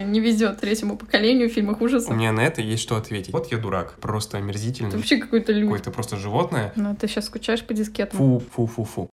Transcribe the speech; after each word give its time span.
Не 0.00 0.20
везет 0.20 0.60
третьему 0.60 0.96
поколению 0.96 1.50
в 1.50 1.52
фильмах 1.52 1.80
У 1.80 1.84
ужасов. 1.84 2.14
меня 2.14 2.30
на 2.30 2.40
это 2.42 2.62
есть 2.62 2.84
что 2.84 2.96
ответить. 2.96 3.32
Вот 3.32 3.50
я 3.50 3.58
дурак, 3.58 3.94
просто 4.00 4.38
омерзительный, 4.38 4.92
Ты 4.92 4.96
вообще 4.96 5.16
какой-то 5.16 5.50
люд. 5.50 5.64
какое-то 5.64 5.90
просто 5.90 6.16
животное. 6.16 6.72
Ну, 6.76 6.94
ты 6.94 7.08
сейчас 7.08 7.26
скучаешь 7.26 7.64
по 7.64 7.74
дискетам. 7.74 8.16
Фу, 8.16 8.40
фу, 8.52 8.66
фу, 8.66 8.84
фу. 8.84 9.10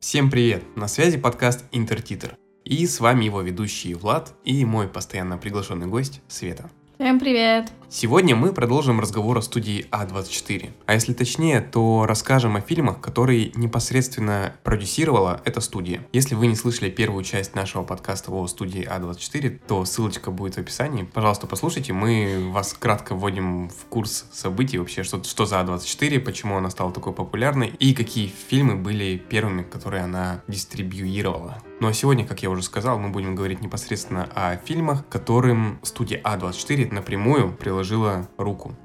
Всем 0.00 0.28
привет! 0.28 0.64
На 0.76 0.88
связи 0.88 1.16
подкаст 1.16 1.64
Интертитр. 1.70 2.36
И 2.64 2.88
с 2.88 2.98
вами 2.98 3.24
его 3.24 3.40
ведущий 3.40 3.94
Влад 3.94 4.34
и 4.44 4.64
мой 4.64 4.88
постоянно 4.88 5.38
приглашенный 5.38 5.86
гость 5.86 6.22
Света. 6.26 6.70
Всем 7.00 7.18
привет. 7.18 7.72
Сегодня 7.88 8.36
мы 8.36 8.52
продолжим 8.52 9.00
разговор 9.00 9.38
о 9.38 9.40
студии 9.40 9.86
А24. 9.90 10.68
А 10.84 10.92
если 10.92 11.14
точнее, 11.14 11.62
то 11.62 12.04
расскажем 12.06 12.56
о 12.56 12.60
фильмах, 12.60 13.00
которые 13.00 13.52
непосредственно 13.54 14.52
продюсировала 14.64 15.40
эта 15.46 15.62
студия. 15.62 16.06
Если 16.12 16.34
вы 16.34 16.46
не 16.46 16.56
слышали 16.56 16.90
первую 16.90 17.24
часть 17.24 17.54
нашего 17.54 17.84
подкаста 17.84 18.32
о 18.32 18.46
студии 18.48 18.86
А24, 18.86 19.60
то 19.66 19.86
ссылочка 19.86 20.30
будет 20.30 20.56
в 20.56 20.58
описании. 20.58 21.04
Пожалуйста, 21.04 21.46
послушайте. 21.46 21.94
Мы 21.94 22.50
вас 22.52 22.74
кратко 22.74 23.14
вводим 23.14 23.70
в 23.70 23.86
курс 23.86 24.26
событий 24.30 24.76
вообще, 24.76 25.02
что, 25.02 25.24
что 25.24 25.46
за 25.46 25.56
А24, 25.60 26.20
почему 26.20 26.58
она 26.58 26.68
стала 26.68 26.92
такой 26.92 27.14
популярной 27.14 27.68
и 27.78 27.94
какие 27.94 28.26
фильмы 28.28 28.76
были 28.76 29.16
первыми, 29.16 29.62
которые 29.62 30.02
она 30.04 30.42
дистрибьюировала. 30.48 31.62
Ну 31.80 31.88
а 31.88 31.94
сегодня, 31.94 32.26
как 32.26 32.42
я 32.42 32.50
уже 32.50 32.62
сказал, 32.62 32.98
мы 32.98 33.08
будем 33.08 33.34
говорить 33.34 33.62
непосредственно 33.62 34.28
о 34.34 34.58
фильмах, 34.58 35.08
которым 35.08 35.80
студия 35.82 36.20
А24 36.20 36.92
напрямую 36.92 37.54
приложила 37.54 38.28
руку. 38.36 38.76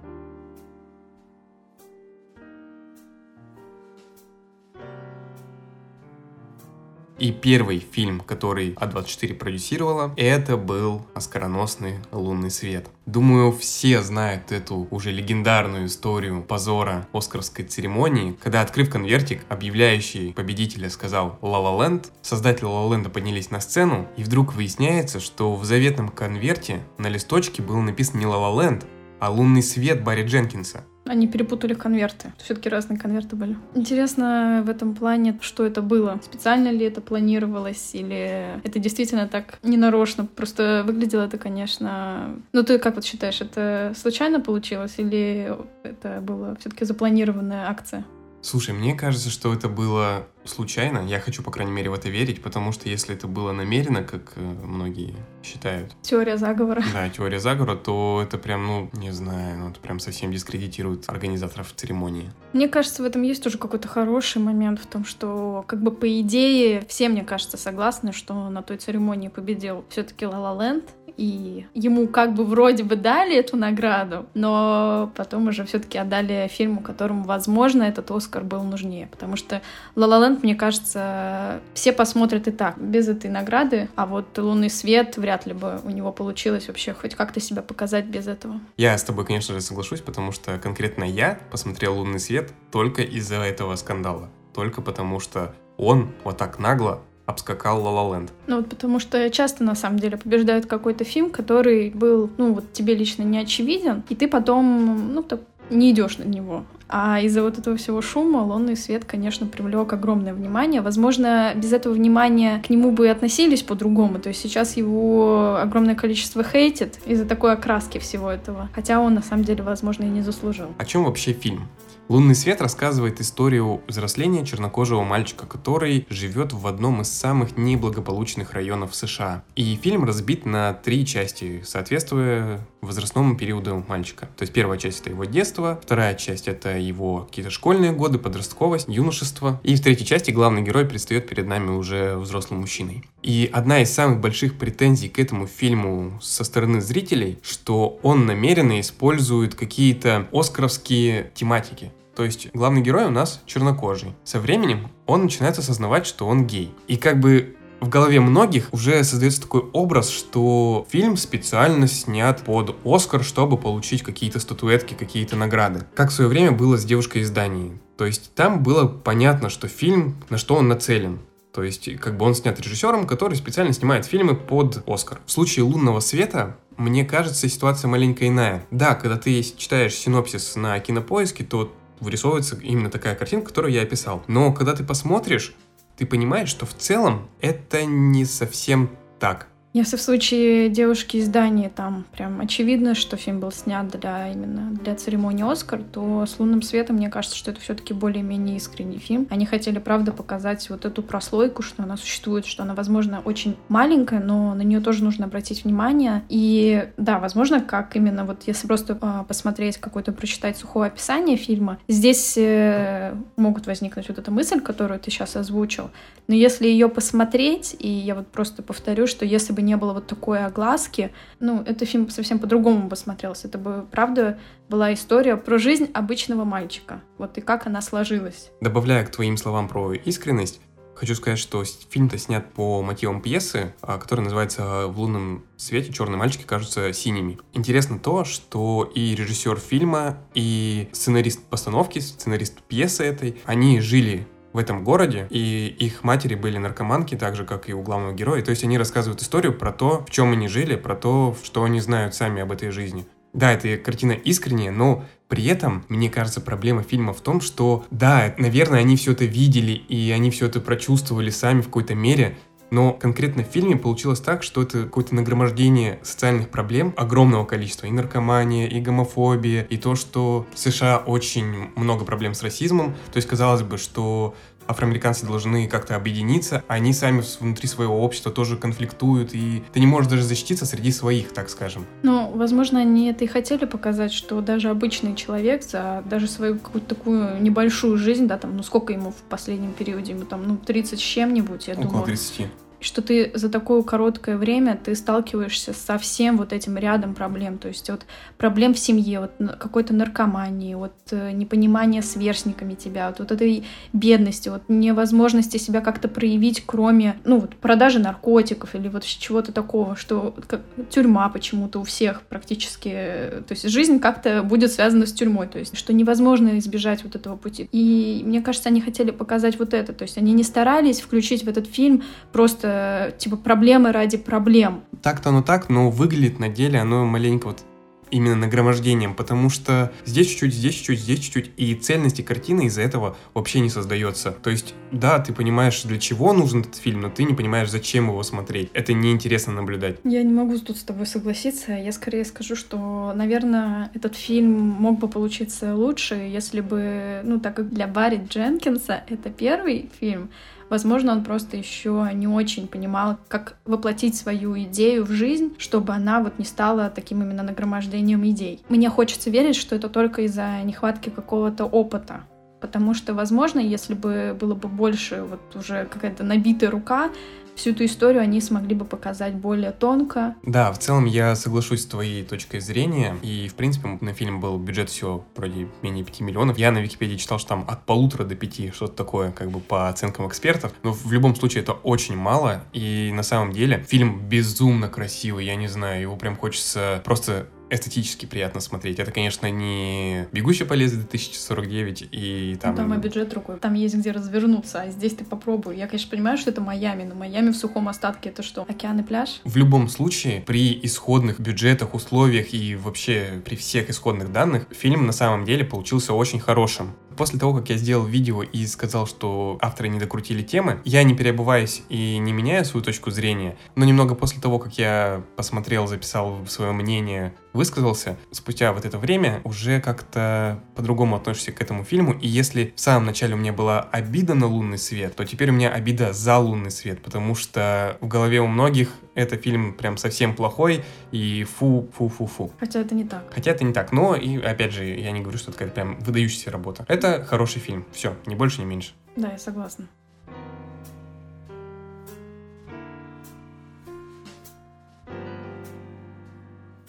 И 7.18 7.32
первый 7.32 7.80
фильм, 7.80 8.20
который 8.20 8.74
А24 8.74 9.36
продюсировала, 9.36 10.14
это 10.18 10.58
был 10.58 11.02
оскароносный 11.14 11.96
«Лунный 12.12 12.52
свет». 12.52 12.88
Думаю, 13.06 13.54
все 13.54 14.02
знают 14.02 14.52
эту 14.52 14.88
уже 14.92 15.12
легендарную 15.12 15.86
историю 15.86 16.42
позора 16.42 17.08
Оскаровской 17.14 17.64
церемонии, 17.64 18.36
когда, 18.44 18.62
открыв 18.62 18.90
конвертик, 18.90 19.42
объявляющий 19.48 20.34
победителя 20.34 20.90
сказал 20.90 21.40
«Ла 21.42 21.60
Ла 21.60 21.86
Ленд», 21.86 22.12
создатели 22.22 22.66
Ла 22.66 22.92
Ленда 22.92 23.10
поднялись 23.10 23.50
на 23.50 23.62
сцену, 23.62 24.08
и 24.18 24.24
вдруг 24.24 24.54
выясняется, 24.54 25.20
что 25.22 25.56
в 25.56 25.64
заветном 25.64 26.10
конверте 26.10 26.82
на 26.98 27.08
листочке 27.08 27.62
было 27.62 27.80
написано 27.80 28.20
не 28.20 28.26
«Ла 28.26 28.50
Ла 28.50 28.64
Ленд», 28.64 28.86
а 29.20 29.30
«Лунный 29.30 29.64
свет» 29.64 30.04
Барри 30.04 30.26
Дженкинса. 30.26 30.84
Они 31.06 31.28
перепутали 31.28 31.74
конверты. 31.74 32.34
Все-таки 32.38 32.68
разные 32.70 32.98
конверты 33.00 33.36
были. 33.36 33.56
Интересно 33.76 34.64
в 34.66 34.70
этом 34.70 34.96
плане, 34.96 35.38
что 35.42 35.66
это 35.66 35.82
было. 35.82 36.20
Специально 36.24 36.70
ли 36.70 36.86
это 36.86 37.00
планировалось, 37.02 37.92
или 37.94 38.60
это 38.64 38.80
действительно 38.80 39.28
так 39.28 39.60
ненарочно? 39.64 40.26
Просто 40.26 40.84
выглядело 40.86 41.22
это, 41.24 41.38
конечно... 41.38 42.36
Ну, 42.54 42.64
ты 42.64 42.80
как 42.80 42.96
вот 42.96 43.06
считаешь, 43.06 43.42
это 43.42 43.94
случайно 43.96 44.40
получилось, 44.40 44.96
или 44.98 45.56
это 45.84 46.22
была 46.22 46.56
все-таки 46.56 46.86
запланированная 46.86 47.70
акция? 47.70 48.06
Слушай, 48.42 48.74
мне 48.74 48.96
кажется, 48.96 49.30
что 49.30 49.54
это 49.54 49.70
было 49.70 50.28
случайно. 50.46 51.00
Я 51.00 51.20
хочу, 51.20 51.44
по 51.44 51.52
крайней 51.52 51.72
мере, 51.72 51.90
в 51.90 51.94
это 51.94 52.10
верить, 52.10 52.42
потому 52.42 52.72
что 52.72 52.90
если 52.90 53.16
это 53.16 53.28
было 53.28 53.52
намеренно, 53.52 54.04
как 54.04 54.34
э, 54.36 54.42
многие 54.42 55.16
считают, 55.44 55.96
Теория 56.02 56.38
заговора. 56.38 56.84
да, 56.94 57.10
теория 57.10 57.40
заговора, 57.40 57.76
то 57.76 58.22
это 58.24 58.38
прям, 58.38 58.66
ну, 58.66 58.90
не 58.94 59.12
знаю, 59.12 59.58
ну, 59.60 59.70
это 59.70 59.80
прям 59.80 60.00
совсем 60.00 60.32
дискредитирует 60.32 61.10
организаторов 61.10 61.74
церемонии. 61.76 62.32
Мне 62.54 62.68
кажется, 62.68 63.04
в 63.04 63.06
этом 63.06 63.22
есть 63.24 63.44
тоже 63.44 63.58
какой-то 63.58 63.88
хороший 63.88 64.42
момент 64.42 64.80
в 64.80 64.86
том, 64.86 65.06
что, 65.06 65.64
как 65.68 65.82
бы 65.82 65.92
по 65.92 66.22
идее, 66.22 66.86
все, 66.88 67.10
мне 67.10 67.24
кажется, 67.24 67.58
согласны, 67.58 68.14
что 68.14 68.50
на 68.50 68.62
той 68.62 68.78
церемонии 68.78 69.30
победил 69.30 69.86
все-таки 69.90 70.26
La 70.26 70.34
La 70.34 70.58
Land, 70.58 70.90
и 71.18 71.66
ему 71.74 72.08
как 72.08 72.34
бы 72.34 72.46
вроде 72.46 72.84
бы 72.84 72.96
дали 72.96 73.36
эту 73.36 73.58
награду, 73.58 74.26
но 74.34 75.12
потом 75.16 75.48
уже 75.48 75.66
все-таки 75.66 75.98
отдали 75.98 76.50
фильму, 76.52 76.82
которому, 76.82 77.24
возможно, 77.24 77.84
этот 77.84 78.12
Оскар 78.12 78.44
был 78.44 78.64
нужнее, 78.64 79.08
потому 79.08 79.36
что 79.36 79.62
La 79.96 80.08
La 80.08 80.22
Land, 80.22 80.40
мне 80.44 80.56
кажется, 80.56 81.62
все 81.74 81.92
посмотрят 81.94 82.48
и 82.48 82.52
так, 82.52 82.78
без 82.78 83.08
этой 83.08 83.30
награды, 83.30 83.90
а 83.96 84.06
вот 84.06 84.38
«Лунный 84.38 84.70
свет» 84.70 85.18
вряд 85.18 85.46
ли 85.46 85.54
бы 85.54 85.80
у 85.84 85.90
него 85.90 86.12
получилось 86.12 86.68
вообще 86.68 86.94
хоть 86.94 87.16
как-то 87.16 87.40
себя 87.40 87.62
показать 87.62 88.06
без 88.06 88.28
этого. 88.28 88.60
Я 88.78 88.98
с 88.98 89.04
тобой, 89.04 89.26
конечно 89.26 89.54
же, 89.54 89.62
соглашусь, 89.62 90.02
потому 90.02 90.32
что 90.32 90.58
конкретно 90.58 91.04
я 91.04 91.40
посмотрел 91.52 91.98
«Лунный 91.98 92.20
свет» 92.20 92.54
только 92.72 93.02
из-за 93.02 93.36
этого 93.36 93.76
скандала. 93.76 94.30
Только 94.54 94.82
потому 94.82 95.20
что 95.20 95.54
он 95.78 96.12
вот 96.24 96.38
так 96.38 96.60
нагло 96.60 97.02
обскакал 97.26 97.82
La 97.82 97.92
La. 97.92 98.30
Ну 98.48 98.58
вот 98.58 98.70
потому 98.70 99.00
что 99.00 99.30
часто 99.30 99.64
на 99.64 99.76
самом 99.76 100.00
деле 100.00 100.18
побеждает 100.18 100.66
какой-то 100.66 101.04
фильм, 101.04 101.30
который 101.30 101.90
был, 101.90 102.30
ну 102.38 102.54
вот 102.54 102.72
тебе 102.74 102.96
лично 102.96 103.24
не 103.24 103.40
очевиден, 103.40 104.04
и 104.10 104.16
ты 104.16 104.28
потом, 104.28 105.14
ну 105.14 105.24
так 105.24 105.42
не 105.70 105.92
идешь 105.92 106.18
на 106.18 106.24
него. 106.24 106.64
А 106.88 107.20
из-за 107.22 107.42
вот 107.42 107.58
этого 107.58 107.78
всего 107.78 108.02
шума 108.02 108.44
лунный 108.44 108.78
свет, 108.78 109.06
конечно, 109.06 109.48
привлек 109.48 109.92
огромное 109.92 110.34
внимание. 110.34 110.82
Возможно, 110.82 111.54
без 111.56 111.74
этого 111.74 111.94
внимания 111.94 112.62
к 112.66 112.70
нему 112.70 112.92
бы 112.92 113.08
и 113.08 113.10
относились 113.10 113.64
по-другому. 113.64 114.20
То 114.20 114.30
есть 114.30 114.42
сейчас 114.42 114.78
его 114.78 115.58
огромное 115.60 115.96
количество 115.96 116.44
хейтит 116.44 117.00
из-за 117.08 117.26
такой 117.26 117.54
окраски 117.54 117.98
всего 117.98 118.30
этого. 118.30 118.70
Хотя 118.74 119.00
он, 119.00 119.16
на 119.16 119.24
самом 119.24 119.44
деле, 119.44 119.64
возможно, 119.64 120.04
и 120.04 120.10
не 120.10 120.22
заслужил. 120.22 120.68
О 120.78 120.86
чем 120.86 121.06
вообще 121.06 121.34
фильм? 121.34 121.68
«Лунный 122.08 122.36
свет» 122.36 122.62
рассказывает 122.62 123.20
историю 123.20 123.82
взросления 123.88 124.46
чернокожего 124.46 125.04
мальчика, 125.04 125.48
который 125.48 126.06
живет 126.10 126.54
в 126.54 126.68
одном 126.68 127.02
из 127.02 127.10
самых 127.10 127.58
неблагополучных 127.58 128.54
районов 128.54 128.94
США. 128.94 129.44
И 129.56 129.76
фильм 129.76 130.04
разбит 130.06 130.46
на 130.46 130.74
три 130.74 131.06
части, 131.06 131.64
соответствуя 131.66 132.60
возрастному 132.86 133.36
периоду 133.36 133.84
мальчика. 133.88 134.28
То 134.38 134.44
есть 134.44 134.54
первая 134.54 134.78
часть 134.78 135.02
это 135.02 135.10
его 135.10 135.26
детство, 135.26 135.80
вторая 135.82 136.16
часть 136.16 136.48
это 136.48 136.78
его 136.78 137.22
какие-то 137.22 137.52
школьные 137.52 137.92
годы, 137.92 138.18
подростковость, 138.18 138.88
юношество. 138.88 139.60
И 139.64 139.76
в 139.76 139.82
третьей 139.82 140.06
части 140.06 140.32
главный 140.32 140.62
герой 140.62 140.86
предстает 140.86 141.28
перед 141.28 141.48
нами 141.48 141.70
уже 141.72 142.16
взрослым 142.18 142.62
мужчиной. 142.62 143.04
И 143.22 143.50
одна 143.52 143.82
из 143.82 143.92
самых 143.92 144.22
больших 144.22 144.58
претензий 144.58 145.10
к 145.10 145.20
этому 145.20 145.48
фильму 145.48 146.20
со 146.22 146.44
стороны 146.44 146.82
зрителей, 146.82 147.40
что 147.42 148.00
он 148.04 148.26
намеренно 148.26 148.80
использует 148.80 149.56
какие-то 149.56 150.28
оскаровские 150.32 151.32
тематики. 151.34 151.92
То 152.16 152.24
есть 152.24 152.48
главный 152.54 152.82
герой 152.82 153.06
у 153.06 153.10
нас 153.10 153.42
чернокожий. 153.46 154.14
Со 154.24 154.40
временем 154.40 154.90
он 155.06 155.24
начинает 155.24 155.58
осознавать, 155.58 156.06
что 156.08 156.26
он 156.28 156.48
гей. 156.48 156.74
И 156.88 156.96
как 156.96 157.20
бы 157.20 157.56
в 157.80 157.90
голове 157.90 158.20
многих 158.20 158.74
уже 158.74 159.04
создается 159.04 159.42
такой 159.42 159.62
образ, 159.74 160.10
что 160.10 160.86
фильм 160.90 161.18
специально 161.18 161.88
снят 161.88 162.42
под 162.44 162.76
Оскар, 162.84 163.24
чтобы 163.24 163.58
получить 163.58 164.04
какие-то 164.04 164.40
статуэтки, 164.40 164.94
какие-то 164.94 165.36
награды. 165.36 165.86
Как 165.94 166.10
в 166.10 166.14
свое 166.14 166.30
время 166.30 166.52
было 166.52 166.78
с 166.78 166.86
девушкой 166.86 167.22
из 167.22 167.32
Дании. 167.32 167.80
То 167.98 168.06
есть 168.06 168.34
там 168.34 168.64
было 168.64 168.86
понятно, 168.88 169.50
что 169.50 169.68
фильм, 169.68 170.16
на 170.30 170.38
что 170.38 170.56
он 170.56 170.68
нацелен. 170.68 171.20
То 171.54 171.64
есть, 171.64 171.90
как 172.00 172.18
бы 172.18 172.26
он 172.26 172.36
снят 172.36 172.60
режиссером, 172.60 173.08
который 173.08 173.36
специально 173.36 173.72
снимает 173.72 174.06
фильмы 174.06 174.36
под 174.36 174.84
Оскар. 174.88 175.22
В 175.26 175.32
случае 175.32 175.64
«Лунного 175.64 176.02
света» 176.02 176.58
мне 176.78 177.06
кажется, 177.06 177.48
ситуация 177.48 177.88
маленько 177.88 178.28
иная. 178.28 178.66
Да, 178.72 178.96
когда 178.96 179.18
ты 179.18 179.42
читаешь 179.42 179.96
синопсис 179.96 180.56
на 180.56 180.80
кинопоиске, 180.80 181.44
то 181.44 181.74
вырисовывается 182.00 182.58
именно 182.62 182.90
такая 182.90 183.16
картинка, 183.16 183.48
которую 183.48 183.74
я 183.74 183.84
описал. 183.84 184.24
Но 184.28 184.52
когда 184.52 184.74
ты 184.74 184.84
посмотришь, 184.84 185.56
ты 185.98 186.06
понимаешь, 186.06 186.50
что 186.50 186.66
в 186.66 186.74
целом 186.74 187.30
это 187.42 187.86
не 187.86 188.26
совсем 188.26 188.90
так. 189.20 189.48
Если 189.76 189.98
в 189.98 190.02
случае 190.02 190.70
девушки 190.70 191.18
из 191.18 191.28
Дании 191.28 191.68
там 191.68 192.06
прям 192.14 192.40
очевидно, 192.40 192.96
что 192.96 193.18
фильм 193.18 193.42
был 193.42 193.52
снят 193.52 193.86
для 193.90 194.32
именно 194.32 194.72
для 194.72 194.96
церемонии 194.96 195.44
Оскар, 195.44 195.82
то 195.84 196.26
с 196.26 196.40
лунным 196.40 196.62
светом 196.62 196.96
мне 196.96 197.10
кажется, 197.10 197.36
что 197.36 197.52
это 197.52 197.60
все-таки 197.60 197.94
более-менее 197.94 198.56
искренний 198.56 199.00
фильм. 199.00 199.28
Они 199.30 199.46
хотели, 199.46 199.80
правда, 199.80 200.14
показать 200.14 200.70
вот 200.70 200.86
эту 200.86 201.04
прослойку, 201.04 201.62
что 201.62 201.84
она 201.84 201.98
существует, 201.98 202.46
что 202.46 202.64
она, 202.64 202.74
возможно, 202.74 203.22
очень 203.26 203.58
маленькая, 203.68 204.22
но 204.22 204.54
на 204.54 204.62
нее 204.62 204.80
тоже 204.80 205.04
нужно 205.04 205.26
обратить 205.26 205.66
внимание. 205.66 206.24
И 206.30 206.88
да, 206.96 207.20
возможно, 207.20 207.60
как 207.60 207.98
именно 207.98 208.24
вот 208.24 208.44
если 208.46 208.68
просто 208.68 208.98
э, 209.02 209.24
посмотреть 209.28 209.76
какое-то, 209.76 210.14
прочитать 210.14 210.56
сухое 210.56 210.88
описание 210.88 211.36
фильма, 211.36 211.80
здесь 211.90 212.36
э, 212.38 213.14
могут 213.36 213.68
возникнуть 213.68 214.08
вот 214.08 214.20
эта 214.20 214.32
мысль, 214.32 214.62
которую 214.62 215.02
ты 215.02 215.12
сейчас 215.12 215.36
озвучил. 215.36 215.90
Но 216.30 216.34
если 216.34 216.66
ее 216.66 216.88
посмотреть, 216.88 217.76
и 217.78 217.90
я 217.90 218.16
вот 218.16 218.28
просто 218.28 218.64
повторю, 218.64 219.06
что 219.06 219.26
если 219.26 219.52
бы 219.52 219.65
не 219.66 219.76
было 219.76 219.94
вот 219.94 220.08
такой 220.08 220.46
огласки, 220.46 221.12
ну, 221.40 221.62
этот 221.62 221.90
фильм 221.90 222.10
совсем 222.10 222.40
по-другому 222.40 222.88
бы 222.88 222.96
смотрелся. 222.96 223.48
Это 223.48 223.58
бы, 223.58 223.86
правда, 223.92 224.40
была 224.70 224.94
история 224.94 225.36
про 225.36 225.58
жизнь 225.58 225.90
обычного 225.94 226.44
мальчика. 226.44 227.02
Вот 227.18 227.38
и 227.38 227.42
как 227.42 227.68
она 227.68 227.82
сложилась. 227.82 228.52
Добавляя 228.62 229.06
к 229.06 229.12
твоим 229.12 229.38
словам 229.38 229.68
про 229.68 229.94
искренность, 229.94 230.62
Хочу 230.96 231.14
сказать, 231.14 231.40
что 231.40 231.62
фильм-то 231.90 232.18
снят 232.18 232.54
по 232.54 232.82
мотивам 232.82 233.22
пьесы, 233.22 233.74
а, 233.82 233.98
которая 233.98 234.24
называется 234.24 234.88
«В 234.88 234.98
лунном 234.98 235.44
свете 235.58 235.92
черные 235.92 236.18
мальчики 236.18 236.44
кажутся 236.44 236.94
синими». 236.94 237.38
Интересно 237.52 238.00
то, 238.00 238.24
что 238.24 238.90
и 238.96 239.14
режиссер 239.14 239.60
фильма, 239.60 240.18
и 240.34 240.88
сценарист 240.94 241.44
постановки, 241.44 242.00
сценарист 242.00 242.62
пьесы 242.62 243.04
этой, 243.04 243.42
они 243.44 243.82
жили 243.82 244.26
в 244.56 244.58
этом 244.58 244.86
городе, 244.86 245.28
и 245.32 245.68
их 245.68 246.06
матери 246.06 246.34
были 246.34 246.58
наркоманки, 246.58 247.16
так 247.16 247.36
же, 247.36 247.44
как 247.44 247.68
и 247.68 247.74
у 247.74 247.82
главного 247.82 248.14
героя. 248.14 248.42
То 248.42 248.52
есть 248.52 248.64
они 248.64 248.78
рассказывают 248.78 249.22
историю 249.22 249.54
про 249.54 249.74
то, 249.74 250.06
в 250.08 250.10
чем 250.10 250.32
они 250.32 250.48
жили, 250.48 250.78
про 250.78 250.96
то, 250.96 251.36
что 251.44 251.66
они 251.66 251.82
знают 251.82 252.16
сами 252.16 252.42
об 252.42 252.54
этой 252.54 252.70
жизни. 252.70 253.06
Да, 253.34 253.52
эта 253.52 253.76
картина 253.76 254.14
искренняя, 254.14 254.72
но 254.72 255.04
при 255.28 255.46
этом, 255.48 255.84
мне 255.90 256.10
кажется, 256.10 256.40
проблема 256.40 256.84
фильма 256.84 257.12
в 257.12 257.20
том, 257.20 257.42
что, 257.42 257.86
да, 257.92 258.34
наверное, 258.38 258.80
они 258.80 258.96
все 258.96 259.12
это 259.12 259.26
видели, 259.26 259.74
и 259.74 260.10
они 260.12 260.32
все 260.32 260.46
это 260.46 260.62
прочувствовали 260.62 261.32
сами 261.32 261.60
в 261.60 261.66
какой-то 261.66 261.94
мере, 261.94 262.38
но 262.76 262.92
конкретно 262.92 263.42
в 263.44 263.48
фильме 263.48 263.78
получилось 263.78 264.20
так, 264.20 264.44
что 264.44 264.62
это 264.62 264.84
какое-то 264.84 265.16
нагромождение 265.16 265.98
социальных 266.04 266.50
проблем 266.50 266.94
огромного 266.98 267.46
количества. 267.46 267.88
И 267.88 267.92
наркомания, 267.92 268.68
и 268.68 268.82
гомофобия, 268.82 269.64
и 269.64 269.78
то, 269.78 269.96
что 269.96 270.46
в 270.54 270.60
США 270.60 270.98
очень 270.98 271.70
много 271.78 272.04
проблем 272.04 272.34
с 272.34 272.44
расизмом. 272.44 272.94
То 273.14 273.18
есть 273.18 273.30
казалось 273.30 273.62
бы, 273.62 273.78
что 273.78 274.36
афроамериканцы 274.68 275.26
должны 275.26 275.70
как-то 275.70 275.96
объединиться, 275.96 276.64
а 276.68 276.74
они 276.74 276.92
сами 276.92 277.24
внутри 277.40 277.70
своего 277.70 278.02
общества 278.02 278.30
тоже 278.30 278.58
конфликтуют, 278.58 279.34
и 279.34 279.64
ты 279.72 279.80
не 279.80 279.88
можешь 279.88 280.12
даже 280.12 280.24
защититься 280.24 280.66
среди 280.66 280.92
своих, 280.92 281.32
так 281.32 281.50
скажем. 281.50 281.86
Ну, 282.04 282.32
возможно, 282.36 282.82
они 282.82 283.08
это 283.08 283.24
и 283.24 283.28
хотели 283.28 283.64
показать, 283.64 284.12
что 284.12 284.42
даже 284.42 284.70
обычный 284.70 285.16
человек 285.16 285.64
за 285.64 286.04
даже 286.10 286.28
свою 286.28 286.58
какую-то 286.60 286.96
такую 286.96 287.42
небольшую 287.42 287.98
жизнь, 287.98 288.28
да, 288.28 288.38
там, 288.38 288.58
ну 288.58 288.64
сколько 288.64 288.92
ему 288.92 289.12
в 289.12 289.30
последнем 289.30 289.72
периоде, 289.72 290.12
ему 290.12 290.26
там, 290.26 290.46
ну, 290.46 290.58
30 290.58 291.00
с 291.00 291.02
чем-нибудь, 291.02 291.68
я 291.68 291.76
Около 291.76 291.88
думаю. 291.88 292.06
30 292.06 292.48
что 292.86 293.02
ты 293.02 293.32
за 293.34 293.50
такое 293.50 293.82
короткое 293.82 294.38
время 294.38 294.80
ты 294.82 294.96
сталкиваешься 294.96 295.74
со 295.74 295.98
всем 295.98 296.38
вот 296.38 296.54
этим 296.54 296.78
рядом 296.78 297.16
проблем. 297.16 297.58
То 297.58 297.68
есть 297.68 297.90
вот 297.90 298.06
проблем 298.38 298.74
в 298.74 298.80
семье, 298.80 299.22
вот 299.22 299.58
какой-то 299.58 299.94
наркомании, 299.94 300.76
вот 300.76 300.94
э, 301.12 301.32
непонимание 301.32 302.02
сверстниками 302.02 302.76
тебя, 302.76 303.08
вот, 303.10 303.20
вот 303.20 303.32
этой 303.32 303.66
бедности, 303.92 304.50
вот 304.50 304.64
невозможности 304.68 305.58
себя 305.58 305.82
как-то 305.82 306.08
проявить, 306.08 306.64
кроме, 306.66 307.16
ну, 307.26 307.40
вот 307.40 307.56
продажи 307.56 308.00
наркотиков 308.00 308.76
или 308.76 308.88
вот 308.88 309.04
чего-то 309.04 309.52
такого, 309.52 309.96
что 309.96 310.36
как, 310.48 310.62
тюрьма 310.92 311.28
почему-то 311.30 311.80
у 311.80 311.84
всех 311.84 312.22
практически, 312.22 312.90
то 312.90 313.52
есть 313.52 313.68
жизнь 313.68 314.00
как-то 314.00 314.44
будет 314.44 314.72
связана 314.72 315.08
с 315.08 315.14
тюрьмой, 315.14 315.48
то 315.48 315.58
есть 315.58 315.76
что 315.76 315.92
невозможно 315.92 316.60
избежать 316.60 317.04
вот 317.04 317.16
этого 317.16 317.36
пути. 317.36 317.68
И 317.72 318.22
мне 318.24 318.42
кажется, 318.42 318.70
они 318.70 318.82
хотели 318.82 319.10
показать 319.10 319.58
вот 319.58 319.74
это, 319.74 319.94
то 319.94 320.04
есть 320.04 320.18
они 320.18 320.34
не 320.34 320.44
старались 320.44 321.02
включить 321.02 321.44
в 321.44 321.50
этот 321.50 321.66
фильм 321.68 322.04
просто 322.32 322.75
типа 323.18 323.38
проблемы 323.38 323.92
ради 323.92 324.18
проблем. 324.18 324.84
Так-то 325.02 325.30
оно 325.30 325.42
так, 325.42 325.70
но 325.70 325.90
выглядит 325.90 326.40
на 326.40 326.50
деле 326.50 326.80
оно 326.80 327.06
маленько 327.06 327.48
вот 327.48 327.64
именно 328.12 328.36
нагромождением, 328.36 329.14
потому 329.14 329.50
что 329.50 329.92
здесь 330.06 330.28
чуть-чуть, 330.28 330.54
здесь 330.54 330.76
чуть-чуть, 330.76 331.00
здесь 331.00 331.20
чуть-чуть, 331.20 331.52
и 331.58 331.76
цельности 331.76 332.22
картины 332.22 332.68
из-за 332.68 332.82
этого 332.82 333.18
вообще 333.34 333.60
не 333.60 333.70
создается. 333.70 334.32
То 334.32 334.50
есть, 334.50 334.74
да, 334.92 335.20
ты 335.20 335.34
понимаешь, 335.34 335.82
для 335.84 336.00
чего 336.00 336.34
нужен 336.34 336.62
этот 336.62 336.76
фильм, 336.76 337.02
но 337.02 337.10
ты 337.10 337.24
не 337.24 337.34
понимаешь, 337.34 337.70
зачем 337.70 338.08
его 338.08 338.22
смотреть. 338.24 338.70
Это 338.74 338.94
неинтересно 338.94 339.54
наблюдать. 339.54 339.98
Я 340.04 340.24
не 340.24 340.34
могу 340.34 340.58
тут 340.60 340.78
с 340.78 340.84
тобой 340.84 341.06
согласиться. 341.08 341.74
Я 341.74 341.92
скорее 341.92 342.26
скажу, 342.26 342.56
что, 342.56 343.12
наверное, 343.16 343.90
этот 343.94 344.16
фильм 344.16 344.52
мог 344.52 345.00
бы 345.00 345.08
получиться 345.08 345.76
лучше, 345.76 346.16
если 346.16 346.62
бы, 346.62 347.22
ну, 347.24 347.40
так 347.40 347.56
как 347.56 347.70
для 347.70 347.88
Барри 347.88 348.26
Дженкинса 348.30 349.04
это 349.08 349.30
первый 349.30 349.90
фильм, 350.00 350.30
Возможно, 350.70 351.12
он 351.12 351.24
просто 351.24 351.58
еще 351.58 352.10
не 352.14 352.28
очень 352.28 352.68
понимал, 352.68 353.18
как 353.28 353.58
воплотить 353.66 354.16
свою 354.16 354.58
идею 354.64 355.06
в 355.06 355.12
жизнь, 355.12 355.54
чтобы 355.58 355.94
она 355.94 356.22
вот 356.22 356.40
не 356.40 356.46
стала 356.46 356.90
таким 356.90 357.22
именно 357.22 357.44
нагромождением 357.44 358.26
идей. 358.26 358.62
Мне 358.70 358.90
хочется 358.90 359.30
верить, 359.30 359.56
что 359.56 359.76
это 359.76 359.90
только 359.90 360.24
из-за 360.24 360.62
нехватки 360.64 361.10
какого-то 361.10 361.66
опыта. 361.66 362.22
Потому 362.62 362.96
что, 362.96 363.14
возможно, 363.14 363.60
если 363.60 363.94
бы 363.94 364.36
было 364.40 364.56
бы 364.56 364.68
больше 364.68 365.24
вот 365.30 365.56
уже 365.56 365.86
какая-то 365.86 366.24
набитая 366.24 366.72
рука, 366.72 367.12
всю 367.56 367.72
эту 367.72 367.86
историю 367.86 368.22
они 368.22 368.42
смогли 368.42 368.76
бы 368.76 368.86
показать 368.86 369.36
более 369.36 369.72
тонко. 369.72 370.36
Да, 370.44 370.72
в 370.72 370.80
целом 370.80 371.06
я 371.06 371.36
соглашусь 371.36 371.84
с 371.84 371.86
твоей 371.86 372.24
точкой 372.24 372.60
зрения. 372.60 373.16
И, 373.22 373.48
в 373.48 373.56
принципе, 373.56 373.98
на 374.02 374.14
фильм 374.14 374.40
был 374.40 374.58
бюджет 374.58 374.90
всего 374.90 375.26
вроде 375.36 375.68
менее 375.82 376.04
5 376.04 376.20
миллионов. 376.22 376.58
Я 376.58 376.72
на 376.72 376.80
Википедии 376.80 377.16
читал, 377.16 377.40
что 377.40 377.50
там 377.50 377.66
от 377.68 377.86
полутора 377.86 378.24
до 378.24 378.36
пяти, 378.36 378.72
что-то 378.72 378.94
такое, 378.94 379.32
как 379.32 379.52
бы 379.52 379.60
по 379.60 379.90
оценкам 379.90 380.28
экспертов. 380.28 380.74
Но 380.84 380.92
в 380.92 381.12
любом 381.12 381.36
случае 381.36 381.64
это 381.64 381.74
очень 381.74 382.16
мало. 382.16 382.64
И 382.74 383.12
на 383.14 383.24
самом 383.24 383.52
деле 383.52 383.86
фильм 383.88 384.22
безумно 384.28 384.90
красивый. 384.90 385.46
Я 385.46 385.56
не 385.56 385.68
знаю, 385.68 386.02
его 386.02 386.16
прям 386.16 386.36
хочется 386.36 387.02
просто 387.04 387.48
эстетически 387.70 388.26
приятно 388.26 388.60
смотреть. 388.62 389.00
Это, 389.00 389.12
конечно, 389.12 389.50
не 389.50 390.28
«Бегущий 390.32 390.66
по 390.66 390.74
лезвию 390.74 391.06
2049» 391.12 392.10
и 392.12 392.56
там... 392.62 392.72
Ну, 392.72 392.78
там 392.78 392.94
и 392.94 392.98
бюджет 392.98 393.30
другой. 393.30 393.58
Там 393.58 393.74
есть 393.74 393.96
где 393.96 394.12
развернуться, 394.12 394.82
а 394.82 394.90
здесь 394.90 395.16
ты 395.16 395.26
попробуй. 395.26 395.78
Я, 395.78 395.88
конечно, 395.88 396.10
понимаю, 396.10 396.38
что 396.38 396.52
это 396.52 396.62
Майами, 396.62 397.04
но 397.04 397.16
Майами 397.16 397.52
в 397.52 397.56
сухом 397.56 397.88
остатке 397.88 398.30
это 398.30 398.44
что? 398.44 398.66
Океан 398.68 399.00
и 399.00 399.04
пляж? 399.04 399.42
В 399.44 399.58
любом 399.58 399.88
случае, 399.88 400.42
при 400.42 400.80
исходных 400.84 401.40
бюджетах, 401.40 401.94
условиях 401.94 402.54
и 402.54 402.76
вообще 402.76 403.42
при 403.44 403.56
всех 403.56 403.90
исходных 403.90 404.32
данных, 404.32 404.68
фильм 404.72 405.06
на 405.06 405.12
самом 405.12 405.46
деле 405.46 405.66
получился 405.66 406.14
очень 406.14 406.40
хорошим. 406.40 406.96
После 407.18 407.40
того, 407.40 407.54
как 407.54 407.70
я 407.70 407.78
сделал 407.78 408.06
видео 408.06 408.44
и 408.44 408.66
сказал, 408.66 409.08
что 409.08 409.58
авторы 409.62 409.88
не 409.88 410.00
докрутили 410.00 410.44
темы, 410.44 410.82
я 410.84 411.02
не 411.04 411.16
переобуваюсь 411.16 411.84
и 411.88 412.18
не 412.18 412.34
меняю 412.34 412.66
свою 412.66 412.84
точку 412.84 413.10
зрения, 413.10 413.58
но 413.76 413.86
немного 413.86 414.16
после 414.16 414.42
того, 414.42 414.60
как 414.60 414.78
я 414.78 415.24
посмотрел, 415.38 415.88
записал 415.88 416.46
свое 416.48 416.74
мнение, 416.74 417.34
высказался, 417.56 418.18
спустя 418.32 418.74
вот 418.74 418.86
это 418.86 418.98
время 418.98 419.42
уже 419.44 419.82
как-то 419.82 420.60
по-другому 420.76 421.16
относишься 421.16 421.52
к 421.52 421.62
этому 421.62 421.84
фильму, 421.84 422.14
и 422.14 422.28
если 422.28 422.74
в 422.76 422.80
самом 422.80 423.06
начале 423.06 423.36
у 423.36 423.38
меня 423.38 423.54
была 423.54 423.82
обида 423.82 424.34
на 424.34 424.48
лунный 424.48 424.78
свет, 424.78 425.16
то 425.16 425.26
теперь 425.26 425.50
у 425.50 425.54
меня 425.54 425.70
обида 425.70 426.14
за 426.14 426.38
лунный 426.38 426.72
свет, 426.72 427.02
потому 427.02 427.36
что 427.36 427.98
в 428.02 428.08
голове 428.08 428.42
у 428.42 428.48
многих 428.48 428.90
это 429.16 429.38
фильм 429.38 429.74
прям 429.74 429.98
совсем 429.98 430.36
плохой 430.36 430.84
и 431.12 431.46
фу-фу-фу-фу. 431.58 432.52
Хотя 432.60 432.82
это 432.82 432.94
не 432.94 433.06
так. 433.06 433.32
Хотя 433.34 433.52
это 433.52 433.64
не 433.64 433.72
так, 433.72 433.94
но 433.94 434.16
и 434.16 434.38
опять 434.38 434.74
же, 434.74 434.84
я 434.84 435.12
не 435.12 435.22
говорю, 435.22 435.38
что 435.38 435.52
это 435.52 435.60
какая-то 435.60 435.76
прям 435.76 436.00
выдающаяся 436.02 436.52
работа. 436.52 436.86
Это 436.90 437.06
это 437.06 437.26
хороший 437.26 437.60
фильм. 437.60 437.86
Все, 437.92 438.16
ни 438.26 438.36
больше, 438.36 438.62
ни 438.62 438.66
меньше. 438.66 438.94
Да, 439.16 439.32
я 439.32 439.38
согласна. 439.38 439.88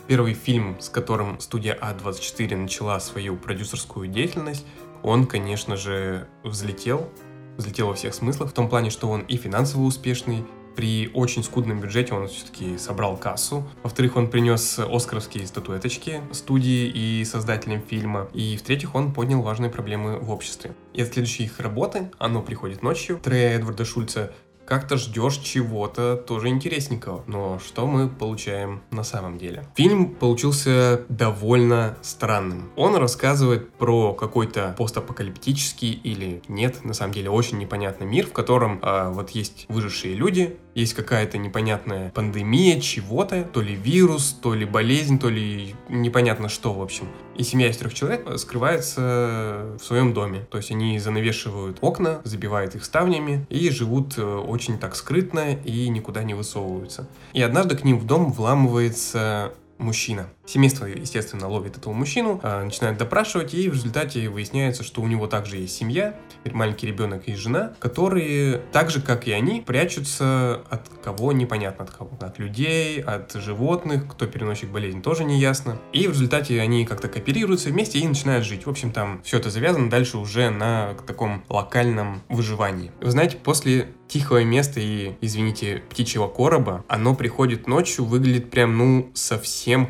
Первый 0.07 0.35
фильм, 0.35 0.81
с 0.81 0.89
которым 0.89 1.41
студия 1.41 1.77
А24 1.81 2.57
начала 2.57 3.01
свою 3.01 3.37
продюсерскую 3.37 4.07
деятельность, 4.07 4.65
он, 5.03 5.27
конечно 5.27 5.77
же, 5.77 6.29
взлетел. 6.45 7.09
Взлетел 7.57 7.89
во 7.89 7.95
всех 7.95 8.15
смыслах, 8.15 8.51
в 8.51 8.53
том 8.53 8.69
плане, 8.69 8.91
что 8.91 9.09
он 9.09 9.23
и 9.23 9.37
финансово 9.37 9.83
успешный, 9.83 10.45
при 10.77 11.11
очень 11.15 11.43
скудном 11.43 11.81
бюджете 11.81 12.13
он 12.13 12.29
все-таки 12.29 12.77
собрал 12.77 13.17
кассу. 13.17 13.67
Во-вторых, 13.83 14.17
он 14.17 14.29
принес 14.29 14.79
оскаровские 14.79 15.47
статуэточки 15.47 16.21
студии 16.33 16.87
и 16.87 17.25
создателям 17.25 17.81
фильма. 17.81 18.29
И 18.35 18.59
в-третьих, 18.59 18.95
он 18.95 19.15
поднял 19.15 19.41
важные 19.41 19.71
проблемы 19.71 20.19
в 20.19 20.31
обществе. 20.31 20.75
И 20.93 21.01
от 21.01 21.09
следующей 21.09 21.45
их 21.45 21.59
работы 21.61 22.11
«Оно 22.19 22.43
приходит 22.43 22.83
ночью» 22.83 23.19
Трея 23.23 23.57
Эдварда 23.57 23.87
Шульца 23.87 24.35
как-то 24.67 24.97
ждешь 24.97 25.39
чего-то 25.39 26.17
тоже 26.17 26.49
интересненького. 26.49 27.23
Но 27.27 27.59
что 27.59 27.87
мы 27.87 28.09
получаем 28.09 28.83
на 28.91 29.05
самом 29.05 29.39
деле? 29.39 29.65
Фильм 29.77 30.15
получился 30.15 31.03
довольно 31.09 31.97
странным. 32.03 32.71
Он 32.77 32.97
рассказывает 32.97 33.73
про 33.75 34.13
какой-то 34.13 34.75
постапокалиптический 34.77 35.93
или 35.93 36.43
нет, 36.49 36.85
на 36.85 36.95
самом 36.95 37.15
деле 37.15 37.31
очень 37.31 37.59
непонятный 37.59 38.07
мир, 38.07 38.27
в 38.27 38.33
котором 38.33 38.81
а, 38.83 39.11
вот 39.11 39.31
есть 39.31 39.67
выжившие 39.69 40.15
люди, 40.15 40.59
есть 40.77 40.93
какая-то 40.93 41.39
непонятная 41.39 42.11
пандемия 42.11 42.79
чего-то, 42.81 43.43
то 43.45 43.63
ли 43.63 43.75
вирус, 43.75 44.39
то 44.41 44.55
ли 44.55 44.67
болезнь, 44.67 45.19
то 45.19 45.31
ли 45.31 45.75
непонятно 45.89 46.51
что, 46.51 46.73
в 46.75 46.83
общем. 46.83 47.09
И 47.35 47.43
семья 47.43 47.71
из 47.71 47.79
трех 47.79 47.95
человек 47.95 48.39
скрывается 48.39 49.75
в 49.81 49.85
своем 49.85 50.13
доме. 50.13 50.47
То 50.51 50.59
есть 50.59 50.71
они 50.71 50.99
занавешивают 50.99 51.79
окна, 51.81 52.21
забивают 52.25 52.75
их 52.75 52.85
ставнями 52.85 53.47
и 53.49 53.71
живут 53.71 54.19
э, 54.19 54.23
очень 54.23 54.79
так 54.79 54.97
скрытно 54.97 55.55
и 55.55 55.89
никуда 55.89 56.23
не 56.23 56.35
высовываются. 56.35 57.09
И 57.33 57.41
однажды 57.41 57.77
к 57.77 57.83
ним 57.83 57.99
в 57.99 58.05
дом 58.05 58.31
вламывается 58.31 59.55
мужчина. 59.79 60.29
Семейство, 60.47 60.87
естественно, 60.87 61.49
ловит 61.49 61.77
этого 61.77 61.93
мужчину, 61.93 62.41
а, 62.43 62.65
начинает 62.65 62.99
допрашивать, 62.99 63.55
и 63.55 63.69
в 63.69 63.75
результате 63.75 64.29
выясняется, 64.29 64.85
что 64.85 65.03
у 65.03 65.07
него 65.07 65.27
также 65.27 65.57
есть 65.57 65.77
семья, 65.77 66.15
маленький 66.53 66.87
ребенок 66.87 67.27
и 67.27 67.35
жена, 67.35 67.73
которые, 67.79 68.63
так 68.73 68.91
же, 68.91 69.01
как 69.01 69.27
и 69.27 69.33
они, 69.33 69.61
прячутся 69.61 70.63
от 70.71 70.89
кого 71.03 71.33
непонятно 71.33 71.85
от 71.85 71.91
кого. 71.91 72.11
От 72.21 72.39
людей, 72.39 73.01
от 73.01 73.33
животных, 73.35 74.07
кто 74.09 74.27
переносчик 74.27 74.71
болезни, 74.71 75.01
тоже 75.01 75.25
не 75.25 75.39
ясно. 75.39 75.79
И 75.93 76.07
в 76.07 76.13
результате 76.13 76.61
они 76.61 76.87
как-то 76.87 77.09
кооперируются 77.09 77.71
вместе 77.71 77.99
и 77.99 78.07
начинают 78.07 78.45
жить. 78.45 78.67
В 78.67 78.71
общем, 78.71 78.93
там 78.93 79.21
все 79.25 79.39
это 79.39 79.51
завязано 79.51 79.91
дальше 79.91 80.19
уже 80.19 80.51
на 80.51 80.95
таком 81.07 81.45
локальном 81.49 82.23
выживании. 82.29 82.91
Вы 83.01 83.11
знаете, 83.11 83.37
после 83.37 83.89
тихого 84.09 84.45
места 84.45 84.81
и, 84.81 85.15
извините, 85.21 85.83
птичьего 85.91 86.29
короба, 86.29 86.85
оно 86.89 87.15
приходит 87.15 87.67
ночью, 87.67 88.05
выглядит 88.05 88.51
прям, 88.51 88.77
ну, 88.79 89.11
совсем 89.15 89.87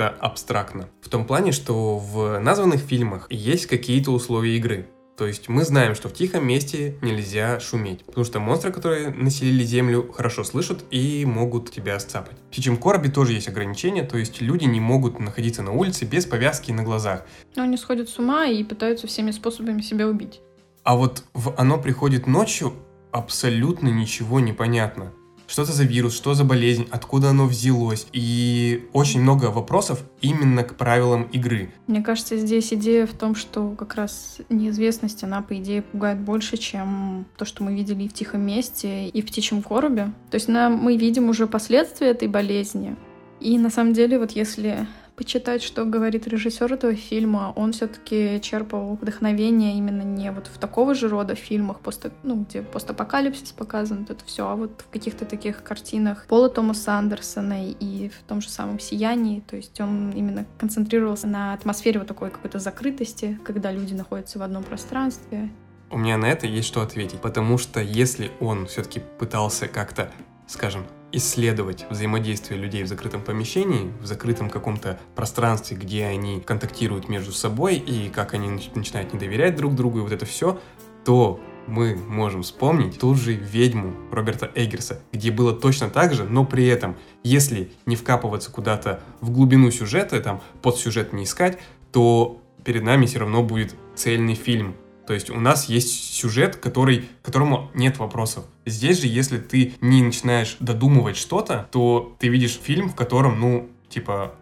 как-то 0.00 0.24
абстрактно. 0.24 0.88
В 1.02 1.08
том 1.08 1.26
плане, 1.26 1.52
что 1.52 1.98
в 1.98 2.38
названных 2.38 2.80
фильмах 2.80 3.26
есть 3.30 3.66
какие-то 3.66 4.12
условия 4.12 4.56
игры. 4.56 4.88
То 5.18 5.26
есть 5.26 5.50
мы 5.50 5.64
знаем, 5.64 5.94
что 5.94 6.08
в 6.08 6.14
тихом 6.14 6.46
месте 6.46 6.96
нельзя 7.02 7.60
шуметь, 7.60 8.04
потому 8.06 8.24
что 8.24 8.40
монстры, 8.40 8.72
которые 8.72 9.10
населили 9.10 9.62
землю, 9.62 10.10
хорошо 10.10 10.44
слышат 10.44 10.82
и 10.90 11.26
могут 11.26 11.70
тебя 11.70 12.00
сцапать. 12.00 12.38
В 12.38 12.50
птичьем 12.50 12.78
коробе 12.78 13.10
тоже 13.10 13.34
есть 13.34 13.48
ограничения, 13.48 14.02
то 14.02 14.16
есть 14.16 14.40
люди 14.40 14.64
не 14.64 14.80
могут 14.80 15.20
находиться 15.20 15.62
на 15.62 15.72
улице 15.72 16.06
без 16.06 16.24
повязки 16.24 16.72
на 16.72 16.82
глазах. 16.82 17.26
Но 17.54 17.64
они 17.64 17.76
сходят 17.76 18.08
с 18.08 18.18
ума 18.18 18.46
и 18.46 18.64
пытаются 18.64 19.06
всеми 19.06 19.32
способами 19.32 19.82
себя 19.82 20.08
убить. 20.08 20.40
А 20.84 20.96
вот 20.96 21.24
в 21.34 21.54
«Оно 21.58 21.76
приходит 21.76 22.26
ночью» 22.26 22.72
абсолютно 23.12 23.88
ничего 23.88 24.40
не 24.40 24.54
понятно 24.54 25.12
что 25.50 25.62
это 25.62 25.72
за 25.72 25.84
вирус, 25.84 26.14
что 26.14 26.34
за 26.34 26.44
болезнь, 26.44 26.86
откуда 26.90 27.30
оно 27.30 27.46
взялось. 27.46 28.06
И 28.12 28.88
очень 28.92 29.20
много 29.20 29.46
вопросов 29.46 30.00
именно 30.20 30.62
к 30.62 30.76
правилам 30.76 31.24
игры. 31.24 31.72
Мне 31.88 32.02
кажется, 32.02 32.36
здесь 32.36 32.72
идея 32.72 33.06
в 33.06 33.12
том, 33.12 33.34
что 33.34 33.70
как 33.70 33.96
раз 33.96 34.38
неизвестность, 34.48 35.24
она, 35.24 35.42
по 35.42 35.58
идее, 35.58 35.82
пугает 35.82 36.20
больше, 36.20 36.56
чем 36.56 37.26
то, 37.36 37.44
что 37.44 37.64
мы 37.64 37.74
видели 37.74 38.04
и 38.04 38.08
в 38.08 38.12
«Тихом 38.12 38.42
месте», 38.42 39.08
и 39.08 39.22
в 39.22 39.26
«Птичьем 39.26 39.62
коробе». 39.62 40.12
То 40.30 40.36
есть 40.36 40.46
нам, 40.46 40.74
мы 40.74 40.96
видим 40.96 41.28
уже 41.28 41.48
последствия 41.48 42.08
этой 42.08 42.28
болезни. 42.28 42.96
И 43.40 43.58
на 43.58 43.70
самом 43.70 43.94
деле, 43.94 44.18
вот 44.18 44.32
если 44.32 44.86
почитать, 45.20 45.62
что 45.62 45.84
говорит 45.84 46.26
режиссер 46.26 46.72
этого 46.72 46.94
фильма. 46.94 47.52
Он 47.54 47.72
все-таки 47.72 48.40
черпал 48.40 48.96
вдохновение 48.98 49.76
именно 49.76 50.00
не 50.00 50.32
вот 50.32 50.46
в 50.46 50.56
такого 50.56 50.94
же 50.94 51.10
рода 51.10 51.34
фильмах, 51.34 51.80
посто, 51.80 52.10
ну, 52.22 52.46
где 52.48 52.62
постапокалипсис 52.62 53.52
показан, 53.52 54.06
это 54.08 54.24
все, 54.24 54.48
а 54.48 54.56
вот 54.56 54.80
в 54.80 54.90
каких-то 54.90 55.26
таких 55.26 55.62
картинах 55.62 56.24
Пола 56.26 56.48
Томаса 56.48 56.94
Андерсона 56.94 57.68
и 57.70 58.08
в 58.08 58.22
том 58.26 58.40
же 58.40 58.48
самом 58.48 58.80
«Сиянии». 58.80 59.40
То 59.40 59.56
есть 59.56 59.78
он 59.78 60.10
именно 60.12 60.46
концентрировался 60.56 61.26
на 61.26 61.52
атмосфере 61.52 61.98
вот 61.98 62.08
такой 62.08 62.30
какой-то 62.30 62.58
закрытости, 62.58 63.38
когда 63.44 63.70
люди 63.72 63.92
находятся 63.92 64.38
в 64.38 64.42
одном 64.42 64.64
пространстве. 64.64 65.50
У 65.90 65.98
меня 65.98 66.16
на 66.16 66.30
это 66.30 66.46
есть 66.46 66.66
что 66.66 66.80
ответить, 66.80 67.20
потому 67.20 67.58
что 67.58 67.80
если 67.82 68.30
он 68.40 68.64
все-таки 68.68 69.02
пытался 69.18 69.68
как-то, 69.68 70.10
скажем, 70.50 70.84
исследовать 71.12 71.86
взаимодействие 71.90 72.58
людей 72.58 72.82
в 72.82 72.88
закрытом 72.88 73.22
помещении, 73.22 73.92
в 74.00 74.06
закрытом 74.06 74.50
каком-то 74.50 74.98
пространстве, 75.14 75.76
где 75.76 76.04
они 76.06 76.40
контактируют 76.40 77.08
между 77.08 77.32
собой 77.32 77.76
и 77.76 78.08
как 78.08 78.34
они 78.34 78.50
начинают 78.74 79.12
не 79.12 79.18
доверять 79.18 79.56
друг 79.56 79.74
другу 79.74 79.98
и 79.98 80.02
вот 80.02 80.12
это 80.12 80.26
все, 80.26 80.58
то 81.04 81.40
мы 81.66 81.94
можем 81.94 82.42
вспомнить 82.42 82.98
ту 82.98 83.14
же 83.14 83.32
«Ведьму» 83.32 83.94
Роберта 84.10 84.50
Эггерса, 84.54 85.00
где 85.12 85.30
было 85.30 85.52
точно 85.52 85.88
так 85.88 86.14
же, 86.14 86.24
но 86.24 86.44
при 86.44 86.66
этом, 86.66 86.96
если 87.22 87.70
не 87.86 87.94
вкапываться 87.94 88.50
куда-то 88.50 89.00
в 89.20 89.30
глубину 89.30 89.70
сюжета, 89.70 90.20
там, 90.20 90.42
под 90.62 90.78
сюжет 90.78 91.12
не 91.12 91.24
искать, 91.24 91.58
то 91.92 92.40
перед 92.64 92.82
нами 92.82 93.06
все 93.06 93.20
равно 93.20 93.42
будет 93.44 93.74
цельный 93.94 94.34
фильм, 94.34 94.74
то 95.10 95.14
есть 95.14 95.28
у 95.28 95.40
нас 95.40 95.68
есть 95.68 96.14
сюжет, 96.14 96.54
который, 96.54 97.08
которому 97.24 97.68
нет 97.74 97.98
вопросов. 97.98 98.44
Здесь 98.64 99.00
же, 99.00 99.08
если 99.08 99.38
ты 99.38 99.74
не 99.80 100.04
начинаешь 100.04 100.56
додумывать 100.60 101.16
что-то, 101.16 101.66
то 101.72 102.14
ты 102.20 102.28
видишь 102.28 102.56
фильм, 102.62 102.88
в 102.88 102.94
котором, 102.94 103.40
ну, 103.40 103.68
типа, 103.88 104.34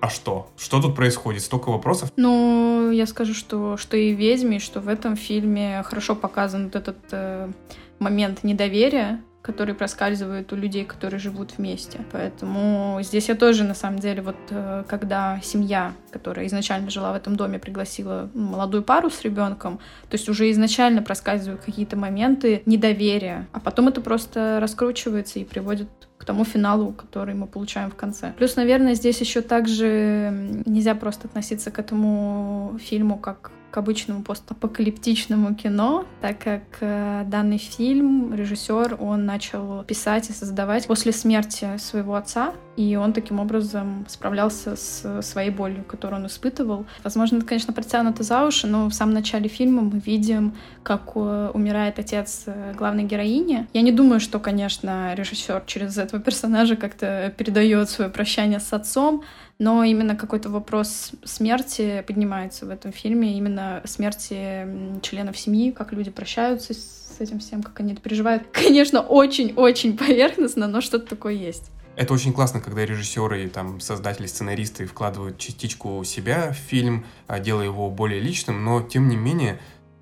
а 0.00 0.08
что? 0.08 0.48
Что 0.56 0.80
тут 0.80 0.96
происходит? 0.96 1.42
Столько 1.42 1.68
вопросов. 1.68 2.10
Ну, 2.16 2.90
я 2.92 3.04
скажу, 3.06 3.34
что, 3.34 3.76
что 3.76 3.98
и 3.98 4.14
в 4.14 4.18
«Ведьме», 4.18 4.58
что 4.58 4.80
в 4.80 4.88
этом 4.88 5.16
фильме 5.16 5.82
хорошо 5.82 6.16
показан 6.16 6.64
вот 6.64 6.76
этот 6.76 6.96
э, 7.10 7.52
момент 7.98 8.42
недоверия, 8.42 9.20
которые 9.46 9.76
проскальзывают 9.76 10.52
у 10.52 10.56
людей, 10.56 10.84
которые 10.84 11.20
живут 11.20 11.52
вместе. 11.56 12.00
Поэтому 12.10 12.98
здесь 13.02 13.28
я 13.28 13.36
тоже, 13.36 13.62
на 13.62 13.74
самом 13.74 14.00
деле, 14.00 14.20
вот 14.20 14.36
э, 14.50 14.82
когда 14.88 15.40
семья, 15.40 15.92
которая 16.10 16.46
изначально 16.46 16.90
жила 16.90 17.12
в 17.12 17.14
этом 17.14 17.36
доме, 17.36 17.60
пригласила 17.60 18.28
молодую 18.34 18.82
пару 18.82 19.08
с 19.08 19.22
ребенком, 19.22 19.78
то 20.10 20.16
есть 20.16 20.28
уже 20.28 20.50
изначально 20.50 21.00
проскальзывают 21.00 21.62
какие-то 21.64 21.96
моменты 21.96 22.62
недоверия, 22.66 23.46
а 23.52 23.60
потом 23.60 23.86
это 23.86 24.00
просто 24.00 24.58
раскручивается 24.60 25.38
и 25.38 25.44
приводит 25.44 25.88
к 26.18 26.24
тому 26.24 26.44
финалу, 26.44 26.92
который 26.92 27.34
мы 27.36 27.46
получаем 27.46 27.92
в 27.92 27.94
конце. 27.94 28.32
Плюс, 28.36 28.56
наверное, 28.56 28.94
здесь 28.94 29.20
еще 29.20 29.42
также 29.42 30.62
нельзя 30.66 30.96
просто 30.96 31.28
относиться 31.28 31.70
к 31.70 31.78
этому 31.78 32.78
фильму 32.82 33.16
как 33.16 33.52
к 33.70 33.76
обычному 33.76 34.22
постапокалиптичному 34.22 35.54
кино, 35.54 36.06
так 36.20 36.38
как 36.38 36.62
э, 36.80 37.24
данный 37.26 37.58
фильм 37.58 38.34
режиссер 38.34 38.96
он 39.00 39.26
начал 39.26 39.84
писать 39.84 40.30
и 40.30 40.32
создавать 40.32 40.86
после 40.86 41.12
смерти 41.12 41.76
своего 41.78 42.14
отца, 42.14 42.52
и 42.76 42.96
он 42.96 43.12
таким 43.12 43.40
образом 43.40 44.04
справлялся 44.08 44.76
с 44.76 45.22
своей 45.22 45.50
болью, 45.50 45.84
которую 45.84 46.20
он 46.20 46.26
испытывал. 46.26 46.86
Возможно, 47.02 47.38
это, 47.38 47.46
конечно, 47.46 47.72
притянуто 47.72 48.22
за 48.22 48.44
уши, 48.44 48.66
но 48.66 48.88
в 48.88 48.92
самом 48.92 49.14
начале 49.14 49.48
фильма 49.48 49.82
мы 49.82 49.98
видим, 49.98 50.54
как 50.82 51.12
э, 51.14 51.50
умирает 51.54 51.98
отец 51.98 52.44
э, 52.46 52.74
главной 52.76 53.04
героини. 53.04 53.66
Я 53.72 53.82
не 53.82 53.92
думаю, 53.92 54.20
что, 54.20 54.38
конечно, 54.38 55.14
режиссер 55.14 55.62
через 55.66 55.96
этого 55.98 56.22
персонажа 56.22 56.76
как-то 56.76 57.32
передает 57.36 57.88
свое 57.88 58.10
прощание 58.10 58.60
с 58.60 58.72
отцом, 58.72 59.24
но 59.58 59.82
именно 59.84 60.16
какой-то 60.16 60.50
вопрос 60.50 61.12
смерти 61.24 62.04
поднимается 62.06 62.66
в 62.66 62.70
этом 62.70 62.92
фильме, 62.92 63.38
именно 63.38 63.80
смерти 63.84 65.00
членов 65.00 65.38
семьи, 65.38 65.70
как 65.70 65.92
люди 65.92 66.10
прощаются 66.10 66.74
с 66.74 67.16
этим 67.20 67.38
всем, 67.38 67.62
как 67.62 67.80
они 67.80 67.94
это 67.94 68.02
переживают. 68.02 68.42
Конечно, 68.52 69.00
очень-очень 69.00 69.96
поверхностно, 69.96 70.66
но 70.66 70.82
что-то 70.82 71.06
такое 71.06 71.32
есть. 71.32 71.70
Это 71.96 72.12
очень 72.12 72.34
классно, 72.34 72.60
когда 72.60 72.84
режиссеры 72.84 73.48
там 73.48 73.80
создатели, 73.80 74.26
сценаристы 74.26 74.86
вкладывают 74.86 75.38
частичку 75.38 76.04
себя 76.04 76.52
в 76.52 76.56
фильм, 76.56 77.06
а 77.26 77.40
делая 77.40 77.64
его 77.66 77.90
более 77.90 78.20
личным, 78.20 78.62
но 78.64 78.82
тем 78.82 79.08
не 79.08 79.16
менее, 79.16 79.58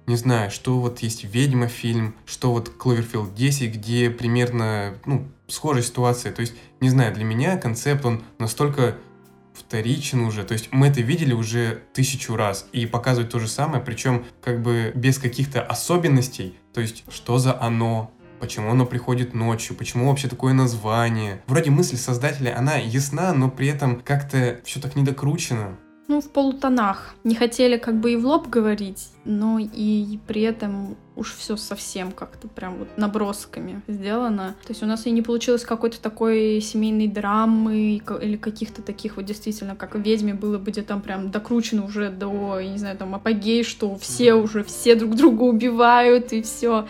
не 0.06 0.16
знаю, 0.16 0.50
что 0.50 0.80
вот 0.80 0.98
есть 0.98 1.24
«Ведьма» 1.24 1.68
фильм, 1.68 2.16
что 2.26 2.52
вот 2.52 2.68
«Кловерфилд 2.68 3.32
10», 3.32 3.68
где 3.68 4.10
примерно, 4.10 4.98
ну, 5.06 5.28
схожая 5.46 5.82
ситуация. 5.82 6.32
То 6.32 6.40
есть, 6.40 6.54
не 6.80 6.90
знаю, 6.90 7.14
для 7.14 7.24
меня 7.24 7.56
концепт, 7.56 8.04
он 8.04 8.24
настолько 8.38 8.96
вторичен 9.54 10.20
уже. 10.20 10.44
То 10.44 10.52
есть 10.52 10.70
мы 10.72 10.88
это 10.88 11.00
видели 11.00 11.32
уже 11.32 11.82
тысячу 11.92 12.34
раз 12.36 12.66
и 12.72 12.86
показывать 12.86 13.30
то 13.30 13.38
же 13.38 13.48
самое, 13.48 13.82
причем 13.82 14.24
как 14.42 14.62
бы 14.62 14.92
без 14.94 15.18
каких-то 15.18 15.62
особенностей. 15.62 16.58
То 16.72 16.80
есть 16.80 17.04
что 17.08 17.38
за 17.38 17.58
оно, 17.58 18.10
почему 18.40 18.70
оно 18.70 18.86
приходит 18.86 19.34
ночью, 19.34 19.76
почему 19.76 20.08
вообще 20.08 20.28
такое 20.28 20.52
название. 20.52 21.42
Вроде 21.46 21.70
мысль 21.70 21.96
создателя, 21.96 22.56
она 22.56 22.76
ясна, 22.76 23.32
но 23.32 23.50
при 23.50 23.68
этом 23.68 24.00
как-то 24.00 24.60
все 24.64 24.80
так 24.80 24.96
недокручено. 24.96 25.76
Ну, 26.06 26.20
в 26.20 26.28
полутонах. 26.28 27.14
Не 27.24 27.34
хотели 27.34 27.78
как 27.78 27.98
бы 27.98 28.12
и 28.12 28.16
в 28.16 28.26
лоб 28.26 28.48
говорить, 28.48 29.08
но 29.24 29.58
и 29.58 30.18
при 30.26 30.42
этом 30.42 30.98
уж 31.16 31.32
все 31.32 31.56
совсем 31.56 32.12
как-то 32.12 32.46
прям 32.46 32.76
вот 32.76 32.88
набросками 32.98 33.80
сделано. 33.88 34.54
То 34.66 34.72
есть 34.72 34.82
у 34.82 34.86
нас 34.86 35.06
и 35.06 35.10
не 35.10 35.22
получилось 35.22 35.64
какой-то 35.64 35.98
такой 36.02 36.60
семейной 36.60 37.08
драмы 37.08 38.02
или 38.20 38.36
каких-то 38.36 38.82
таких 38.82 39.16
вот 39.16 39.24
действительно, 39.24 39.76
как 39.76 39.94
в 39.94 40.00
«Ведьме» 40.00 40.34
было 40.34 40.58
бы, 40.58 40.72
где 40.72 40.82
там 40.82 41.00
прям 41.00 41.30
докручено 41.30 41.86
уже 41.86 42.10
до, 42.10 42.58
я 42.58 42.68
не 42.68 42.78
знаю, 42.78 42.98
там 42.98 43.14
апогей, 43.14 43.64
что 43.64 43.96
все 43.96 44.34
уже, 44.34 44.62
все 44.62 44.96
друг 44.96 45.14
друга 45.14 45.44
убивают 45.44 46.34
и 46.34 46.42
все. 46.42 46.86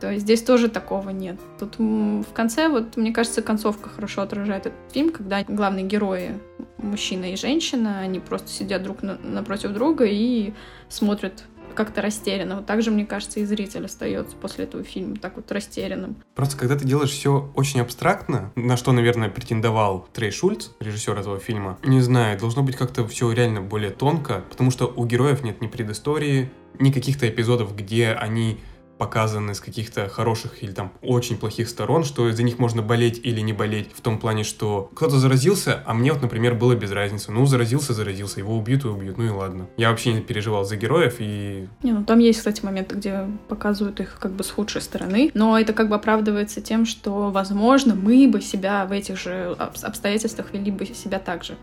То 0.00 0.12
есть 0.12 0.24
здесь 0.24 0.42
тоже 0.42 0.68
такого 0.68 1.10
нет. 1.10 1.38
Тут 1.58 1.78
в 1.78 2.32
конце, 2.34 2.68
вот, 2.68 2.96
мне 2.96 3.12
кажется, 3.12 3.42
концовка 3.42 3.88
хорошо 3.88 4.22
отражает 4.22 4.66
этот 4.66 4.78
фильм, 4.92 5.10
когда 5.10 5.42
главные 5.44 5.86
герои, 5.86 6.38
мужчина 6.78 7.32
и 7.32 7.36
женщина, 7.36 8.00
они 8.00 8.20
просто 8.20 8.48
сидят 8.48 8.82
друг 8.82 9.02
на, 9.02 9.18
напротив 9.18 9.72
друга 9.72 10.04
и 10.04 10.52
смотрят 10.88 11.44
как-то 11.76 12.02
растерянно. 12.02 12.56
Вот 12.56 12.66
так 12.66 12.82
же, 12.82 12.90
мне 12.90 13.06
кажется, 13.06 13.38
и 13.38 13.44
зритель 13.44 13.84
остается 13.84 14.34
после 14.34 14.64
этого 14.64 14.82
фильма 14.82 15.16
так 15.16 15.36
вот 15.36 15.52
растерянным. 15.52 16.16
Просто 16.34 16.56
когда 16.56 16.76
ты 16.76 16.84
делаешь 16.84 17.10
все 17.10 17.52
очень 17.54 17.80
абстрактно, 17.80 18.50
на 18.56 18.76
что, 18.76 18.90
наверное, 18.92 19.28
претендовал 19.28 20.08
Трей 20.12 20.32
Шульц, 20.32 20.70
режиссер 20.80 21.16
этого 21.16 21.38
фильма, 21.38 21.78
не 21.84 22.00
знаю, 22.00 22.38
должно 22.38 22.62
быть 22.62 22.76
как-то 22.76 23.06
все 23.06 23.30
реально 23.30 23.60
более 23.60 23.90
тонко, 23.90 24.42
потому 24.50 24.70
что 24.70 24.86
у 24.86 25.04
героев 25.04 25.44
нет 25.44 25.60
ни 25.60 25.68
предыстории, 25.68 26.50
ни 26.80 26.90
каких-то 26.90 27.28
эпизодов, 27.28 27.76
где 27.76 28.08
они 28.12 28.58
показаны 28.98 29.54
с 29.54 29.60
каких-то 29.60 30.08
хороших 30.08 30.62
или 30.62 30.72
там 30.72 30.92
очень 31.02 31.36
плохих 31.36 31.68
сторон, 31.68 32.04
что 32.04 32.30
за 32.32 32.42
них 32.42 32.58
можно 32.58 32.82
болеть 32.82 33.20
или 33.22 33.40
не 33.40 33.52
болеть, 33.52 33.90
в 33.94 34.00
том 34.00 34.18
плане, 34.18 34.44
что 34.44 34.90
кто-то 34.94 35.18
заразился, 35.18 35.82
а 35.86 35.94
мне 35.94 36.12
вот, 36.12 36.22
например, 36.22 36.54
было 36.54 36.74
без 36.74 36.90
разницы. 36.90 37.32
Ну, 37.32 37.44
заразился, 37.46 37.92
заразился, 37.92 38.40
его 38.40 38.56
убьют 38.56 38.84
и 38.84 38.88
убьют, 38.88 39.18
ну 39.18 39.24
и 39.24 39.28
ладно. 39.28 39.68
Я 39.76 39.90
вообще 39.90 40.14
не 40.14 40.20
переживал 40.20 40.64
за 40.64 40.76
героев 40.76 41.16
и... 41.18 41.68
Не, 41.82 41.92
ну 41.92 42.04
там 42.04 42.18
есть, 42.18 42.38
кстати, 42.38 42.64
моменты, 42.64 42.96
где 42.96 43.26
показывают 43.48 44.00
их 44.00 44.18
как 44.18 44.32
бы 44.32 44.44
с 44.44 44.50
худшей 44.50 44.80
стороны, 44.80 45.30
но 45.34 45.58
это 45.58 45.72
как 45.72 45.88
бы 45.88 45.96
оправдывается 45.96 46.60
тем, 46.60 46.86
что, 46.86 47.30
возможно, 47.30 47.94
мы 47.94 48.28
бы 48.28 48.40
себя 48.40 48.86
в 48.86 48.92
этих 48.92 49.18
же 49.18 49.54
обстоятельствах 49.58 50.52
вели 50.52 50.70
бы 50.70 50.86
себя 50.86 51.18
так 51.18 51.44
же. 51.44 51.56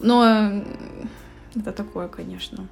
Но 0.00 0.62
это 1.54 1.72
такое, 1.72 2.08
конечно. 2.08 2.68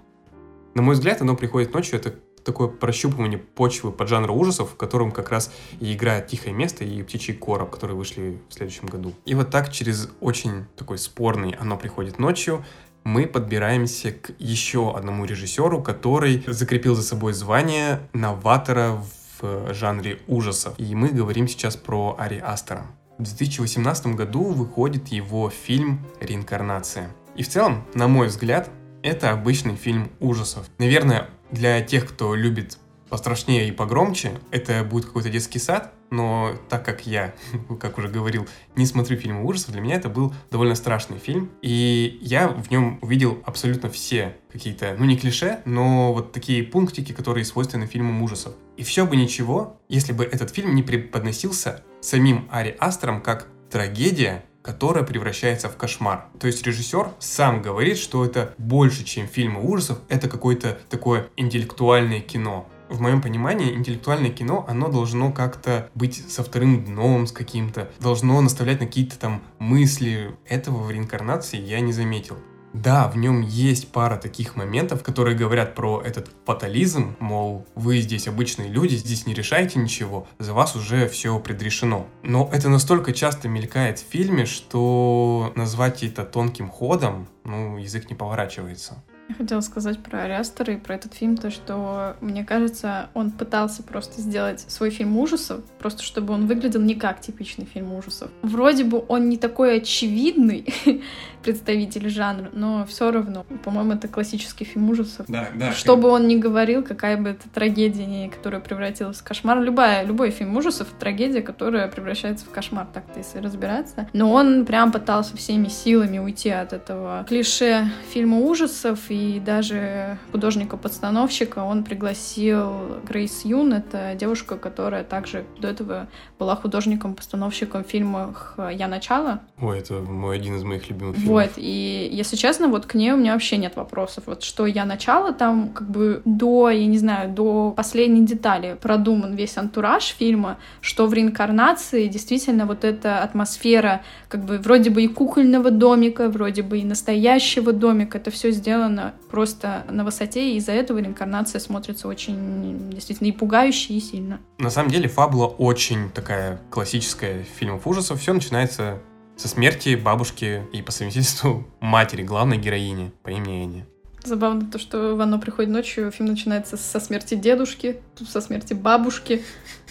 На 0.74 0.82
мой 0.82 0.94
взгляд, 0.94 1.20
оно 1.20 1.34
приходит 1.34 1.74
ночью, 1.74 1.98
это 1.98 2.14
такое 2.44 2.68
прощупывание 2.68 3.38
почвы 3.38 3.92
под 3.92 4.08
жанр 4.08 4.30
ужасов, 4.30 4.72
в 4.72 4.76
котором 4.76 5.12
как 5.12 5.30
раз 5.30 5.52
и 5.80 5.92
играет 5.94 6.28
«Тихое 6.28 6.54
место» 6.54 6.84
и 6.84 7.02
«Птичий 7.02 7.34
короб», 7.34 7.70
которые 7.70 7.96
вышли 7.96 8.40
в 8.48 8.54
следующем 8.54 8.86
году. 8.86 9.12
И 9.24 9.34
вот 9.34 9.50
так 9.50 9.72
через 9.72 10.08
очень 10.20 10.66
такой 10.76 10.98
спорный 10.98 11.52
«Оно 11.52 11.76
приходит 11.76 12.18
ночью» 12.18 12.64
мы 13.02 13.26
подбираемся 13.26 14.12
к 14.12 14.32
еще 14.38 14.94
одному 14.94 15.24
режиссеру, 15.24 15.82
который 15.82 16.44
закрепил 16.46 16.94
за 16.94 17.02
собой 17.02 17.32
звание 17.32 18.00
новатора 18.12 19.02
в 19.40 19.72
жанре 19.72 20.18
ужасов. 20.26 20.74
И 20.78 20.94
мы 20.94 21.08
говорим 21.08 21.48
сейчас 21.48 21.76
про 21.76 22.14
Ари 22.18 22.38
Астера. 22.38 22.86
В 23.18 23.22
2018 23.22 24.08
году 24.08 24.44
выходит 24.44 25.08
его 25.08 25.50
фильм 25.50 26.06
«Реинкарнация». 26.20 27.10
И 27.36 27.42
в 27.42 27.48
целом, 27.48 27.84
на 27.94 28.08
мой 28.08 28.28
взгляд, 28.28 28.70
это 29.02 29.30
обычный 29.30 29.76
фильм 29.76 30.10
ужасов. 30.20 30.66
Наверное, 30.78 31.28
для 31.52 31.80
тех, 31.82 32.08
кто 32.08 32.34
любит 32.34 32.78
пострашнее 33.10 33.68
и 33.68 33.72
погромче, 33.72 34.32
это 34.50 34.84
будет 34.84 35.06
какой-то 35.06 35.28
детский 35.28 35.58
сад, 35.58 35.92
но 36.10 36.52
так 36.68 36.84
как 36.84 37.06
я, 37.06 37.34
как 37.80 37.98
уже 37.98 38.08
говорил, 38.08 38.46
не 38.76 38.86
смотрю 38.86 39.16
фильмы 39.18 39.44
ужасов, 39.44 39.72
для 39.72 39.80
меня 39.80 39.96
это 39.96 40.08
был 40.08 40.32
довольно 40.50 40.74
страшный 40.76 41.18
фильм, 41.18 41.50
и 41.60 42.18
я 42.22 42.48
в 42.48 42.70
нем 42.70 42.98
увидел 43.02 43.42
абсолютно 43.44 43.90
все 43.90 44.36
какие-то, 44.50 44.94
ну 44.98 45.04
не 45.04 45.16
клише, 45.16 45.60
но 45.64 46.14
вот 46.14 46.32
такие 46.32 46.62
пунктики, 46.62 47.12
которые 47.12 47.44
свойственны 47.44 47.86
фильмам 47.86 48.22
ужасов. 48.22 48.54
И 48.76 48.84
все 48.84 49.04
бы 49.04 49.16
ничего, 49.16 49.80
если 49.88 50.12
бы 50.12 50.24
этот 50.24 50.50
фильм 50.50 50.74
не 50.74 50.82
преподносился 50.82 51.82
самим 52.00 52.48
Ари 52.50 52.76
Астером 52.78 53.20
как 53.20 53.48
трагедия, 53.70 54.44
которая 54.62 55.04
превращается 55.04 55.68
в 55.68 55.76
кошмар. 55.76 56.26
То 56.38 56.46
есть 56.46 56.66
режиссер 56.66 57.10
сам 57.18 57.62
говорит, 57.62 57.98
что 57.98 58.24
это 58.24 58.54
больше, 58.58 59.04
чем 59.04 59.26
фильмы 59.26 59.62
ужасов, 59.62 59.98
это 60.08 60.28
какое-то 60.28 60.78
такое 60.88 61.28
интеллектуальное 61.36 62.20
кино 62.20 62.68
в 62.90 63.00
моем 63.00 63.22
понимании, 63.22 63.72
интеллектуальное 63.72 64.30
кино, 64.30 64.66
оно 64.68 64.88
должно 64.88 65.32
как-то 65.32 65.88
быть 65.94 66.28
со 66.28 66.42
вторым 66.42 66.84
дном, 66.84 67.26
с 67.26 67.32
каким-то, 67.32 67.88
должно 68.00 68.40
наставлять 68.40 68.80
на 68.80 68.86
какие-то 68.86 69.18
там 69.18 69.42
мысли. 69.58 70.34
Этого 70.46 70.78
в 70.82 70.90
реинкарнации 70.90 71.58
я 71.58 71.80
не 71.80 71.92
заметил. 71.92 72.36
Да, 72.72 73.08
в 73.08 73.16
нем 73.16 73.40
есть 73.40 73.90
пара 73.90 74.16
таких 74.16 74.56
моментов, 74.56 75.02
которые 75.02 75.36
говорят 75.36 75.74
про 75.74 76.00
этот 76.00 76.30
фатализм, 76.44 77.16
мол, 77.18 77.66
вы 77.74 78.00
здесь 78.00 78.28
обычные 78.28 78.68
люди, 78.68 78.94
здесь 78.94 79.26
не 79.26 79.34
решаете 79.34 79.78
ничего, 79.78 80.28
за 80.38 80.54
вас 80.54 80.76
уже 80.76 81.08
все 81.08 81.38
предрешено. 81.40 82.06
Но 82.22 82.48
это 82.52 82.68
настолько 82.68 83.12
часто 83.12 83.48
мелькает 83.48 83.98
в 83.98 84.08
фильме, 84.08 84.46
что 84.46 85.52
назвать 85.56 86.02
это 86.02 86.24
тонким 86.24 86.68
ходом, 86.68 87.28
ну, 87.44 87.76
язык 87.76 88.08
не 88.08 88.14
поворачивается. 88.14 89.02
Я 89.30 89.36
хотела 89.36 89.60
сказать 89.60 90.00
про 90.00 90.22
Ариастера 90.22 90.74
и 90.74 90.76
про 90.76 90.96
этот 90.96 91.14
фильм, 91.14 91.36
то, 91.36 91.52
что, 91.52 92.16
мне 92.20 92.44
кажется, 92.44 93.10
он 93.14 93.30
пытался 93.30 93.84
просто 93.84 94.20
сделать 94.20 94.64
свой 94.66 94.90
фильм 94.90 95.16
ужасов, 95.16 95.64
просто 95.78 96.02
чтобы 96.02 96.34
он 96.34 96.48
выглядел 96.48 96.80
не 96.80 96.96
как 96.96 97.20
типичный 97.20 97.64
фильм 97.64 97.94
ужасов. 97.94 98.28
Вроде 98.42 98.82
бы 98.82 99.04
он 99.06 99.28
не 99.28 99.36
такой 99.36 99.76
очевидный 99.76 100.66
представитель 101.44 102.10
жанра, 102.10 102.50
но 102.52 102.84
все 102.86 103.12
равно, 103.12 103.46
по-моему, 103.64 103.92
это 103.92 104.08
классический 104.08 104.64
фильм 104.64 104.90
ужасов. 104.90 105.26
Да, 105.28 105.48
да. 105.54 105.72
Что 105.74 105.96
бы 105.96 106.08
он 106.08 106.26
ни 106.26 106.34
говорил, 106.34 106.82
какая 106.82 107.16
бы 107.16 107.30
это 107.30 107.48
трагедия, 107.48 108.28
которая 108.30 108.60
превратилась 108.60 109.18
в 109.18 109.22
кошмар, 109.22 109.60
любая, 109.60 110.04
любой 110.04 110.30
фильм 110.30 110.56
ужасов— 110.56 110.88
трагедия, 110.98 111.40
которая 111.40 111.86
превращается 111.86 112.46
в 112.46 112.50
кошмар, 112.50 112.88
так-то 112.92 113.20
если 113.20 113.38
разбираться. 113.38 114.08
Но 114.12 114.32
он 114.32 114.66
прям 114.66 114.90
пытался 114.90 115.36
всеми 115.36 115.68
силами 115.68 116.18
уйти 116.18 116.50
от 116.50 116.72
этого 116.72 117.24
клише 117.28 117.88
фильма 118.12 118.38
ужасов 118.38 118.98
и 119.08 119.19
и 119.20 119.38
даже 119.38 120.18
художника-подстановщика 120.32 121.60
он 121.60 121.84
пригласил 121.84 123.00
Грейс 123.06 123.44
Юн, 123.44 123.74
это 123.74 124.14
девушка, 124.14 124.56
которая 124.56 125.04
также 125.04 125.44
до 125.58 125.68
этого 125.68 126.08
была 126.38 126.56
художником-постановщиком 126.56 127.84
в 127.84 127.86
фильмах 127.86 128.54
«Я 128.72 128.88
начало». 128.88 129.40
Ой, 129.60 129.78
это 129.80 129.94
мой 129.94 130.36
один 130.36 130.56
из 130.56 130.64
моих 130.64 130.88
любимых 130.88 131.16
фильмов. 131.16 131.30
Вот, 131.30 131.50
и 131.56 132.08
если 132.10 132.36
честно, 132.36 132.68
вот 132.68 132.86
к 132.86 132.94
ней 132.94 133.12
у 133.12 133.16
меня 133.16 133.34
вообще 133.34 133.58
нет 133.58 133.76
вопросов. 133.76 134.24
Вот 134.26 134.42
что 134.42 134.66
«Я 134.66 134.84
начало» 134.86 135.32
там 135.32 135.68
как 135.70 135.90
бы 135.90 136.22
до, 136.24 136.70
я 136.70 136.86
не 136.86 136.98
знаю, 136.98 137.30
до 137.30 137.72
последней 137.76 138.24
детали 138.24 138.76
продуман 138.80 139.34
весь 139.34 139.58
антураж 139.58 140.04
фильма, 140.04 140.58
что 140.80 141.06
в 141.06 141.12
реинкарнации 141.12 142.08
действительно 142.08 142.64
вот 142.64 142.84
эта 142.84 143.22
атмосфера 143.22 144.00
как 144.28 144.44
бы 144.44 144.58
вроде 144.58 144.90
бы 144.90 145.02
и 145.02 145.08
кукольного 145.08 145.70
домика, 145.70 146.28
вроде 146.30 146.62
бы 146.62 146.78
и 146.78 146.84
настоящего 146.84 147.72
домика, 147.72 148.18
это 148.18 148.30
все 148.30 148.50
сделано 148.50 149.09
просто 149.30 149.84
на 149.88 150.04
высоте, 150.04 150.52
и 150.52 150.56
из-за 150.56 150.72
этого 150.72 150.98
реинкарнация 150.98 151.60
смотрится 151.60 152.08
очень 152.08 152.90
действительно 152.90 153.28
и 153.28 153.32
пугающе, 153.32 153.94
и 153.94 154.00
сильно. 154.00 154.40
На 154.58 154.70
самом 154.70 154.90
деле 154.90 155.08
фабула 155.08 155.46
очень 155.46 156.10
такая 156.10 156.60
классическая 156.70 157.44
фильмов 157.44 157.86
ужасов. 157.86 158.20
Все 158.20 158.32
начинается 158.32 158.98
со 159.36 159.48
смерти 159.48 159.94
бабушки 159.94 160.62
и 160.72 160.82
по 160.82 160.92
совместительству 160.92 161.66
матери 161.80 162.22
главной 162.22 162.58
героини 162.58 163.12
по 163.22 163.30
имени 163.30 163.64
Энни. 163.64 163.86
Забавно 164.22 164.70
то, 164.70 164.78
что 164.78 165.16
в 165.16 165.20
«Оно 165.22 165.38
приходит 165.38 165.70
ночью» 165.70 166.10
фильм 166.10 166.28
начинается 166.28 166.76
со 166.76 167.00
смерти 167.00 167.36
дедушки, 167.36 168.00
со 168.28 168.42
смерти 168.42 168.74
бабушки. 168.74 169.42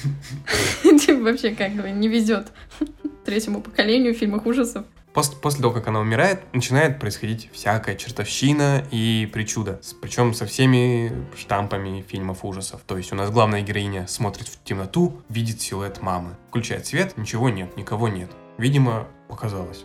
Типа 0.84 1.24
вообще 1.24 1.52
как 1.52 1.74
бы 1.74 1.90
не 1.90 2.08
везет 2.08 2.48
третьему 3.26 3.62
поколению 3.62 4.14
в 4.14 4.18
фильмах 4.18 4.46
ужасов. 4.46 4.86
После, 5.20 5.36
после 5.36 5.62
того, 5.62 5.74
как 5.74 5.86
она 5.90 6.00
умирает, 6.00 6.44
начинает 6.54 6.98
происходить 6.98 7.50
всякая 7.52 7.98
чертовщина 7.98 8.86
и 8.90 9.30
причуда. 9.34 9.82
Причем 10.02 10.34
со 10.34 10.46
всеми 10.46 11.12
штампами 11.38 12.06
фильмов 12.08 12.46
ужасов. 12.46 12.80
То 12.88 12.98
есть 12.98 13.12
у 13.12 13.18
нас 13.18 13.30
главная 13.30 13.62
героиня 13.62 14.08
смотрит 14.08 14.48
в 14.48 14.64
темноту, 14.64 15.22
видит 15.28 15.60
силуэт 15.60 16.02
мамы. 16.02 16.38
Включает 16.48 16.86
свет, 16.86 17.18
ничего 17.18 17.50
нет, 17.50 17.76
никого 17.76 18.08
нет. 18.08 18.32
Видимо, 18.58 19.10
показалось. 19.28 19.84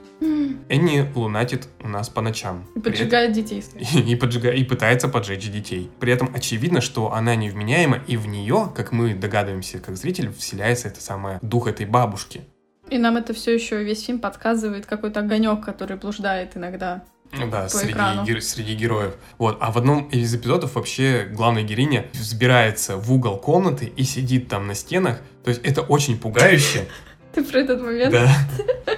Энни 0.68 1.10
лунатит 1.16 1.66
у 1.80 1.88
нас 1.88 2.08
по 2.08 2.20
ночам. 2.20 2.64
И 2.76 2.78
поджигает 2.78 3.32
этом... 3.32 3.42
детей. 3.42 3.64
И, 3.92 4.12
и, 4.12 4.14
поджигает, 4.14 4.56
и 4.56 4.62
пытается 4.62 5.08
поджечь 5.08 5.50
детей. 5.50 5.90
При 5.98 6.12
этом 6.12 6.30
очевидно, 6.32 6.80
что 6.80 7.12
она 7.12 7.34
невменяема, 7.34 8.00
и 8.06 8.16
в 8.16 8.28
нее, 8.28 8.70
как 8.74 8.92
мы 8.92 9.14
догадываемся, 9.14 9.80
как 9.80 9.96
зритель, 9.96 10.32
вселяется 10.32 10.86
это 10.86 11.00
самое 11.00 11.40
дух 11.42 11.66
этой 11.66 11.86
бабушки. 11.86 12.42
И 12.90 12.98
нам 12.98 13.16
это 13.16 13.32
все 13.34 13.54
еще 13.54 13.82
весь 13.82 14.04
фильм 14.04 14.18
подсказывает 14.18 14.86
какой-то 14.86 15.20
огонек, 15.20 15.64
который 15.64 15.96
блуждает 15.96 16.56
иногда. 16.56 17.02
Ну 17.32 17.50
да, 17.50 17.62
по 17.64 17.68
среди, 17.68 17.92
экрану. 17.92 18.24
гер- 18.24 18.40
среди 18.40 18.74
героев. 18.74 19.14
Вот. 19.38 19.56
А 19.60 19.72
в 19.72 19.78
одном 19.78 20.04
из 20.10 20.32
эпизодов 20.34 20.74
вообще 20.76 21.26
главная 21.32 21.62
героиня 21.62 22.06
взбирается 22.12 22.96
в 22.96 23.12
угол 23.12 23.38
комнаты 23.38 23.86
и 23.96 24.04
сидит 24.04 24.48
там 24.48 24.66
на 24.66 24.74
стенах. 24.74 25.18
То 25.42 25.50
есть 25.50 25.62
это 25.64 25.82
очень 25.82 26.18
пугающе. 26.18 26.86
Ты 27.34 27.42
про 27.42 27.58
этот 27.58 27.80
момент? 27.80 28.12
Да. 28.12 28.28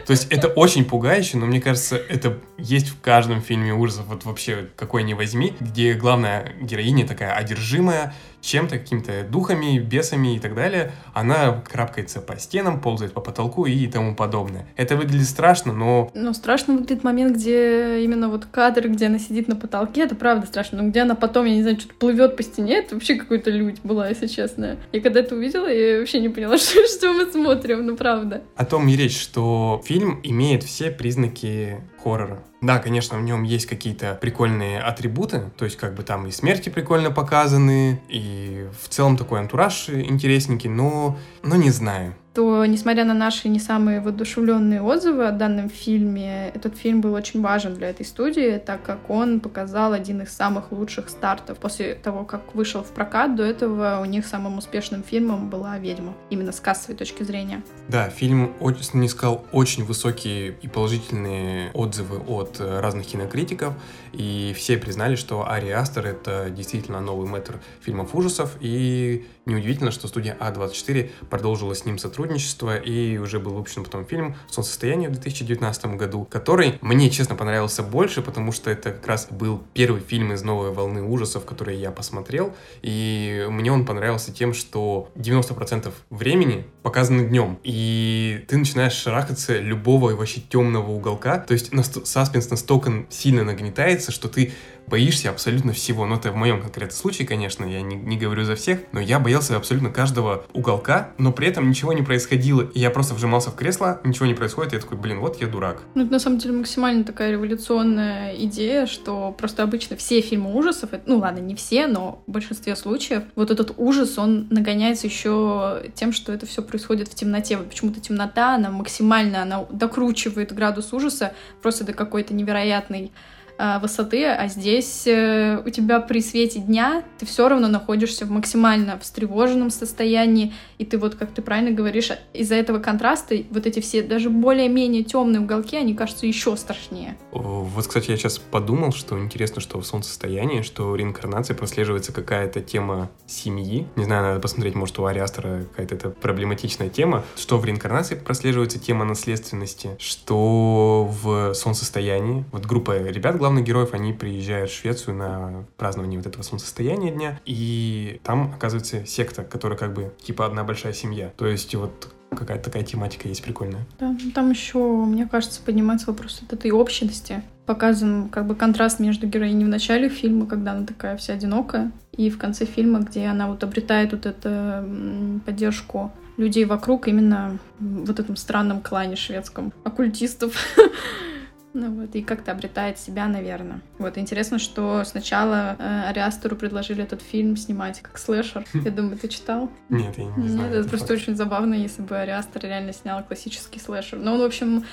То 0.04 0.10
есть 0.10 0.26
это 0.30 0.48
очень 0.48 0.84
пугающе, 0.84 1.38
но 1.38 1.46
мне 1.46 1.60
кажется, 1.60 1.96
это 1.96 2.38
есть 2.58 2.88
в 2.88 3.00
каждом 3.00 3.40
фильме 3.40 3.74
ужасов, 3.74 4.06
вот 4.06 4.24
вообще 4.24 4.68
какой 4.76 5.02
ни 5.02 5.14
возьми, 5.14 5.54
где 5.60 5.94
главная 5.94 6.52
героиня 6.60 7.06
такая 7.06 7.32
одержимая, 7.34 8.14
чем-то, 8.40 8.78
какими-то 8.78 9.24
духами, 9.24 9.78
бесами 9.78 10.36
и 10.36 10.38
так 10.38 10.54
далее, 10.54 10.92
она 11.12 11.62
крапкается 11.68 12.20
по 12.20 12.36
стенам, 12.36 12.80
ползает 12.80 13.12
по 13.12 13.20
потолку 13.20 13.66
и 13.66 13.86
тому 13.88 14.14
подобное. 14.14 14.66
Это 14.76 14.96
выглядит 14.96 15.26
страшно, 15.26 15.72
но... 15.72 16.10
Ну, 16.14 16.32
страшно 16.32 16.74
выглядит 16.74 17.02
момент, 17.02 17.36
где 17.36 18.04
именно 18.04 18.28
вот 18.28 18.46
кадр, 18.46 18.88
где 18.88 19.06
она 19.06 19.18
сидит 19.18 19.48
на 19.48 19.56
потолке, 19.56 20.02
это 20.02 20.14
правда 20.14 20.46
страшно, 20.46 20.82
но 20.82 20.88
где 20.88 21.00
она 21.00 21.14
потом, 21.14 21.46
я 21.46 21.54
не 21.54 21.62
знаю, 21.62 21.78
что-то 21.78 21.94
плывет 21.94 22.36
по 22.36 22.42
стене, 22.42 22.78
это 22.78 22.94
вообще 22.94 23.16
какой-то 23.16 23.50
людь 23.50 23.80
была, 23.82 24.08
если 24.08 24.28
честно. 24.28 24.76
И 24.92 25.00
когда 25.00 25.20
это 25.20 25.34
увидела, 25.34 25.66
я 25.66 25.98
вообще 25.98 26.20
не 26.20 26.28
поняла, 26.28 26.56
что, 26.58 26.86
что 26.86 27.12
мы 27.12 27.30
смотрим, 27.30 27.84
ну 27.84 27.96
правда. 27.96 28.42
О 28.54 28.64
том 28.64 28.86
и 28.88 28.96
речь, 28.96 29.20
что 29.20 29.82
фильм 29.84 30.20
имеет 30.22 30.62
все 30.62 30.90
признаки 30.90 31.80
хоррора. 32.06 32.38
Да, 32.60 32.78
конечно, 32.78 33.18
в 33.18 33.22
нем 33.22 33.42
есть 33.42 33.66
какие-то 33.66 34.14
прикольные 34.20 34.80
атрибуты, 34.80 35.50
то 35.56 35.64
есть 35.64 35.76
как 35.76 35.94
бы 35.94 36.02
там 36.02 36.26
и 36.26 36.30
смерти 36.30 36.68
прикольно 36.68 37.10
показаны, 37.10 38.00
и 38.08 38.66
в 38.82 38.88
целом 38.88 39.16
такой 39.16 39.40
антураж 39.40 39.88
интересненький, 39.88 40.70
но, 40.70 41.18
но 41.42 41.56
не 41.56 41.70
знаю 41.70 42.14
то, 42.36 42.66
несмотря 42.66 43.06
на 43.06 43.14
наши 43.14 43.48
не 43.48 43.58
самые 43.58 44.02
воодушевленные 44.02 44.82
отзывы 44.82 45.26
о 45.26 45.32
данном 45.32 45.70
фильме, 45.70 46.50
этот 46.54 46.76
фильм 46.76 47.00
был 47.00 47.14
очень 47.14 47.40
важен 47.40 47.74
для 47.74 47.88
этой 47.88 48.04
студии, 48.04 48.58
так 48.58 48.82
как 48.82 49.08
он 49.08 49.40
показал 49.40 49.94
один 49.94 50.20
из 50.20 50.36
самых 50.36 50.70
лучших 50.70 51.08
стартов. 51.08 51.56
После 51.56 51.94
того, 51.94 52.24
как 52.24 52.54
вышел 52.54 52.82
в 52.82 52.88
прокат, 52.88 53.36
до 53.36 53.42
этого 53.42 54.00
у 54.02 54.04
них 54.04 54.26
самым 54.26 54.58
успешным 54.58 55.02
фильмом 55.02 55.48
была 55.48 55.78
«Ведьма», 55.78 56.12
именно 56.28 56.52
с 56.52 56.60
кассовой 56.60 56.94
точки 56.94 57.22
зрения. 57.22 57.62
Да, 57.88 58.10
фильм 58.10 58.52
не 58.92 59.08
сказал 59.08 59.46
очень 59.52 59.84
высокие 59.84 60.58
и 60.60 60.68
положительные 60.68 61.70
отзывы 61.72 62.18
от 62.18 62.45
э, 62.58 62.80
разных 62.80 63.06
кинокритиков, 63.06 63.74
и 64.16 64.54
все 64.56 64.78
признали, 64.78 65.16
что 65.16 65.48
Ари 65.48 65.70
Астер— 65.70 66.06
это 66.06 66.48
действительно 66.50 67.00
новый 67.00 67.28
мэтр 67.28 67.60
фильмов 67.80 68.14
ужасов, 68.14 68.56
и 68.60 69.26
неудивительно, 69.46 69.90
что 69.90 70.08
студия 70.08 70.36
А24 70.40 71.10
продолжила 71.30 71.74
с 71.74 71.84
ним 71.84 71.98
сотрудничество, 71.98 72.76
и 72.76 73.16
уже 73.18 73.38
был 73.38 73.52
выпущен 73.52 73.84
потом 73.84 74.04
фильм 74.04 74.36
«Солнцестояние» 74.50 75.08
в 75.08 75.12
2019 75.12 75.86
году, 75.96 76.26
который 76.28 76.78
мне, 76.80 77.10
честно, 77.10 77.36
понравился 77.36 77.82
больше, 77.82 78.22
потому 78.22 78.52
что 78.52 78.70
это 78.70 78.90
как 78.90 79.06
раз 79.06 79.28
был 79.30 79.62
первый 79.72 80.00
фильм 80.00 80.32
из 80.32 80.42
новой 80.42 80.72
волны 80.72 81.02
ужасов, 81.02 81.44
который 81.44 81.76
я 81.76 81.90
посмотрел, 81.90 82.54
и 82.82 83.46
мне 83.48 83.70
он 83.70 83.86
понравился 83.86 84.32
тем, 84.32 84.52
что 84.52 85.10
90% 85.14 85.92
времени 86.10 86.66
показаны 86.82 87.26
днем, 87.26 87.58
и 87.62 88.44
ты 88.48 88.56
начинаешь 88.56 88.94
шарахаться 88.94 89.58
любого 89.58 90.14
вообще 90.16 90.40
темного 90.40 90.90
уголка, 90.90 91.38
то 91.38 91.52
есть 91.52 91.70
саспенс 92.04 92.50
настолько 92.50 93.06
сильно 93.10 93.44
нагнетается, 93.44 94.05
что 94.12 94.28
ты 94.28 94.52
боишься 94.86 95.30
абсолютно 95.30 95.72
всего. 95.72 96.06
Но 96.06 96.16
это 96.16 96.30
в 96.30 96.36
моем 96.36 96.60
конкретном 96.60 96.96
случае, 96.96 97.26
конечно, 97.26 97.64
я 97.64 97.82
не, 97.82 97.96
не 97.96 98.16
говорю 98.16 98.44
за 98.44 98.56
всех, 98.56 98.80
но 98.92 99.00
я 99.00 99.18
боялся 99.18 99.56
абсолютно 99.56 99.90
каждого 99.90 100.46
уголка, 100.52 101.10
но 101.18 101.32
при 101.32 101.48
этом 101.48 101.68
ничего 101.68 101.92
не 101.92 102.02
происходило. 102.02 102.62
И 102.74 102.80
я 102.80 102.90
просто 102.90 103.14
вжимался 103.14 103.50
в 103.50 103.56
кресло, 103.56 104.00
ничего 104.04 104.26
не 104.26 104.34
происходит, 104.34 104.72
и 104.72 104.76
я 104.76 104.82
такой, 104.82 104.98
блин, 104.98 105.20
вот 105.20 105.40
я 105.40 105.48
дурак. 105.48 105.82
Ну, 105.94 106.04
это 106.04 106.12
на 106.12 106.18
самом 106.18 106.38
деле 106.38 106.54
максимально 106.54 107.04
такая 107.04 107.32
революционная 107.32 108.36
идея, 108.36 108.86
что 108.86 109.34
просто 109.36 109.62
обычно 109.62 109.96
все 109.96 110.20
фильмы 110.20 110.54
ужасов, 110.54 110.90
ну 111.06 111.18
ладно, 111.18 111.40
не 111.40 111.54
все, 111.54 111.86
но 111.86 112.22
в 112.26 112.30
большинстве 112.30 112.76
случаев 112.76 113.24
вот 113.34 113.50
этот 113.50 113.74
ужас, 113.76 114.18
он 114.18 114.46
нагоняется 114.50 115.06
еще 115.06 115.82
тем, 115.94 116.12
что 116.12 116.32
это 116.32 116.46
все 116.46 116.62
происходит 116.62 117.08
в 117.08 117.14
темноте. 117.14 117.56
Вот 117.56 117.68
почему-то 117.68 118.00
темнота, 118.00 118.54
она 118.54 118.70
максимально, 118.70 119.42
она 119.42 119.64
докручивает 119.70 120.52
градус 120.52 120.92
ужаса 120.92 121.32
просто 121.62 121.84
до 121.84 121.92
какой-то 121.92 122.34
невероятной 122.34 123.06
э, 123.06 123.35
высоты, 123.58 124.24
а 124.26 124.48
здесь 124.48 125.06
э, 125.06 125.62
у 125.64 125.70
тебя 125.70 126.00
при 126.00 126.20
свете 126.20 126.60
дня 126.60 127.02
ты 127.18 127.26
все 127.26 127.48
равно 127.48 127.68
находишься 127.68 128.26
в 128.26 128.30
максимально 128.30 128.98
встревоженном 128.98 129.70
состоянии, 129.70 130.52
и 130.78 130.84
ты 130.84 130.98
вот, 130.98 131.14
как 131.14 131.30
ты 131.30 131.42
правильно 131.42 131.70
говоришь, 131.70 132.10
из-за 132.32 132.54
этого 132.54 132.78
контраста 132.78 133.36
вот 133.50 133.66
эти 133.66 133.80
все 133.80 134.02
даже 134.02 134.30
более-менее 134.30 135.04
темные 135.04 135.40
уголки, 135.40 135.76
они 135.76 135.94
кажутся 135.94 136.26
еще 136.26 136.56
страшнее. 136.56 137.16
Вот, 137.32 137.86
кстати, 137.86 138.10
я 138.10 138.16
сейчас 138.16 138.38
подумал, 138.38 138.92
что 138.92 139.18
интересно, 139.18 139.60
что 139.60 139.80
в 139.80 139.86
солнцестоянии, 139.86 140.62
что 140.62 140.90
в 140.90 140.96
реинкарнации 140.96 141.54
прослеживается 141.54 142.12
какая-то 142.12 142.60
тема 142.60 143.10
семьи. 143.26 143.86
Не 143.96 144.04
знаю, 144.04 144.22
надо 144.22 144.40
посмотреть, 144.40 144.74
может, 144.74 144.98
у 144.98 145.06
Ариастера 145.06 145.64
какая-то 145.70 145.94
это 145.94 146.10
проблематичная 146.10 146.88
тема, 146.88 147.24
что 147.36 147.58
в 147.58 147.64
реинкарнации 147.64 148.14
прослеживается 148.14 148.78
тема 148.78 149.04
наследственности, 149.04 149.90
что 149.98 151.04
в 151.22 151.54
солнцестоянии, 151.54 152.44
вот 152.52 152.66
группа 152.66 152.96
ребят, 152.98 153.36
главных 153.46 153.64
героев, 153.64 153.94
они 153.94 154.12
приезжают 154.12 154.70
в 154.70 154.74
Швецию 154.74 155.14
на 155.14 155.64
празднование 155.76 156.18
вот 156.18 156.26
этого 156.26 156.42
солнцестояния 156.42 157.12
дня, 157.12 157.40
и 157.44 158.20
там 158.24 158.52
оказывается 158.52 159.06
секта, 159.06 159.44
которая 159.44 159.78
как 159.78 159.92
бы 159.92 160.12
типа 160.20 160.46
одна 160.46 160.64
большая 160.64 160.92
семья. 160.92 161.32
То 161.36 161.46
есть 161.46 161.72
вот 161.76 162.12
какая-то 162.30 162.64
такая 162.64 162.82
тематика 162.82 163.28
есть 163.28 163.44
прикольная. 163.44 163.86
Да, 164.00 164.16
ну, 164.20 164.32
там 164.32 164.50
еще, 164.50 164.78
мне 164.78 165.28
кажется, 165.28 165.60
поднимается 165.64 166.08
вопрос 166.08 166.42
от 166.42 166.54
этой 166.54 166.72
общности. 166.72 167.44
Показан 167.66 168.30
как 168.30 168.48
бы 168.48 168.56
контраст 168.56 168.98
между 168.98 169.28
героиней 169.28 169.64
в 169.64 169.68
начале 169.68 170.08
фильма, 170.08 170.46
когда 170.46 170.72
она 170.72 170.84
такая 170.84 171.16
вся 171.16 171.34
одинокая, 171.34 171.92
и 172.16 172.30
в 172.30 172.38
конце 172.38 172.64
фильма, 172.66 172.98
где 172.98 173.26
она 173.26 173.46
вот 173.46 173.62
обретает 173.62 174.10
вот 174.10 174.26
эту 174.26 175.40
поддержку 175.46 176.10
людей 176.36 176.64
вокруг 176.64 177.06
именно 177.06 177.58
в 177.78 178.06
вот 178.06 178.18
этом 178.18 178.34
странном 178.34 178.82
клане 178.82 179.14
шведском 179.14 179.72
оккультистов. 179.84 180.56
Ну 181.78 181.90
вот, 181.90 182.14
и 182.14 182.22
как-то 182.22 182.52
обретает 182.52 182.98
себя, 182.98 183.28
наверное. 183.28 183.82
Вот, 183.98 184.16
интересно, 184.16 184.58
что 184.58 185.04
сначала 185.04 185.76
э, 185.78 186.08
Ариастеру 186.08 186.56
предложили 186.56 187.02
этот 187.02 187.20
фильм 187.20 187.54
снимать 187.58 188.00
как 188.00 188.16
слэшер. 188.16 188.64
Я 188.72 188.90
думаю, 188.90 189.18
ты 189.18 189.28
читал? 189.28 189.70
Нет, 189.90 190.16
я 190.16 190.24
не 190.24 190.48
знаю. 190.48 190.70
Нет, 190.70 190.78
это 190.78 190.88
просто 190.88 191.12
очень 191.12 191.36
забавно, 191.36 191.74
если 191.74 192.00
бы 192.00 192.16
Ариастер 192.16 192.62
реально 192.62 192.94
снял 192.94 193.22
классический 193.22 193.78
слэшер. 193.78 194.18
Но 194.18 194.32
он, 194.32 194.40
в 194.40 194.44
общем, 194.44 194.86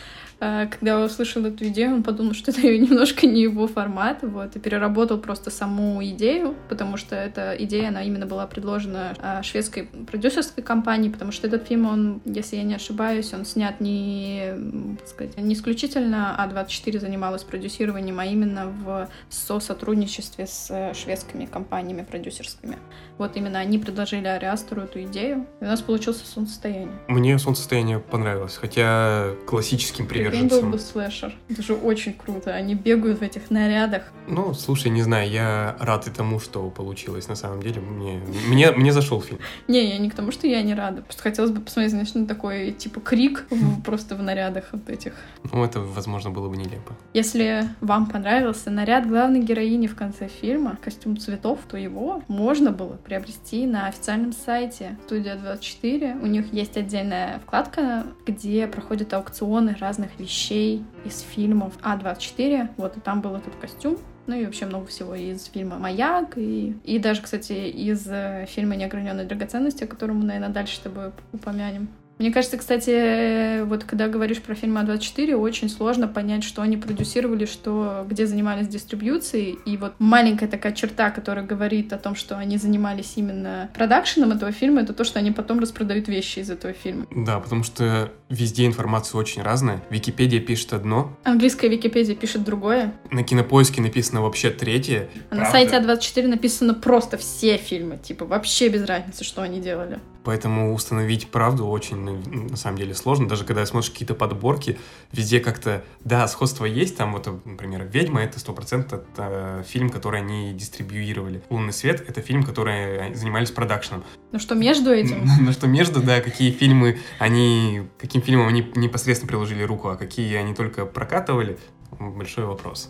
когда 0.71 1.03
услышал 1.03 1.45
эту 1.45 1.67
идею, 1.67 1.95
он 1.95 2.03
подумал, 2.03 2.33
что 2.33 2.51
это 2.51 2.61
немножко 2.77 3.27
не 3.27 3.41
его 3.41 3.67
формат, 3.67 4.19
вот, 4.21 4.55
и 4.55 4.59
переработал 4.59 5.17
просто 5.17 5.49
саму 5.51 6.03
идею, 6.03 6.55
потому 6.69 6.97
что 6.97 7.15
эта 7.15 7.55
идея, 7.59 7.89
она 7.89 8.03
именно 8.03 8.25
была 8.25 8.47
предложена 8.47 9.15
а, 9.19 9.43
шведской 9.43 9.83
продюсерской 9.83 10.63
компанией, 10.63 11.11
потому 11.11 11.31
что 11.31 11.47
этот 11.47 11.67
фильм, 11.67 11.85
он, 11.85 12.21
если 12.25 12.57
я 12.57 12.63
не 12.63 12.75
ошибаюсь, 12.75 13.33
он 13.33 13.45
снят 13.45 13.79
не, 13.79 14.53
так 14.99 15.07
сказать, 15.07 15.37
не 15.37 15.53
исключительно 15.53 16.35
А24 16.39 16.99
занималась 16.99 17.43
продюсированием, 17.43 18.19
а 18.19 18.25
именно 18.25 18.67
в 18.67 19.09
со-сотрудничестве 19.29 20.47
с 20.47 20.67
э, 20.69 20.93
шведскими 20.93 21.45
компаниями 21.45 22.03
продюсерскими. 22.03 22.77
Вот 23.17 23.37
именно 23.37 23.59
они 23.59 23.77
предложили 23.77 24.27
Ариастеру 24.27 24.81
эту 24.81 25.03
идею, 25.03 25.45
и 25.61 25.65
у 25.65 25.67
нас 25.67 25.81
получился 25.81 26.25
«Солнцестояние». 26.25 26.91
Мне 27.07 27.37
«Солнцестояние» 27.37 27.99
понравилось, 27.99 28.55
хотя 28.55 29.29
классическим 29.45 30.07
примером 30.07 30.31
Прикинь, 30.31 30.49
был 30.49 30.69
бы 30.69 30.79
слэшер. 30.79 31.33
Это 31.49 31.61
же 31.61 31.73
очень 31.73 32.13
круто. 32.13 32.53
Они 32.53 32.75
бегают 32.75 33.19
в 33.19 33.21
этих 33.21 33.51
нарядах. 33.51 34.03
Ну, 34.27 34.53
слушай, 34.53 34.89
не 34.89 35.01
знаю, 35.01 35.29
я 35.29 35.75
рад 35.79 36.07
и 36.07 36.11
тому, 36.11 36.39
что 36.39 36.69
получилось 36.69 37.27
на 37.27 37.35
самом 37.35 37.61
деле. 37.61 37.81
Мне, 37.81 38.21
мне, 38.47 38.71
мне 38.71 38.91
зашел 38.91 39.21
фильм. 39.21 39.39
Не, 39.67 39.89
я 39.89 39.97
не 39.97 40.09
к 40.09 40.15
тому, 40.15 40.31
что 40.31 40.47
я 40.47 40.61
не 40.61 40.73
рада. 40.73 41.01
Просто 41.01 41.21
хотелось 41.21 41.51
бы 41.51 41.61
посмотреть, 41.61 41.91
знаешь, 41.91 42.13
на 42.13 42.25
такой, 42.25 42.71
типа, 42.71 42.99
крик 42.99 43.45
просто 43.85 44.15
в 44.15 44.23
нарядах 44.23 44.65
вот 44.71 44.89
этих. 44.89 45.13
Ну, 45.51 45.63
это, 45.63 45.79
возможно, 45.79 46.31
было 46.31 46.49
бы 46.49 46.57
нелепо. 46.57 46.93
Если 47.13 47.67
вам 47.81 48.07
понравился 48.07 48.69
наряд 48.69 49.07
главной 49.07 49.41
героини 49.41 49.87
в 49.87 49.95
конце 49.95 50.27
фильма, 50.27 50.77
костюм 50.81 51.17
цветов, 51.17 51.59
то 51.69 51.77
его 51.77 52.23
можно 52.27 52.71
было 52.71 52.97
приобрести 53.03 53.65
на 53.65 53.87
официальном 53.87 54.33
сайте 54.33 54.97
Студия 55.05 55.35
24. 55.35 56.15
У 56.21 56.25
них 56.25 56.53
есть 56.53 56.77
отдельная 56.77 57.39
вкладка, 57.39 58.05
где 58.25 58.67
проходят 58.67 59.13
аукционы 59.13 59.75
разных 59.79 60.19
вещей 60.19 60.83
из 61.05 61.19
фильмов 61.21 61.73
А24. 61.83 62.69
Вот, 62.77 62.97
и 62.97 62.99
там 62.99 63.21
был 63.21 63.35
этот 63.35 63.55
костюм. 63.55 63.97
Ну 64.25 64.35
и 64.35 64.45
вообще 64.45 64.65
много 64.65 64.87
всего 64.87 65.15
из 65.15 65.45
фильма 65.45 65.77
«Маяк», 65.77 66.37
и, 66.37 66.77
и 66.85 66.97
даже, 66.97 67.21
кстати, 67.21 67.51
из 67.51 68.07
э, 68.07 68.45
фильма 68.47 68.77
«Неограненные 68.77 69.25
драгоценности», 69.25 69.83
о 69.83 69.87
котором 69.87 70.19
мы, 70.19 70.25
наверное, 70.25 70.49
дальше 70.49 70.77
с 70.77 70.79
тобой 70.79 71.11
упомянем. 71.33 71.89
Мне 72.19 72.31
кажется, 72.31 72.57
кстати, 72.57 73.63
вот 73.63 73.83
когда 73.83 74.07
говоришь 74.07 74.41
про 74.41 74.55
фильм 74.55 74.77
А24, 74.77 75.35
очень 75.35 75.69
сложно 75.69 76.07
понять, 76.07 76.43
что 76.43 76.61
они 76.61 76.77
продюсировали, 76.77 77.45
что, 77.45 78.05
где 78.07 78.27
занимались 78.27 78.67
дистрибьюцией. 78.67 79.57
И 79.65 79.77
вот 79.77 79.93
маленькая 79.99 80.47
такая 80.47 80.73
черта, 80.73 81.09
которая 81.09 81.45
говорит 81.45 81.91
о 81.91 81.97
том, 81.97 82.15
что 82.15 82.37
они 82.37 82.57
занимались 82.57 83.13
именно 83.15 83.69
продакшеном 83.73 84.31
этого 84.31 84.51
фильма, 84.51 84.81
это 84.81 84.93
то, 84.93 85.03
что 85.03 85.19
они 85.19 85.31
потом 85.31 85.59
распродают 85.59 86.07
вещи 86.07 86.39
из 86.39 86.49
этого 86.49 86.73
фильма. 86.73 87.05
Да, 87.11 87.39
потому 87.39 87.63
что 87.63 88.11
везде 88.33 88.65
информация 88.65 89.19
очень 89.19 89.41
разная. 89.41 89.81
Википедия 89.89 90.39
пишет 90.39 90.73
одно. 90.73 91.15
Английская 91.23 91.69
Википедия 91.69 92.15
пишет 92.15 92.43
другое. 92.43 92.93
На 93.11 93.23
Кинопоиске 93.23 93.81
написано 93.81 94.21
вообще 94.21 94.49
третье. 94.49 95.09
А 95.29 95.35
на 95.35 95.45
сайте 95.49 95.75
А24 95.75 96.27
написано 96.27 96.73
просто 96.73 97.17
все 97.17 97.57
фильмы. 97.57 97.97
Типа 97.97 98.25
вообще 98.25 98.69
без 98.69 98.85
разницы, 98.85 99.23
что 99.23 99.41
они 99.41 99.61
делали. 99.61 99.99
Поэтому 100.23 100.73
установить 100.73 101.27
правду 101.27 101.67
очень, 101.67 101.97
ну, 101.97 102.21
на 102.49 102.55
самом 102.55 102.77
деле, 102.77 102.95
сложно. 102.95 103.27
Даже 103.27 103.43
когда 103.43 103.65
смотришь 103.65 103.91
какие-то 103.91 104.15
подборки, 104.15 104.77
везде 105.11 105.41
как-то, 105.41 105.83
да, 106.05 106.27
сходство 106.29 106.65
есть. 106.65 106.95
Там 106.95 107.11
вот, 107.13 107.27
например, 107.45 107.85
«Ведьма»— 107.91 108.21
это 108.23 108.39
100% 108.39 108.85
это 108.85 109.03
э, 109.17 109.63
фильм, 109.67 109.89
который 109.89 110.21
они 110.21 110.53
дистрибьюировали. 110.53 111.43
«Лунный 111.49 111.73
свет»— 111.73 112.03
это 112.07 112.21
фильм, 112.21 112.43
который 112.43 113.13
занимались 113.15 113.51
продакшеном. 113.51 114.03
Ну 114.31 114.39
что 114.39 114.55
между 114.55 114.91
этим? 114.91 115.27
Ну 115.43 115.51
что 115.51 115.67
между, 115.67 116.01
да, 116.01 116.21
какие 116.21 116.51
фильмы 116.51 116.99
они, 117.19 117.83
каким 117.99 118.21
фильмам 118.23 118.47
они 118.47 118.71
непосредственно 118.75 119.29
приложили 119.29 119.63
руку, 119.63 119.89
а 119.89 119.95
какие 119.95 120.35
они 120.35 120.53
только 120.53 120.85
прокатывали, 120.85 121.57
большой 121.99 122.45
вопрос. 122.45 122.89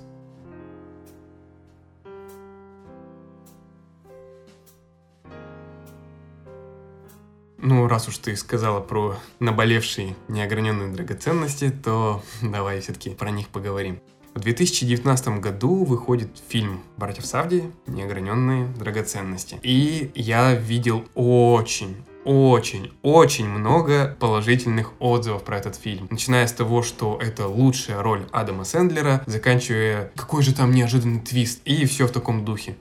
Ну, 7.57 7.87
раз 7.87 8.09
уж 8.09 8.17
ты 8.17 8.35
сказала 8.35 8.81
про 8.81 9.15
наболевшие 9.39 10.15
неограненные 10.27 10.91
драгоценности, 10.93 11.71
то 11.71 12.21
давай 12.41 12.81
все-таки 12.81 13.11
про 13.11 13.31
них 13.31 13.47
поговорим. 13.47 14.01
В 14.35 14.41
2019 14.41 15.39
году 15.39 15.85
выходит 15.85 16.29
фильм 16.49 16.81
«Братьев 16.97 17.25
Савди. 17.25 17.71
Неограненные 17.87 18.67
драгоценности». 18.67 19.59
И 19.63 20.11
я 20.15 20.55
видел 20.55 21.05
очень, 21.13 21.95
очень, 22.25 22.91
очень 23.01 23.47
много 23.47 24.15
положительных 24.19 24.93
отзывов 24.99 25.43
про 25.43 25.57
этот 25.57 25.75
фильм. 25.75 26.07
Начиная 26.09 26.47
с 26.47 26.53
того, 26.53 26.83
что 26.83 27.19
это 27.21 27.47
лучшая 27.47 28.01
роль 28.01 28.25
Адама 28.31 28.63
Сэндлера, 28.63 29.23
заканчивая 29.25 30.11
какой 30.15 30.43
же 30.43 30.53
там 30.53 30.71
неожиданный 30.71 31.19
твист, 31.19 31.61
и 31.65 31.85
все 31.85 32.07
в 32.07 32.11
таком 32.11 32.45
духе. 32.45 32.75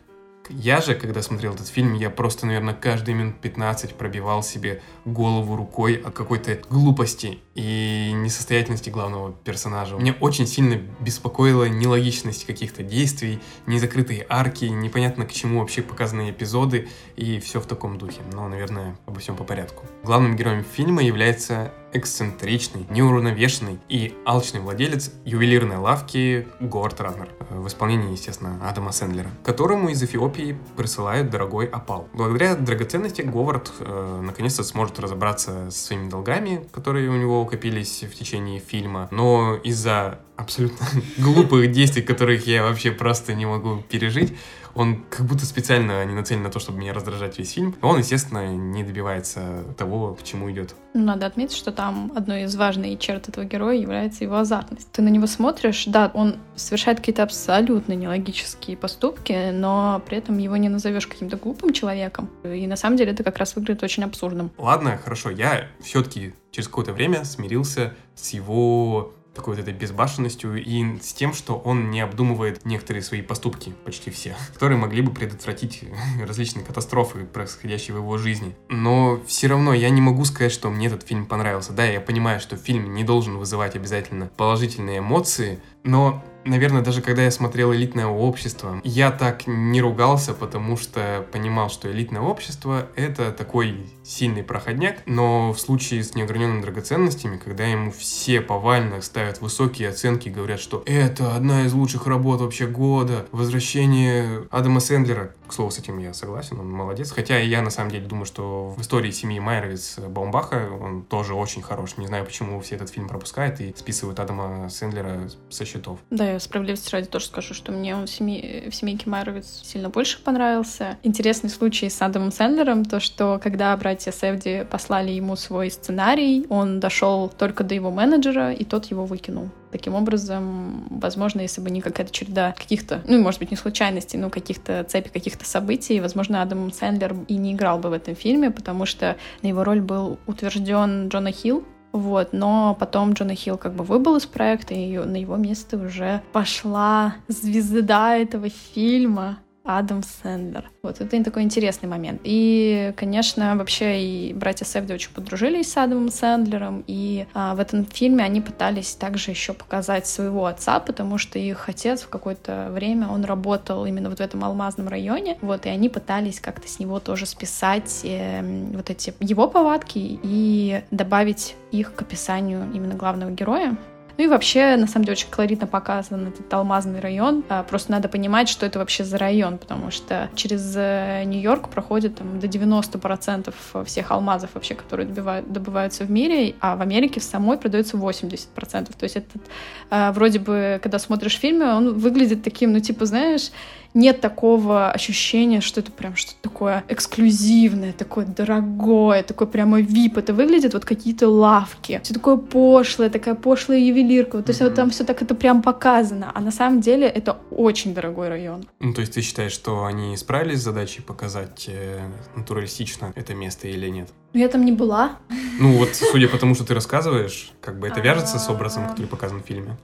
Я 0.49 0.81
же, 0.81 0.95
когда 0.95 1.23
смотрел 1.23 1.55
этот 1.55 1.69
фильм, 1.69 1.95
я 1.95 2.11
просто, 2.11 2.47
наверное, 2.47 2.75
каждые 2.75 3.15
минут 3.15 3.37
15 3.41 3.95
пробивал 3.95 4.43
себе 4.43 4.83
голову 5.05 5.57
рукой 5.57 5.95
от 5.95 6.15
какой-то 6.15 6.61
глупости 6.69 7.39
и 7.55 8.13
несостоятельности 8.15 8.91
главного 8.91 9.33
персонажа. 9.33 9.97
Меня 9.97 10.15
очень 10.21 10.47
сильно 10.47 10.81
беспокоила 11.01 11.69
нелогичность 11.69 12.47
каких-то 12.47 12.83
действий, 12.83 13.41
незакрытые 13.67 14.27
арки, 14.29 14.67
непонятно 14.67 15.27
к 15.27 15.33
чему 15.33 15.61
вообще 15.61 15.83
показаны 15.83 16.31
эпизоды 16.31 16.89
и 17.17 17.39
все 17.41 17.61
в 17.61 17.67
таком 17.67 17.99
духе. 17.99 18.21
Но, 18.33 18.49
наверное, 18.49 18.97
обо 19.07 19.21
всем 19.21 19.37
по 19.37 19.45
порядку. 19.45 19.85
Главным 20.03 20.37
героем 20.37 20.65
фильма 20.65 21.03
является 21.03 21.73
эксцентричный, 21.93 22.87
неуравновешенный 22.91 23.79
и 23.89 24.15
алчный 24.25 24.61
владелец 24.61 25.13
ювелирной 25.25 25.77
лавки 25.77 26.47
Говард 26.61 27.01
Раннер 27.01 27.29
в 27.51 27.67
исполнении, 27.67 28.13
естественно, 28.13 28.59
Адама 28.69 28.93
Сэндлера, 28.93 29.31
которому 29.45 29.89
из 29.89 30.03
Эфиопии 30.03 30.59
присылают 30.77 31.31
дорогой 31.31 31.67
опал. 31.67 32.09
Благодаря 32.13 32.55
драгоценности 32.57 33.23
Говард 33.23 33.73
э, 33.79 34.23
наконец-то 34.25 34.65
сможет 34.65 34.99
разобраться 34.99 35.71
со 35.71 35.87
своими 35.87 36.09
долгами, 36.09 36.67
которые 36.73 37.11
у 37.11 37.17
него 37.17 37.45
копились 37.45 38.03
в 38.03 38.15
течение 38.15 38.61
фильма, 38.61 39.09
но 39.11 39.57
из-за 39.63 40.21
абсолютно 40.37 40.87
глупых 41.19 41.71
действий, 41.71 42.03
которых 42.03 42.47
я 42.47 42.63
вообще 42.63 42.91
просто 42.91 43.35
не 43.35 43.47
могу 43.47 43.83
пережить, 43.89 44.35
он 44.75 45.03
как 45.11 45.27
будто 45.27 45.45
специально 45.45 46.05
не 46.05 46.15
нацелен 46.15 46.43
на 46.43 46.51
то, 46.51 46.59
чтобы 46.59 46.79
меня 46.79 46.93
раздражать 46.93 47.39
весь 47.39 47.53
фильм. 47.53 47.75
Он, 47.83 47.99
естественно, 47.99 48.55
не 48.55 48.85
добивается 48.85 49.65
того, 49.77 50.15
к 50.15 50.23
чему 50.23 50.51
идет. 50.51 50.75
Надо 50.95 51.27
отметить, 51.27 51.57
что 51.57 51.73
там 51.73 52.13
одной 52.15 52.45
из 52.45 52.57
важных 52.57 52.99
черт 52.99 53.29
этого 53.29 53.45
героя 53.45 53.77
является 53.77 54.25
его 54.25 54.37
азартность. 54.37 54.91
Ты 54.93 55.03
на 55.03 55.09
него 55.09 55.27
смотришь, 55.27 55.85
да, 55.87 56.11
он 56.15 56.37
совершает 56.57 56.99
какие-то 56.99 57.23
абсолютно 57.23 57.93
нелогические 57.95 58.77
поступки, 58.77 59.51
но 59.53 60.03
при 60.07 60.19
этом 60.19 60.39
его 60.39 60.57
не 60.57 60.69
назовешь 60.69 61.07
каким-то 61.07 61.37
глупым 61.37 61.73
человеком. 61.73 62.29
И 62.45 62.67
на 62.67 62.77
самом 62.77 62.97
деле 62.97 63.13
это 63.13 63.25
как 63.25 63.39
раз 63.39 63.57
выглядит 63.57 63.83
очень 63.83 64.05
абсурдным. 64.05 64.51
Ладно, 64.59 64.99
хорошо, 65.03 65.31
я 65.31 65.69
все-таки 65.81 66.35
через 66.51 66.69
какое-то 66.69 66.93
время 66.93 67.25
смирился 67.25 67.95
с 68.15 68.31
его 68.31 69.15
такой 69.35 69.55
вот 69.55 69.63
этой 69.63 69.75
безбашенностью 69.75 70.63
и 70.63 70.99
с 71.01 71.13
тем, 71.13 71.33
что 71.33 71.57
он 71.57 71.91
не 71.91 72.01
обдумывает 72.01 72.65
некоторые 72.65 73.03
свои 73.03 73.23
поступки, 73.23 73.75
почти 73.85 74.11
все, 74.11 74.37
которые 74.55 74.79
могли 74.79 75.03
бы 75.03 75.13
предотвратить 75.13 75.85
различные 76.27 76.65
катастрофы, 76.65 77.25
происходящие 77.25 77.95
в 77.95 77.99
его 77.99 78.19
жизни. 78.19 78.55
Но 78.69 79.21
все 79.27 79.47
равно 79.47 79.75
я 79.75 79.91
не 79.91 80.01
могу 80.01 80.25
сказать, 80.25 80.53
что 80.53 80.71
мне 80.71 80.87
этот 80.87 81.07
фильм 81.07 81.27
понравился. 81.27 81.73
Да, 81.73 81.85
я 81.85 82.01
понимаю, 82.01 82.41
что 82.41 82.57
фильм 82.57 82.95
не 82.95 83.05
должен 83.05 83.39
вызывать 83.39 83.77
обязательно 83.77 84.31
положительные 84.37 84.99
эмоции, 84.99 85.61
но 85.85 86.23
Наверное, 86.45 86.83
даже 86.83 87.03
когда 87.03 87.23
я 87.23 87.31
смотрел 87.31 87.73
«Элитное 87.73 88.07
общество», 88.07 88.81
я 88.83 89.13
так 89.13 89.47
не 89.47 89.81
ругался, 89.81 90.35
потому 90.35 90.77
что 90.77 91.25
понимал, 91.31 91.71
что 91.71 91.91
«Элитное 91.91 92.21
общество»— 92.21 92.89
это 92.97 93.31
такой 93.31 93.87
сильный 94.05 94.43
проходняк, 94.43 95.03
но 95.07 95.53
в 95.53 95.61
случае 95.61 96.03
с 96.03 96.15
неограненными 96.15 96.63
драгоценностями, 96.63 97.37
когда 97.37 97.65
ему 97.65 97.91
все 97.93 98.41
повально 98.41 99.01
ставят 99.01 99.41
высокие 99.41 99.89
оценки 99.89 100.29
и 100.29 100.33
говорят, 100.33 100.61
что 100.61 100.83
это 100.87 101.35
одна 101.35 101.65
из 101.67 101.73
лучших 101.73 102.07
работ 102.07 102.41
вообще 102.41 102.67
года, 102.67 103.27
возвращение 103.33 104.47
Адама 104.51 104.81
Сэндлера, 104.81 105.35
к 105.47 105.53
слову, 105.53 105.71
с 105.71 105.79
этим 105.79 105.99
я 105.99 106.15
согласен, 106.15 106.59
он 106.59 106.71
молодец, 106.71 107.11
хотя 107.11 107.39
я 107.39 107.63
на 107.63 107.71
самом 107.71 107.91
деле 107.91 108.07
думаю, 108.07 108.25
что 108.25 108.71
в 108.71 108.81
истории 108.81 109.11
семьи 109.11 109.39
Майровиц 109.39 109.99
Баумбаха 109.99 110.69
он 110.81 111.03
тоже 111.03 111.35
очень 111.35 111.63
хорош, 111.63 111.97
не 111.97 112.07
знаю, 112.07 112.25
почему 112.25 112.61
все 112.61 112.77
этот 112.77 112.91
фильм 112.91 113.09
пропускают 113.09 113.61
и 113.61 113.75
списывают 113.77 114.19
Адама 114.21 114.69
Сэндлера 114.69 115.29
со 115.51 115.65
счетов. 115.65 115.99
Да, 116.11 116.33
я 116.33 116.41
справедливости 116.41 116.91
ради 116.93 117.07
тоже 117.07 117.27
скажу, 117.27 117.55
что 117.55 117.73
мне 117.73 117.95
он 117.95 118.07
в, 118.07 118.11
семье, 118.11 118.71
в 118.71 118.75
«Семейке 118.75 119.09
Майровиц» 119.09 119.63
сильно 119.65 119.89
больше 119.89 120.23
понравился. 120.23 120.99
Интересный 121.03 121.51
случай 121.51 121.89
с 121.89 122.01
Адамом 122.01 122.33
Сэндлером, 122.33 122.85
то, 122.85 123.01
что 123.01 123.39
когда 123.43 123.73
братья 123.93 124.11
Севди 124.11 124.65
послали 124.65 125.11
ему 125.11 125.37
свой 125.37 125.71
сценарий, 125.71 126.47
он 126.49 126.81
дошел 126.81 127.29
только 127.29 127.63
до 127.63 127.75
его 127.75 127.91
менеджера, 127.91 128.51
и 128.51 128.65
тот 128.65 128.87
его 128.87 129.05
выкинул. 129.05 129.51
Таким 129.71 129.95
образом, 129.95 130.87
возможно, 130.89 131.43
если 131.43 131.61
бы 131.61 131.69
не 131.69 131.83
какая-то 131.83 132.11
череда 132.11 132.53
каких-то, 132.53 133.03
ну, 133.07 133.21
может 133.21 133.39
быть, 133.39 133.51
не 133.51 133.57
случайностей, 133.59 134.17
но 134.17 134.31
каких-то 134.31 134.83
цепи 134.85 135.11
каких-то 135.11 135.45
событий, 135.45 136.01
возможно, 136.01 136.41
Адам 136.41 136.73
Сэндлер 136.73 137.15
и 137.29 137.37
не 137.37 137.53
играл 137.53 137.79
бы 137.79 137.91
в 137.91 137.93
этом 137.93 138.15
фильме, 138.15 138.51
потому 138.51 138.87
что 138.87 139.17
на 139.43 139.49
его 139.49 139.63
роль 139.63 139.83
был 139.83 140.19
утвержден 140.27 141.09
Джона 141.09 141.31
Хилл, 141.31 141.63
вот, 141.93 142.33
но 142.33 142.75
потом 142.81 143.13
Джона 143.13 143.35
Хилл 143.35 143.59
как 143.59 143.75
бы 143.75 143.85
выбыл 143.85 144.17
из 144.17 144.25
проекта, 144.25 144.73
и 144.73 144.97
на 144.97 145.17
его 145.17 145.37
место 145.37 145.77
уже 145.77 146.23
пошла 146.33 147.17
звезда 147.29 148.17
этого 148.17 148.49
фильма, 148.49 149.39
Адам 149.65 150.03
Сэндлер. 150.03 150.71
Вот, 150.83 151.01
это 151.01 151.23
такой 151.23 151.43
интересный 151.43 151.89
момент. 151.89 152.21
И, 152.25 152.93
конечно, 152.97 153.57
вообще 153.57 154.03
и 154.03 154.35
братья 154.35 154.65
Севди 154.65 154.93
очень 154.93 155.13
подружились 155.13 155.71
с 155.71 155.77
Адамом 155.77 156.11
Сэндлером, 156.11 156.83
и 156.87 157.27
а, 157.35 157.55
в 157.55 157.61
этом 157.61 157.85
фильме 157.85 158.25
они 158.25 158.41
пытались 158.41 158.95
также 158.95 159.31
еще 159.31 159.53
показать 159.53 160.07
своего 160.07 160.47
отца, 160.47 160.81
потому 160.81 161.19
что 161.19 161.39
их 161.39 161.69
отец 161.69 162.03
в 162.03 162.09
какое-то 162.09 162.69
время, 162.71 163.09
он 163.09 163.25
работал 163.25 163.87
именно 163.87 164.09
вот 164.09 164.19
в 164.19 164.23
этом 164.23 164.45
алмазном 164.45 164.89
районе, 164.89 165.39
вот, 165.41 165.67
и 165.67 165.69
они 165.69 165.89
пытались 165.89 166.41
как-то 166.41 166.69
с 166.69 166.79
него 166.79 166.99
тоже 166.99 167.27
списать 167.27 168.01
э, 168.05 168.43
вот 168.75 168.91
эти 168.91 169.15
его 169.21 169.47
повадки 169.47 170.19
и 170.23 170.83
добавить 170.91 171.55
их 171.71 171.95
к 171.95 172.03
описанию 172.03 172.69
именно 172.75 172.95
главного 172.95 173.31
героя, 173.31 173.77
ну 174.19 174.25
и 174.25 174.27
вообще, 174.27 174.77
на 174.77 174.87
самом 174.87 175.05
деле, 175.05 175.13
очень 175.13 175.31
колоритно 175.31 175.67
показан 175.67 176.29
этот 176.29 176.53
алмазный 176.53 177.01
район. 177.01 177.45
А, 177.49 177.63
просто 177.63 177.93
надо 177.93 178.09
понимать, 178.09 178.49
что 178.49 178.67
это 178.67 178.79
вообще 178.79 179.05
за 179.05 179.19
район, 179.19 179.59
потому 179.59 179.91
что 179.91 180.29
через 180.35 180.75
э, 180.77 181.23
Нью-Йорк 181.25 181.69
проходит 181.69 182.17
там, 182.17 182.39
до 182.39 182.47
90% 182.47 183.55
всех 183.85 184.11
алмазов 184.11 184.51
вообще, 184.55 184.75
которые 184.75 185.07
добивают, 185.07 185.51
добываются 185.51 186.05
в 186.05 186.11
мире, 186.11 186.55
а 186.61 186.77
в 186.77 186.83
Америке 186.83 187.21
в 187.21 187.25
самой 187.25 187.59
продается 187.59 187.97
80%. 187.97 188.49
То 188.97 189.05
есть 189.05 189.17
этот, 189.17 189.43
а, 189.91 190.13
вроде 190.13 190.39
бы, 190.39 190.79
когда 190.83 190.99
смотришь 190.99 191.39
фильмы, 191.39 191.75
он 191.75 191.99
выглядит 191.99 192.43
таким, 192.43 192.73
ну 192.73 192.81
типа, 192.81 193.07
знаешь, 193.07 193.51
нет 193.95 194.21
такого 194.21 194.91
ощущения, 194.91 195.61
что 195.61 195.81
это 195.81 195.91
прям 195.91 196.17
что-то 196.17 196.37
такое 196.43 196.85
эксклюзивное, 196.89 197.93
такое 197.93 198.25
дорогое, 198.25 199.23
такое 199.23 199.49
прямо 199.49 199.81
вип. 199.81 200.17
Это 200.19 200.33
выглядит 200.33 200.75
вот 200.75 200.85
какие-то 200.85 201.29
лавки. 201.29 202.01
Все 202.03 202.15
такое 202.15 202.37
пошлое, 202.37 203.11
такая 203.11 203.35
пошлая 203.35 203.79
ювелирка. 203.79 204.37
Вот, 204.37 204.47
то 204.47 204.51
есть 204.51 204.61
mm-hmm. 204.61 204.65
вот 204.65 204.75
там 204.75 204.91
все 204.91 205.05
так 205.05 205.23
это 205.23 205.35
прям 205.35 205.63
показано. 205.63 206.31
А 206.35 206.41
на 206.41 206.51
самом 206.51 206.81
деле 206.81 207.07
это 207.07 207.39
очень 207.51 207.95
дорогой 207.95 208.29
район. 208.29 208.65
Ну, 208.81 208.95
то 208.95 209.01
есть 209.01 209.15
ты 209.15 209.23
считаешь, 209.23 209.53
что 209.53 209.85
они 209.85 210.17
справились 210.17 210.61
с 210.61 210.65
задачей 210.65 211.03
показать 211.03 211.67
э, 211.69 212.01
натуралистично 212.35 213.13
это 213.15 213.35
место 213.35 213.69
или 213.69 213.89
нет? 213.89 214.09
Ну, 214.33 214.41
я 214.41 214.49
там 214.49 214.65
не 214.65 214.73
была. 214.73 215.19
Ну, 215.59 215.77
вот 215.77 215.91
судя 215.95 216.29
по 216.29 216.39
тому, 216.39 216.55
что 216.55 216.65
ты 216.65 216.75
рассказываешь, 216.75 217.53
как 217.61 217.79
бы 217.79 217.89
это 217.89 218.01
вяжется 218.01 218.39
с 218.39 218.49
образом, 218.49 218.89
который 218.89 219.07
показан 219.07 219.43
в 219.43 219.47
фильме? 219.47 219.77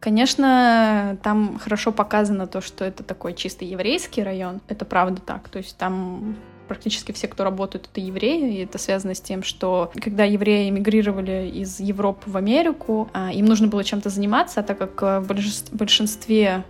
Конечно, 0.00 1.16
там 1.22 1.58
хорошо 1.58 1.90
показано 1.90 2.46
то, 2.46 2.60
что 2.60 2.84
это 2.84 3.02
такой 3.02 3.34
чисто 3.34 3.64
еврейский 3.64 4.22
район. 4.22 4.60
Это 4.68 4.84
правда 4.84 5.20
так. 5.20 5.48
То 5.48 5.58
есть 5.58 5.76
там 5.76 6.36
практически 6.68 7.12
все, 7.12 7.28
кто 7.28 7.44
работают, 7.44 7.88
это 7.90 8.00
евреи, 8.00 8.56
и 8.56 8.64
это 8.64 8.78
связано 8.78 9.14
с 9.14 9.20
тем, 9.20 9.42
что 9.42 9.92
когда 10.00 10.24
евреи 10.24 10.68
эмигрировали 10.68 11.48
из 11.48 11.80
Европы 11.80 12.28
в 12.28 12.36
Америку, 12.36 13.08
а, 13.12 13.32
им 13.32 13.46
нужно 13.46 13.68
было 13.68 13.84
чем-то 13.84 14.10
заниматься, 14.10 14.60
а 14.60 14.62
так 14.62 14.78
как 14.78 15.24
в 15.24 15.26
большинстве 15.72 16.64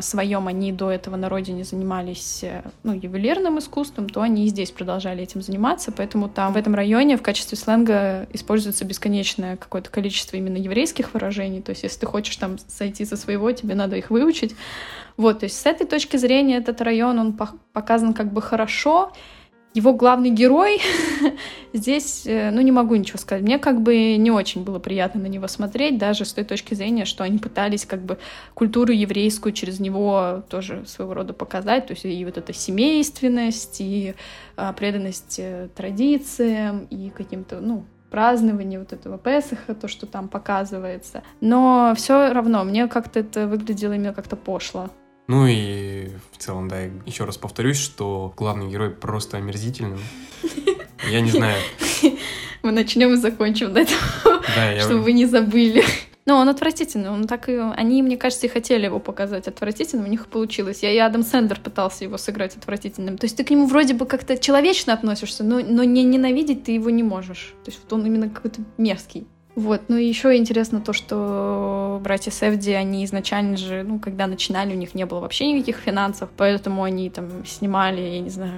своем 0.00 0.46
они 0.46 0.72
до 0.72 0.90
этого 0.90 1.16
на 1.16 1.28
родине 1.28 1.64
занимались 1.64 2.40
э, 2.42 2.62
ну, 2.82 2.92
ювелирным 2.92 3.58
искусством, 3.58 4.08
то 4.08 4.20
они 4.20 4.44
и 4.44 4.48
здесь 4.48 4.70
продолжали 4.70 5.22
этим 5.22 5.40
заниматься. 5.40 5.90
Поэтому 5.90 6.28
там 6.28 6.52
в 6.52 6.56
этом 6.56 6.74
районе 6.74 7.16
в 7.16 7.22
качестве 7.22 7.56
сленга 7.56 8.26
используется 8.32 8.84
бесконечное 8.84 9.56
какое-то 9.56 9.90
количество 9.90 10.36
именно 10.36 10.58
еврейских 10.58 11.14
выражений. 11.14 11.62
То 11.62 11.70
есть 11.70 11.82
если 11.82 12.00
ты 12.00 12.06
хочешь 12.06 12.36
там 12.36 12.58
сойти 12.68 13.06
со 13.06 13.16
своего, 13.16 13.50
тебе 13.52 13.74
надо 13.74 13.96
их 13.96 14.10
выучить. 14.10 14.54
Вот, 15.16 15.40
то 15.40 15.44
есть 15.44 15.58
с 15.58 15.66
этой 15.66 15.86
точки 15.86 16.16
зрения 16.18 16.58
этот 16.58 16.80
район, 16.82 17.18
он 17.18 17.38
показан 17.72 18.12
как 18.12 18.32
бы 18.32 18.42
хорошо, 18.42 19.12
его 19.72 19.92
главный 19.92 20.30
герой 20.30 20.80
здесь, 21.72 22.26
э, 22.26 22.50
ну, 22.50 22.60
не 22.60 22.72
могу 22.72 22.96
ничего 22.96 23.18
сказать. 23.18 23.42
Мне 23.42 23.58
как 23.58 23.82
бы 23.82 24.16
не 24.16 24.30
очень 24.30 24.64
было 24.64 24.78
приятно 24.78 25.20
на 25.20 25.26
него 25.26 25.46
смотреть, 25.46 25.98
даже 25.98 26.24
с 26.24 26.32
той 26.32 26.44
точки 26.44 26.74
зрения, 26.74 27.04
что 27.04 27.22
они 27.22 27.38
пытались 27.38 27.86
как 27.86 28.02
бы 28.02 28.18
культуру 28.54 28.92
еврейскую 28.92 29.52
через 29.52 29.78
него 29.78 30.42
тоже 30.48 30.84
своего 30.86 31.14
рода 31.14 31.32
показать, 31.32 31.86
то 31.86 31.92
есть 31.92 32.04
и 32.04 32.24
вот 32.24 32.36
эта 32.36 32.52
семейственность, 32.52 33.80
и 33.80 34.14
а, 34.56 34.72
преданность 34.72 35.36
э, 35.38 35.68
традициям, 35.74 36.86
и 36.90 37.10
каким-то, 37.10 37.60
ну, 37.60 37.84
празднование 38.10 38.80
вот 38.80 38.92
этого 38.92 39.18
Песаха, 39.18 39.74
то, 39.74 39.86
что 39.86 40.06
там 40.06 40.28
показывается. 40.28 41.22
Но 41.40 41.94
все 41.96 42.32
равно 42.32 42.64
мне 42.64 42.88
как-то 42.88 43.20
это 43.20 43.46
выглядело 43.46 43.92
именно 43.92 44.12
как-то 44.12 44.34
пошло. 44.34 44.90
Ну 45.26 45.46
и 45.46 46.08
в 46.32 46.38
целом, 46.38 46.68
да, 46.68 46.82
еще 47.06 47.24
раз 47.24 47.36
повторюсь, 47.36 47.78
что 47.78 48.32
главный 48.36 48.68
герой 48.68 48.90
просто 48.90 49.36
омерзительный. 49.36 50.00
Я 51.10 51.20
не 51.20 51.30
знаю. 51.30 51.56
Мы 52.62 52.72
начнем 52.72 53.14
и 53.14 53.16
закончим 53.16 53.72
до 53.72 53.80
этого, 53.80 54.42
да, 54.54 54.72
я... 54.72 54.80
чтобы 54.82 55.02
вы 55.02 55.12
не 55.12 55.26
забыли. 55.26 55.84
Но 56.26 56.36
он 56.36 56.48
отвратительный, 56.48 57.10
он 57.10 57.26
так 57.26 57.48
и... 57.48 57.56
Они, 57.56 58.02
мне 58.02 58.16
кажется, 58.16 58.46
и 58.46 58.50
хотели 58.50 58.84
его 58.84 59.00
показать 59.00 59.48
отвратительным, 59.48 60.04
у 60.04 60.08
них 60.08 60.26
получилось. 60.26 60.82
Я 60.82 60.92
и 60.92 60.98
Адам 60.98 61.22
Сэндлер 61.22 61.58
пытался 61.58 62.04
его 62.04 62.18
сыграть 62.18 62.56
отвратительным. 62.56 63.16
То 63.16 63.24
есть 63.24 63.36
ты 63.36 63.42
к 63.42 63.50
нему 63.50 63.66
вроде 63.66 63.94
бы 63.94 64.06
как-то 64.06 64.36
человечно 64.36 64.92
относишься, 64.92 65.42
но, 65.42 65.60
но 65.60 65.82
не 65.82 66.04
ненавидеть 66.04 66.64
ты 66.64 66.72
его 66.72 66.90
не 66.90 67.02
можешь. 67.02 67.54
То 67.64 67.70
есть 67.70 67.80
вот 67.82 67.92
он 67.94 68.06
именно 68.06 68.28
какой-то 68.28 68.60
мерзкий. 68.76 69.26
Вот, 69.56 69.82
ну 69.88 69.96
и 69.96 70.06
еще 70.06 70.36
интересно 70.36 70.80
то, 70.80 70.92
что 70.92 72.00
братья 72.02 72.30
Севди, 72.30 72.72
они 72.72 73.04
изначально 73.04 73.56
же, 73.56 73.82
ну, 73.82 73.98
когда 73.98 74.26
начинали, 74.26 74.72
у 74.74 74.76
них 74.76 74.94
не 74.94 75.04
было 75.06 75.20
вообще 75.20 75.52
никаких 75.52 75.78
финансов, 75.78 76.30
поэтому 76.36 76.84
они 76.84 77.10
там 77.10 77.44
снимали, 77.44 78.00
я 78.00 78.20
не 78.20 78.30
знаю, 78.30 78.52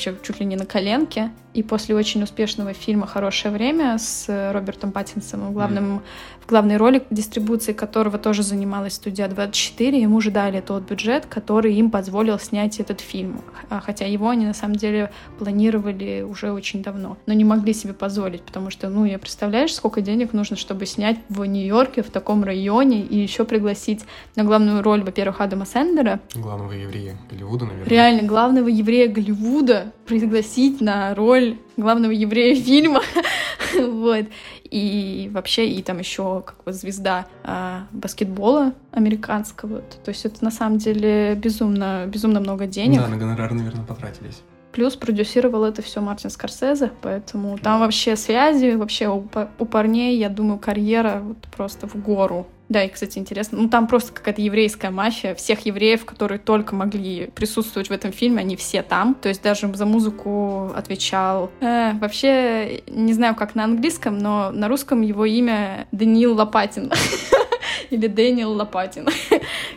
вообще 0.00 0.14
чуть 0.22 0.40
ли 0.40 0.46
не 0.46 0.56
на 0.56 0.66
коленке. 0.66 1.30
И 1.52 1.64
после 1.64 1.96
очень 1.96 2.22
успешного 2.22 2.72
фильма 2.72 3.08
«Хорошее 3.08 3.52
время» 3.52 3.98
с 3.98 4.52
Робертом 4.52 4.92
Паттинсоном, 4.92 5.52
главным, 5.52 5.96
mm. 5.96 6.00
в 6.44 6.48
главной 6.48 6.76
роли, 6.76 7.02
дистрибуции 7.10 7.72
которого 7.72 8.18
тоже 8.18 8.44
занималась 8.44 8.94
студия 8.94 9.26
24, 9.26 10.00
ему 10.00 10.20
же 10.20 10.30
дали 10.30 10.60
тот 10.60 10.84
бюджет, 10.88 11.26
который 11.26 11.74
им 11.74 11.90
позволил 11.90 12.38
снять 12.38 12.78
этот 12.78 13.00
фильм. 13.00 13.40
А, 13.68 13.80
хотя 13.80 14.06
его 14.06 14.28
они 14.28 14.46
на 14.46 14.54
самом 14.54 14.76
деле 14.76 15.10
планировали 15.40 16.22
уже 16.22 16.52
очень 16.52 16.84
давно, 16.84 17.16
но 17.26 17.32
не 17.32 17.44
могли 17.44 17.74
себе 17.74 17.94
позволить, 17.94 18.42
потому 18.42 18.70
что, 18.70 18.88
ну, 18.88 19.04
я 19.04 19.18
представляешь, 19.18 19.74
сколько 19.74 20.00
денег 20.00 20.32
нужно, 20.32 20.56
чтобы 20.56 20.86
снять 20.86 21.18
в 21.28 21.44
Нью-Йорке, 21.44 22.04
в 22.04 22.10
таком 22.10 22.44
районе, 22.44 23.00
и 23.00 23.18
еще 23.18 23.44
пригласить 23.44 24.04
на 24.36 24.44
главную 24.44 24.82
роль, 24.82 25.02
во-первых, 25.02 25.40
Адама 25.40 25.64
Сэндера. 25.64 26.20
Главного 26.36 26.72
еврея 26.72 27.16
Голливуда, 27.28 27.64
наверное. 27.64 27.90
Реально, 27.90 28.22
главного 28.22 28.68
еврея 28.68 29.08
Голливуда 29.08 29.89
пригласить 30.06 30.80
на 30.80 31.14
роль 31.14 31.56
главного 31.76 32.12
еврея 32.12 32.54
фильма. 32.54 33.02
вот. 33.78 34.26
И 34.64 35.30
вообще, 35.32 35.68
и 35.68 35.82
там 35.82 35.98
еще 35.98 36.42
как 36.46 36.62
бы 36.64 36.72
звезда 36.72 37.26
а, 37.42 37.86
баскетбола 37.92 38.72
американского. 38.92 39.80
То 39.80 40.10
есть 40.10 40.24
это 40.24 40.44
на 40.44 40.50
самом 40.50 40.78
деле 40.78 41.34
безумно, 41.34 42.06
безумно 42.06 42.40
много 42.40 42.66
денег. 42.66 43.00
Да, 43.00 43.08
на 43.08 43.16
гонорар, 43.16 43.52
наверное, 43.52 43.84
потратились. 43.84 44.42
Плюс 44.72 44.94
продюсировал 44.94 45.64
это 45.64 45.82
все 45.82 46.00
Мартин 46.00 46.30
Скорсезе, 46.30 46.92
поэтому 47.02 47.58
там 47.58 47.80
вообще 47.80 48.14
связи, 48.14 48.76
вообще 48.76 49.08
у, 49.08 49.26
у 49.58 49.64
парней, 49.64 50.16
я 50.16 50.28
думаю, 50.28 50.60
карьера 50.60 51.20
вот 51.24 51.38
просто 51.56 51.88
в 51.88 51.96
гору. 51.96 52.46
Да, 52.70 52.84
и, 52.84 52.88
кстати, 52.88 53.18
интересно, 53.18 53.58
ну 53.58 53.68
там 53.68 53.88
просто 53.88 54.12
какая-то 54.12 54.40
еврейская 54.40 54.90
мафия, 54.90 55.34
всех 55.34 55.66
евреев, 55.66 56.04
которые 56.04 56.38
только 56.38 56.76
могли 56.76 57.26
присутствовать 57.34 57.88
в 57.88 57.92
этом 57.92 58.12
фильме, 58.12 58.40
они 58.40 58.54
все 58.54 58.82
там. 58.82 59.16
То 59.16 59.28
есть 59.28 59.42
даже 59.42 59.74
за 59.74 59.86
музыку 59.86 60.70
отвечал. 60.76 61.50
Э, 61.60 61.94
вообще, 61.94 62.82
не 62.86 63.12
знаю, 63.12 63.34
как 63.34 63.56
на 63.56 63.64
английском, 63.64 64.18
но 64.18 64.52
на 64.52 64.68
русском 64.68 65.02
его 65.02 65.24
имя 65.24 65.88
Даниил 65.90 66.34
Лопатин. 66.36 66.92
или 67.90 68.06
Дэниел 68.06 68.52
Лопатин, 68.52 69.08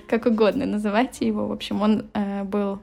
как 0.07 0.25
угодно 0.25 0.65
называйте 0.65 1.27
его. 1.27 1.47
В 1.47 1.51
общем, 1.51 1.81
он 1.81 2.05
э, 2.13 2.43
был 2.43 2.79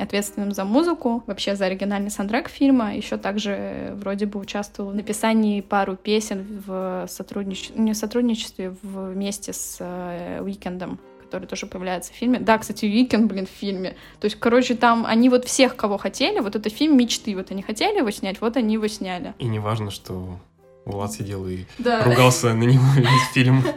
ответственным 0.00 0.52
за 0.52 0.64
музыку, 0.64 1.22
вообще 1.26 1.56
за 1.56 1.66
оригинальный 1.66 2.10
саундтрек 2.10 2.48
фильма. 2.48 2.94
Еще 2.94 3.16
также 3.16 3.52
э, 3.52 3.94
вроде 3.94 4.26
бы 4.26 4.40
участвовал 4.40 4.90
в 4.90 4.94
написании 4.94 5.60
пару 5.60 5.96
песен 5.96 6.62
в 6.66 7.06
сотрудничестве, 7.08 7.80
не 7.80 7.92
в 7.92 7.96
сотрудничестве, 7.96 8.74
вместе 8.82 9.52
с 9.52 9.78
э, 9.80 10.40
Уикендом 10.42 10.98
который 11.32 11.48
тоже 11.48 11.64
появляется 11.64 12.12
в 12.12 12.16
фильме. 12.16 12.40
Да, 12.40 12.58
кстати, 12.58 12.84
Уикенд, 12.84 13.24
блин, 13.24 13.46
в 13.46 13.58
фильме. 13.58 13.96
То 14.20 14.26
есть, 14.26 14.38
короче, 14.38 14.74
там 14.74 15.06
они 15.06 15.30
вот 15.30 15.46
всех, 15.46 15.76
кого 15.76 15.96
хотели, 15.96 16.40
вот 16.40 16.56
это 16.56 16.68
фильм 16.68 16.98
мечты. 16.98 17.34
Вот 17.34 17.50
они 17.50 17.62
хотели 17.62 17.96
его 17.98 18.10
снять, 18.10 18.42
вот 18.42 18.58
они 18.58 18.74
его 18.74 18.86
сняли. 18.86 19.32
И 19.38 19.46
не 19.46 19.58
важно, 19.58 19.90
что 19.90 20.38
Влад 20.84 21.12
сидел 21.12 21.46
и 21.46 21.60
да. 21.78 22.02
ругался 22.02 22.52
на 22.54 22.64
него 22.64 22.84
весь 22.96 23.32
фильм. 23.32 23.62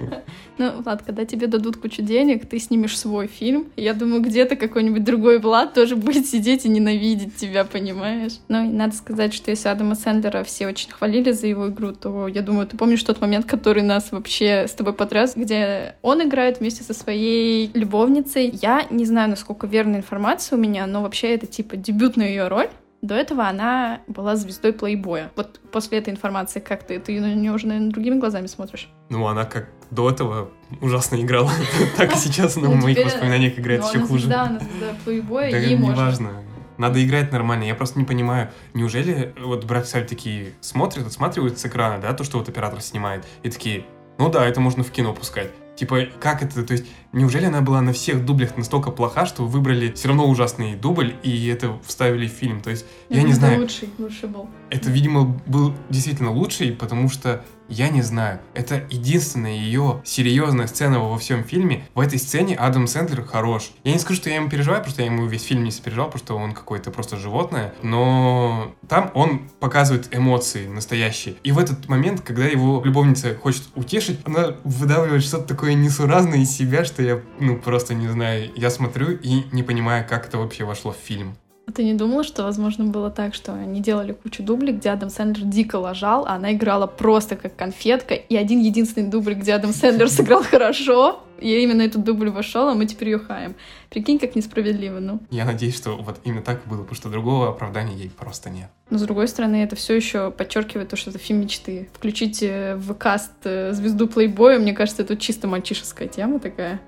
Ну, 0.58 0.82
Влад, 0.82 1.02
когда 1.02 1.26
тебе 1.26 1.48
дадут 1.48 1.76
кучу 1.76 2.02
денег, 2.02 2.48
ты 2.48 2.60
снимешь 2.60 2.98
свой 2.98 3.28
фильм. 3.28 3.68
Я 3.76 3.94
думаю, 3.94 4.22
где-то 4.22 4.56
какой-нибудь 4.56 5.04
другой 5.04 5.40
Влад 5.40 5.74
тоже 5.74 5.96
будет 5.98 6.28
сидеть 6.28 6.64
и 6.64 6.70
ненавидеть 6.70 7.36
тебя, 7.36 7.66
понимаешь? 7.66 8.40
Ну, 8.48 8.64
и 8.64 8.70
надо 8.70 8.96
сказать, 8.96 9.34
что 9.34 9.52
если 9.52 9.68
Адама 9.68 9.96
Сэндлера 9.96 10.46
все 10.46 10.68
очень 10.68 10.92
хвалили 10.92 11.34
за 11.34 11.48
его 11.48 11.68
игру, 11.68 11.92
то 11.92 12.30
я 12.30 12.42
думаю, 12.42 12.68
ты 12.68 12.78
помнишь 12.78 13.04
тот 13.04 13.20
момент, 13.20 13.46
который 13.46 13.84
нас 13.84 14.14
вообще 14.14 14.66
с 14.66 14.72
тобой 14.72 14.94
потряс, 14.94 15.36
где 15.36 15.96
он 16.02 16.24
играет 16.24 16.62
вместе 16.62 16.84
со 16.84 16.94
своей 16.94 17.70
любовницей. 17.74 18.50
Я 18.62 18.88
не 18.90 19.04
знаю, 19.04 19.30
насколько 19.30 19.68
верная 19.68 20.00
информация 20.00 20.58
у 20.58 20.62
меня, 20.62 20.88
но 20.88 21.02
вообще 21.02 21.36
это 21.36 21.48
типа 21.48 21.76
дебютная 21.76 22.30
ее 22.30 22.48
роль. 22.48 22.70
До 23.06 23.14
этого 23.14 23.48
она 23.48 24.02
была 24.08 24.36
звездой 24.36 24.74
плейбоя. 24.74 25.32
Вот 25.36 25.60
после 25.72 26.00
этой 26.00 26.10
информации 26.10 26.60
как 26.60 26.88
ты? 26.88 27.00
Ты 27.00 27.22
на 27.22 27.36
нее 27.36 27.52
уже, 27.52 27.68
наверное, 27.68 27.92
другими 27.92 28.20
глазами 28.20 28.48
смотришь? 28.48 28.90
Ну, 29.10 29.28
она 29.28 29.46
как 29.46 29.70
до 29.92 30.10
этого 30.10 30.50
ужасно 30.82 31.22
играла, 31.22 31.52
так 31.98 32.16
и 32.16 32.18
сейчас 32.18 32.56
на 32.56 32.64
ну, 32.64 32.76
моих 32.78 33.06
воспоминаниях 33.06 33.60
играет 33.60 33.82
ну, 33.82 33.90
еще 33.90 34.00
хуже. 34.00 34.28
Да, 34.28 34.46
она 34.46 34.60
звезда 34.60 34.96
плейбоя, 35.04 35.50
ей 35.56 35.78
можно. 35.78 35.94
Неважно. 35.94 36.32
Надо 36.80 37.06
играть 37.06 37.32
нормально. 37.32 37.66
Я 37.66 37.76
просто 37.76 38.00
не 38.00 38.06
понимаю, 38.06 38.50
неужели 38.74 39.36
вот 39.40 39.66
братья 39.66 39.88
Саль 39.90 40.08
такие 40.08 40.54
смотрят, 40.62 41.06
отсматривают 41.06 41.60
с 41.60 41.66
экрана, 41.68 42.02
да, 42.02 42.12
то, 42.14 42.24
что 42.24 42.40
вот 42.40 42.50
оператор 42.50 42.82
снимает, 42.82 43.24
и 43.44 43.52
такие, 43.52 43.86
ну 44.18 44.32
да, 44.32 44.44
это 44.48 44.60
можно 44.62 44.84
в 44.84 44.90
кино 44.90 45.14
пускать. 45.14 45.52
Типа, 45.76 46.08
как 46.20 46.42
это? 46.42 46.64
То 46.64 46.74
есть, 46.74 46.86
неужели 47.12 47.46
она 47.46 47.62
была 47.62 47.82
на 47.82 47.92
всех 47.92 48.26
дублях 48.26 48.58
настолько 48.58 48.92
плоха, 48.92 49.26
что 49.26 49.46
выбрали 49.46 49.92
все 49.92 50.08
равно 50.08 50.28
ужасный 50.30 50.76
дубль 50.76 51.16
и 51.24 51.48
это 51.48 51.78
вставили 51.86 52.28
в 52.28 52.32
фильм? 52.32 52.62
То 52.62 52.70
есть, 52.70 52.86
я 53.10 53.24
не 53.24 53.34
знаю. 53.34 53.62
лучший, 53.62 53.90
лучший 53.98 54.30
был. 54.30 54.50
Это, 54.70 54.90
видимо, 54.90 55.40
был 55.46 55.74
действительно 55.90 56.32
лучший, 56.32 56.72
потому 56.72 57.10
что 57.10 57.44
я 57.68 57.90
не 57.90 58.02
знаю. 58.02 58.40
Это 58.54 58.86
единственная 58.90 59.56
ее 59.56 60.02
серьезная 60.04 60.68
сцена 60.68 61.00
во 61.00 61.18
всем 61.18 61.44
фильме. 61.44 61.88
В 61.94 62.00
этой 62.00 62.20
сцене 62.20 62.56
Адам 62.56 62.88
Сэндлер 62.88 63.24
хорош. 63.24 63.72
Я 63.84 63.94
не 63.94 64.00
скажу, 64.00 64.20
что 64.20 64.30
я 64.30 64.38
ему 64.38 64.50
переживаю, 64.50 64.82
потому 64.82 64.94
что 64.94 65.02
я 65.02 65.08
ему 65.08 65.26
весь 65.26 65.44
фильм 65.44 65.64
не 65.64 65.72
сопереживал, 65.72 66.08
потому 66.08 66.24
что 66.24 66.38
он 66.38 66.54
какой-то 66.54 66.92
просто 66.92 67.18
животное. 67.18 67.74
Но 67.82 68.74
там 68.88 69.12
он 69.14 69.50
показывает 69.60 70.16
эмоции 70.16 70.68
настоящие. 70.68 71.36
И 71.44 71.52
в 71.52 71.60
этот 71.60 71.88
момент, 71.88 72.22
когда 72.22 72.46
его 72.46 72.82
любовница 72.84 73.36
хочет 73.36 73.64
утешить, 73.76 74.20
она 74.26 74.56
выдавливает 74.64 75.24
что-то 75.24 75.46
такое 75.46 75.74
несуразное 75.74 76.40
из 76.40 76.52
себя, 76.52 76.86
что 76.86 77.02
я, 77.02 77.22
ну, 77.40 77.58
просто 77.58 77.94
не 77.94 78.08
знаю. 78.08 78.52
Я 78.56 78.70
смотрю 78.70 79.12
и 79.12 79.44
не 79.52 79.64
понимаю, 79.64 80.06
как 80.08 80.28
это 80.28 80.38
вообще 80.38 80.64
вошло 80.66 80.92
в 80.92 80.98
фильм. 80.98 81.36
А 81.68 81.72
ты 81.72 81.84
не 81.84 81.94
думала, 81.94 82.24
что, 82.24 82.44
возможно, 82.44 82.86
было 82.86 83.10
так, 83.10 83.34
что 83.34 83.54
они 83.54 83.82
делали 83.82 84.14
кучу 84.14 84.44
дублей, 84.44 84.74
где 84.74 84.92
Адам 84.92 85.10
Сэндлер 85.10 85.46
дико 85.46 85.78
лажал, 85.78 86.26
а 86.26 86.36
она 86.36 86.54
играла 86.54 86.86
просто 86.86 87.36
как 87.36 87.56
конфетка, 87.56 88.14
и 88.14 88.36
один 88.36 88.60
единственный 88.62 89.10
дубль, 89.10 89.34
где 89.34 89.54
Адам 89.54 89.74
Сэндлер 89.74 90.10
сыграл 90.10 90.44
хорошо, 90.44 91.24
и 91.40 91.58
именно 91.64 91.82
этот 91.82 92.04
дубль 92.04 92.30
вошел, 92.30 92.70
а 92.70 92.76
мы 92.76 92.86
теперь 92.86 93.10
ее 93.10 93.20
хаем. 93.20 93.56
Прикинь, 93.90 94.20
как 94.20 94.36
несправедливо, 94.36 95.00
ну. 95.00 95.20
Я 95.32 95.46
надеюсь, 95.46 95.76
что 95.76 95.98
вот 95.98 96.20
именно 96.24 96.42
так 96.42 96.66
было, 96.68 96.82
потому 96.82 96.96
что 96.96 97.10
другого 97.10 97.50
оправдания 97.50 97.96
ей 97.96 98.10
просто 98.10 98.50
нет. 98.50 98.70
Но 98.90 99.00
с 99.00 99.02
другой 99.02 99.28
стороны, 99.28 99.64
это 99.64 99.76
все 99.76 99.96
еще 99.96 100.32
подчеркивает 100.32 100.90
то, 100.90 100.96
что 100.96 101.10
это 101.10 101.20
фильм 101.20 101.42
мечты. 101.42 101.90
Включите 101.94 102.76
в 102.76 102.94
каст 102.94 103.32
э, 103.44 103.74
звезду 103.74 104.08
плейбоя, 104.08 104.60
мне 104.60 104.74
кажется, 104.74 105.02
это 105.02 105.18
чисто 105.18 105.48
мальчишеская 105.48 106.08
тема 106.08 106.40
такая. 106.40 106.80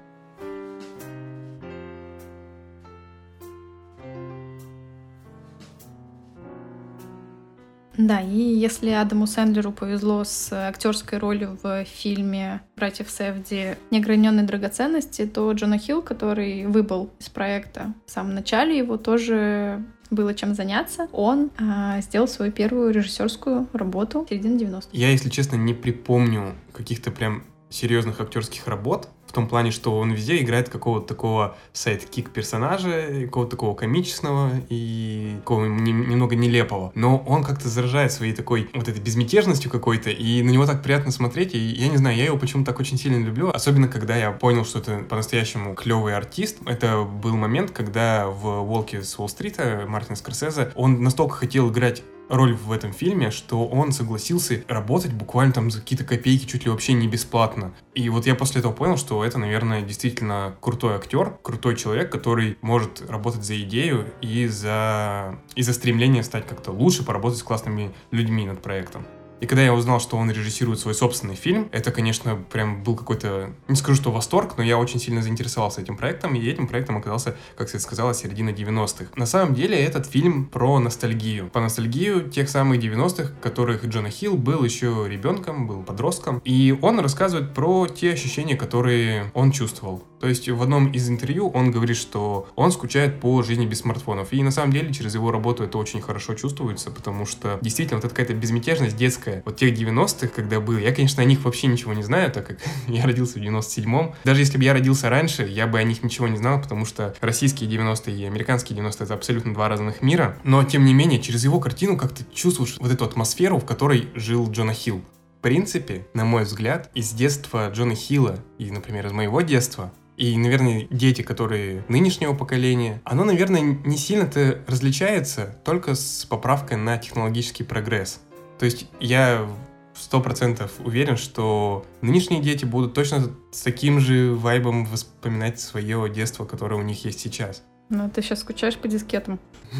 Да, 7.97 8.21
и 8.21 8.37
если 8.37 8.91
Адаму 8.91 9.25
Сэндлеру 9.25 9.71
повезло 9.71 10.23
с 10.23 10.53
актерской 10.53 11.17
ролью 11.17 11.57
в 11.61 11.83
фильме 11.85 12.61
«Братьев 12.75 13.09
Севди. 13.09 13.75
Неограненные 13.89 14.45
драгоценности», 14.45 15.25
то 15.25 15.51
Джона 15.51 15.79
Хилл, 15.79 16.01
который 16.03 16.67
выбыл 16.67 17.09
из 17.19 17.29
проекта 17.29 17.93
в 18.05 18.11
самом 18.11 18.35
начале, 18.35 18.77
его 18.77 18.97
тоже 18.97 19.83
было 20.09 20.33
чем 20.33 20.53
заняться. 20.53 21.07
Он 21.11 21.51
а, 21.57 21.99
сделал 22.01 22.27
свою 22.27 22.51
первую 22.51 22.93
режиссерскую 22.93 23.67
работу 23.73 24.23
в 24.25 24.29
середине 24.29 24.63
90-х. 24.63 24.87
Я, 24.93 25.09
если 25.09 25.29
честно, 25.29 25.55
не 25.55 25.73
припомню 25.73 26.55
каких-то 26.71 27.11
прям 27.11 27.43
серьезных 27.69 28.21
актерских 28.21 28.67
работ, 28.67 29.09
в 29.27 29.33
том 29.33 29.47
плане, 29.47 29.71
что 29.71 29.97
он 29.97 30.11
везде 30.11 30.41
играет 30.41 30.69
какого-то 30.69 31.07
такого 31.07 31.55
сайт-кик 31.73 32.31
персонажа, 32.31 33.25
какого-то 33.25 33.51
такого 33.51 33.75
комичного 33.75 34.51
и 34.69 35.35
такого 35.39 35.65
немного 35.65 36.35
нелепого. 36.35 36.91
Но 36.95 37.17
он 37.27 37.43
как-то 37.43 37.67
заражает 37.67 38.11
своей 38.11 38.33
такой 38.33 38.69
вот 38.73 38.87
этой 38.87 39.01
безмятежностью 39.01 39.69
какой-то, 39.69 40.09
и 40.09 40.41
на 40.41 40.49
него 40.49 40.65
так 40.65 40.81
приятно 40.81 41.11
смотреть, 41.11 41.53
и 41.53 41.57
я 41.57 41.89
не 41.89 41.97
знаю, 41.97 42.17
я 42.17 42.25
его 42.25 42.37
почему-то 42.37 42.71
так 42.71 42.79
очень 42.79 42.97
сильно 42.97 43.23
люблю, 43.23 43.49
особенно 43.49 43.87
когда 43.87 44.15
я 44.15 44.31
понял, 44.31 44.65
что 44.65 44.79
это 44.79 44.99
по-настоящему 44.99 45.75
клевый 45.75 46.15
артист. 46.15 46.57
Это 46.65 47.03
был 47.03 47.35
момент, 47.35 47.71
когда 47.71 48.27
в 48.27 48.63
«Волке 48.63 49.03
с 49.03 49.17
Уолл-стрита» 49.19 49.85
Мартин 49.87 50.15
Скорсезе, 50.15 50.71
он 50.75 51.03
настолько 51.03 51.35
хотел 51.35 51.69
играть 51.69 52.03
роль 52.29 52.53
в 52.53 52.71
этом 52.71 52.93
фильме, 52.93 53.31
что 53.31 53.67
он 53.67 53.91
согласился 53.91 54.63
работать 54.67 55.13
буквально 55.13 55.53
там 55.53 55.71
за 55.71 55.79
какие-то 55.79 56.05
копейки, 56.05 56.45
чуть 56.45 56.65
ли 56.65 56.71
вообще 56.71 56.93
не 56.93 57.07
бесплатно. 57.07 57.73
И 57.93 58.09
вот 58.09 58.25
я 58.25 58.35
после 58.35 58.59
этого 58.59 58.73
понял, 58.73 58.97
что 58.97 59.23
это, 59.23 59.37
наверное, 59.37 59.81
действительно 59.81 60.55
крутой 60.61 60.95
актер, 60.95 61.37
крутой 61.41 61.75
человек, 61.75 62.11
который 62.11 62.57
может 62.61 63.09
работать 63.09 63.43
за 63.43 63.59
идею 63.61 64.07
и 64.21 64.47
за, 64.47 65.39
и 65.55 65.61
за 65.61 65.73
стремление 65.73 66.23
стать 66.23 66.47
как-то 66.47 66.71
лучше, 66.71 67.03
поработать 67.03 67.39
с 67.39 67.43
классными 67.43 67.93
людьми 68.11 68.45
над 68.45 68.61
проектом. 68.61 69.05
И 69.39 69.45
когда 69.45 69.63
я 69.63 69.73
узнал, 69.73 69.99
что 69.99 70.17
он 70.17 70.31
режиссирует 70.31 70.79
свой 70.79 70.93
собственный 70.93 71.35
фильм, 71.35 71.69
это, 71.71 71.91
конечно, 71.91 72.35
прям 72.35 72.83
был 72.83 72.95
какой-то, 72.95 73.51
не 73.67 73.75
скажу, 73.75 74.01
что 74.01 74.11
восторг, 74.11 74.55
но 74.57 74.63
я 74.63 74.77
очень 74.77 74.99
сильно 74.99 75.21
заинтересовался 75.21 75.81
этим 75.81 75.97
проектом, 75.97 76.35
и 76.35 76.45
этим 76.45 76.67
проектом 76.67 76.97
оказался, 76.97 77.35
как 77.55 77.71
я 77.73 77.79
сказала, 77.79 78.13
середина 78.13 78.49
90-х. 78.49 79.11
На 79.15 79.25
самом 79.25 79.53
деле 79.53 79.77
этот 79.77 80.07
фильм 80.07 80.45
про 80.45 80.79
ностальгию. 80.79 81.49
По 81.49 81.59
ностальгию 81.59 82.29
тех 82.29 82.49
самых 82.49 82.79
90-х, 82.79 83.33
которых 83.41 83.85
Джона 83.85 84.09
Хилл 84.09 84.37
был 84.37 84.63
еще 84.63 85.05
ребенком, 85.07 85.67
был 85.67 85.83
подростком. 85.83 86.41
И 86.43 86.77
он 86.81 86.99
рассказывает 86.99 87.53
про 87.53 87.87
те 87.87 88.13
ощущения, 88.13 88.55
которые 88.55 89.31
он 89.33 89.51
чувствовал. 89.51 90.03
То 90.19 90.27
есть 90.27 90.49
в 90.49 90.61
одном 90.61 90.91
из 90.91 91.09
интервью 91.09 91.49
он 91.49 91.71
говорит, 91.71 91.97
что 91.97 92.47
он 92.55 92.71
скучает 92.71 93.19
по 93.19 93.43
жизни 93.43 93.65
без 93.65 93.79
смартфонов. 93.79 94.33
И 94.33 94.41
на 94.41 94.51
самом 94.51 94.73
деле 94.73 94.93
через 94.93 95.13
его 95.15 95.31
работу 95.31 95.63
это 95.63 95.77
очень 95.77 96.01
хорошо 96.01 96.33
чувствуется, 96.33 96.91
потому 96.91 97.25
что 97.25 97.59
действительно 97.61 97.97
вот 97.97 98.05
эта 98.05 98.15
какая-то 98.15 98.33
безмятежность 98.33 98.97
детская. 98.97 99.41
Вот 99.45 99.57
тех 99.57 99.77
90-х, 99.77 100.27
когда 100.29 100.59
был, 100.59 100.77
я, 100.77 100.93
конечно, 100.93 101.21
о 101.21 101.25
них 101.25 101.43
вообще 101.45 101.67
ничего 101.67 101.93
не 101.93 102.03
знаю, 102.03 102.31
так 102.31 102.47
как 102.47 102.57
я 102.87 103.05
родился 103.05 103.39
в 103.39 103.41
97-м. 103.41 104.13
Даже 104.23 104.41
если 104.41 104.57
бы 104.57 104.63
я 104.63 104.73
родился 104.73 105.09
раньше, 105.09 105.43
я 105.47 105.67
бы 105.67 105.79
о 105.79 105.83
них 105.83 106.03
ничего 106.03 106.27
не 106.27 106.37
знал, 106.37 106.61
потому 106.61 106.85
что 106.85 107.15
российские 107.21 107.69
90-е 107.69 108.17
и 108.17 108.25
американские 108.25 108.79
90-е 108.79 109.05
это 109.05 109.13
абсолютно 109.13 109.53
два 109.53 109.69
разных 109.69 110.01
мира. 110.01 110.37
Но 110.43 110.63
тем 110.63 110.85
не 110.85 110.93
менее, 110.93 111.21
через 111.21 111.43
его 111.43 111.59
картину 111.59 111.97
как-то 111.97 112.23
чувствуешь 112.33 112.77
вот 112.79 112.91
эту 112.91 113.05
атмосферу, 113.05 113.59
в 113.59 113.65
которой 113.65 114.09
жил 114.15 114.49
Джона 114.49 114.73
Хилл. 114.73 115.01
В 115.37 115.41
принципе, 115.41 116.07
на 116.13 116.25
мой 116.25 116.43
взгляд, 116.43 116.89
из 116.95 117.11
детства 117.11 117.69
Джона 117.71 117.93
Хилла 117.95 118.39
и, 118.57 118.71
например, 118.71 119.05
из 119.05 119.11
моего 119.11 119.41
детства, 119.41 119.93
и, 120.17 120.35
наверное, 120.35 120.87
дети, 120.89 121.21
которые 121.21 121.85
нынешнего 121.87 122.33
поколения, 122.33 123.01
оно, 123.03 123.23
наверное, 123.23 123.61
не 123.61 123.97
сильно-то 123.97 124.63
различается 124.67 125.59
только 125.63 125.93
с 125.93 126.25
поправкой 126.25 126.77
на 126.77 126.97
технологический 126.97 127.63
прогресс. 127.63 128.19
То 128.57 128.65
есть 128.65 128.89
я 128.99 129.47
сто 129.93 130.19
процентов 130.19 130.73
уверен, 130.83 131.17
что 131.17 131.85
нынешние 132.01 132.41
дети 132.41 132.65
будут 132.65 132.95
точно 132.95 133.29
с 133.51 133.61
таким 133.61 133.99
же 133.99 134.33
вайбом 134.33 134.85
воспоминать 134.85 135.59
свое 135.59 136.09
детство, 136.09 136.45
которое 136.45 136.75
у 136.75 136.83
них 136.83 137.05
есть 137.05 137.19
сейчас. 137.19 137.61
Ну, 137.89 138.09
ты 138.09 138.23
сейчас 138.23 138.39
скучаешь 138.39 138.77
по 138.77 138.87
дискетам. 138.87 139.39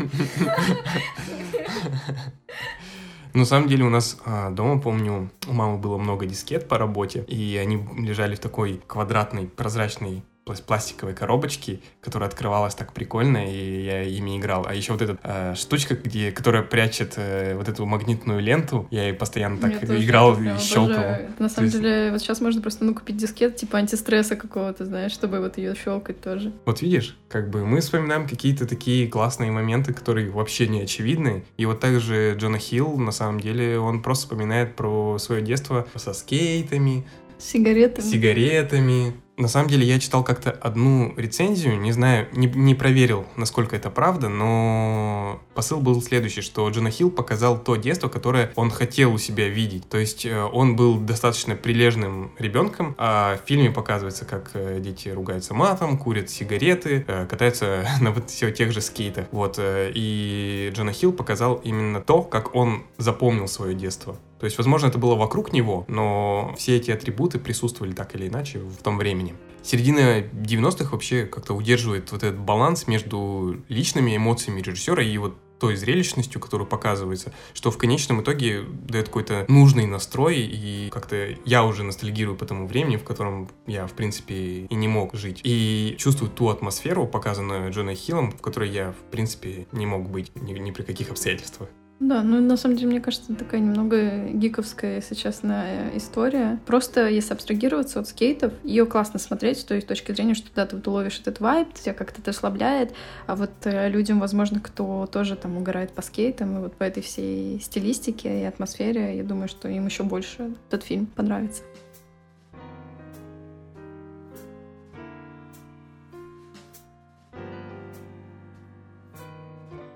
На 3.38 3.45
самом 3.45 3.67
деле 3.67 3.83
у 3.83 3.89
нас 3.91 4.17
а, 4.25 4.49
дома, 4.49 4.81
помню, 4.81 5.29
у 5.47 5.53
мамы 5.53 5.77
было 5.77 5.99
много 5.99 6.25
дискет 6.25 6.67
по 6.67 6.79
работе, 6.79 7.23
и 7.27 7.55
они 7.57 7.77
лежали 7.95 8.33
в 8.33 8.39
такой 8.39 8.81
квадратной 8.88 9.45
прозрачной 9.45 10.23
пластиковой 10.55 11.13
коробочки, 11.13 11.81
которая 12.01 12.29
открывалась 12.29 12.75
так 12.75 12.93
прикольно, 12.93 13.51
и 13.51 13.83
я 13.83 14.03
ими 14.03 14.37
играл. 14.37 14.65
А 14.67 14.73
еще 14.73 14.93
вот 14.93 15.01
эта 15.01 15.17
э, 15.23 15.55
штучка, 15.55 15.95
где, 15.95 16.31
которая 16.31 16.63
прячет 16.63 17.13
э, 17.17 17.55
вот 17.55 17.67
эту 17.67 17.85
магнитную 17.85 18.39
ленту, 18.39 18.87
я 18.91 19.03
ей 19.03 19.13
постоянно 19.13 19.57
так 19.57 19.81
я 19.81 20.03
играл 20.03 20.39
и 20.41 20.57
щелкал. 20.59 21.03
На 21.39 21.49
самом 21.49 21.67
есть... 21.67 21.79
деле, 21.79 22.11
вот 22.11 22.21
сейчас 22.21 22.41
можно 22.41 22.61
просто 22.61 22.83
ну, 22.85 22.93
купить 22.93 23.17
дискет 23.17 23.55
типа 23.55 23.77
антистресса 23.77 24.35
какого-то, 24.35 24.85
знаешь, 24.85 25.11
чтобы 25.11 25.39
вот 25.39 25.57
ее 25.57 25.75
щелкать 25.75 26.21
тоже. 26.21 26.51
Вот 26.65 26.81
видишь, 26.81 27.17
как 27.29 27.49
бы 27.49 27.65
мы 27.65 27.81
вспоминаем 27.81 28.27
какие-то 28.27 28.67
такие 28.67 29.07
классные 29.07 29.51
моменты, 29.51 29.93
которые 29.93 30.29
вообще 30.29 30.67
не 30.67 30.81
очевидны. 30.81 31.45
И 31.57 31.65
вот 31.65 31.79
также 31.79 32.35
Джона 32.37 32.59
Хилл, 32.59 32.97
на 32.97 33.11
самом 33.11 33.39
деле, 33.39 33.79
он 33.79 34.01
просто 34.01 34.25
вспоминает 34.25 34.75
про 34.75 35.17
свое 35.19 35.41
детство 35.41 35.87
со 35.95 36.13
скейтами, 36.13 37.05
Сигаретами. 37.39 38.05
Сигаретами, 38.05 39.13
на 39.38 39.47
самом 39.47 39.69
деле 39.69 39.85
я 39.85 39.99
читал 39.99 40.23
как-то 40.23 40.51
одну 40.51 41.13
рецензию, 41.15 41.79
не 41.79 41.91
знаю, 41.91 42.27
не, 42.33 42.47
не 42.47 42.73
проверил, 42.73 43.25
насколько 43.35 43.75
это 43.75 43.91
правда, 43.91 44.29
но 44.29 45.39
посыл 45.53 45.79
был 45.79 46.01
следующий, 46.01 46.41
что 46.41 46.67
Джона 46.69 46.89
Хилл 46.89 47.11
показал 47.11 47.59
то 47.59 47.75
детство, 47.75 48.09
которое 48.09 48.51
он 48.55 48.71
хотел 48.71 49.13
у 49.13 49.19
себя 49.19 49.47
видеть. 49.47 49.88
То 49.89 49.99
есть 49.99 50.25
э, 50.25 50.43
он 50.43 50.75
был 50.75 50.97
достаточно 50.97 51.55
прилежным 51.55 52.31
ребенком, 52.39 52.95
а 52.97 53.38
в 53.38 53.47
фильме 53.47 53.69
показывается, 53.69 54.25
как 54.25 54.51
э, 54.55 54.79
дети 54.79 55.09
ругаются 55.09 55.53
матом, 55.53 55.99
курят 55.99 56.31
сигареты, 56.31 57.05
э, 57.07 57.27
катаются 57.27 57.88
на 58.01 58.11
вот 58.11 58.31
все 58.31 58.51
тех 58.51 58.71
же 58.71 58.81
скейтах. 58.81 59.27
Вот, 59.31 59.59
и 59.61 60.71
Джона 60.73 60.93
Хилл 60.93 61.11
показал 61.13 61.55
именно 61.63 62.01
то, 62.01 62.23
как 62.23 62.55
он 62.55 62.83
запомнил 62.97 63.47
свое 63.47 63.75
детство. 63.75 64.17
То 64.39 64.45
есть, 64.45 64.57
возможно, 64.57 64.88
это 64.88 64.97
было 64.97 65.15
вокруг 65.15 65.53
него, 65.53 65.85
но 65.88 66.53
все 66.57 66.77
эти 66.77 66.91
атрибуты 66.91 67.39
присутствовали 67.39 67.93
так 67.93 68.15
или 68.15 68.27
иначе 68.27 68.59
в 68.59 68.77
том 68.83 68.97
времени. 68.97 69.35
Середина 69.63 70.21
90-х 70.21 70.91
вообще 70.91 71.25
как-то 71.25 71.53
удерживает 71.53 72.11
вот 72.11 72.23
этот 72.23 72.39
баланс 72.39 72.88
между 72.88 73.57
личными 73.67 74.15
эмоциями 74.15 74.61
режиссера 74.61 75.03
и 75.03 75.17
вот 75.17 75.35
той 75.59 75.75
зрелищностью, 75.75 76.39
которую 76.39 76.67
показывается, 76.67 77.33
что 77.53 77.71
в 77.71 77.77
конечном 77.77 78.21
итоге 78.21 78.61
дает 78.61 79.07
какой-то 79.07 79.45
нужный 79.47 79.85
настрой, 79.85 80.38
и 80.39 80.89
как-то 80.89 81.35
я 81.45 81.63
уже 81.65 81.83
ностальгирую 81.83 82.38
по 82.38 82.45
тому 82.45 82.67
времени, 82.67 82.97
в 82.97 83.03
котором 83.03 83.49
я, 83.65 83.88
в 83.88 83.93
принципе, 83.93 84.67
и 84.69 84.75
не 84.75 84.88
мог 84.88 85.15
жить. 85.15 85.41
И 85.43 85.95
чувствую 85.97 86.31
ту 86.31 86.49
атмосферу, 86.49 87.07
показанную 87.07 87.71
Джоной 87.71 87.95
Хиллом, 87.95 88.31
в 88.31 88.41
которой 88.41 88.69
я, 88.69 88.91
в 88.91 89.11
принципе, 89.11 89.67
не 89.71 89.85
мог 89.85 90.09
быть 90.09 90.31
ни, 90.35 90.53
ни 90.53 90.71
при 90.71 90.83
каких 90.83 91.09
обстоятельствах. 91.09 91.69
Да, 91.99 92.21
ну 92.21 92.39
на 92.41 92.57
самом 92.57 92.75
деле, 92.75 92.89
мне 92.89 93.01
кажется, 93.01 93.33
такая 93.33 93.59
немного 93.59 94.27
гиковская, 94.29 94.95
если 94.97 95.15
честно, 95.15 95.89
история. 95.95 96.59
Просто 96.65 97.07
если 97.09 97.33
абстрагироваться 97.33 97.99
от 97.99 98.07
скейтов, 98.07 98.53
ее 98.63 98.85
классно 98.85 99.19
смотреть 99.19 99.59
с 99.59 99.63
той 99.63 99.81
точки 99.81 100.11
зрения, 100.11 100.35
что 100.35 100.49
да, 100.55 100.67
ты 100.67 100.75
вот 100.75 100.85
ловишь 100.85 101.19
этот 101.19 101.39
вайб, 101.39 101.73
тебя 101.73 101.93
как-то 101.93 102.21
это 102.21 102.31
расслабляет, 102.31 102.93
а 103.25 103.35
вот 103.35 103.51
э, 103.63 103.89
людям, 103.89 104.19
возможно, 104.19 104.59
кто 104.59 105.07
тоже 105.07 105.35
там 105.35 105.57
угорает 105.57 105.91
по 105.91 106.03
скейтам 106.03 106.57
и 106.57 106.61
вот 106.61 106.75
по 106.75 106.83
этой 106.83 107.01
всей 107.01 107.59
стилистике 107.59 108.41
и 108.41 108.43
атмосфере, 108.43 109.17
я 109.17 109.23
думаю, 109.23 109.47
что 109.47 109.67
им 109.67 109.85
еще 109.87 110.03
больше 110.03 110.53
этот 110.69 110.83
фильм 110.83 111.07
понравится. 111.07 111.63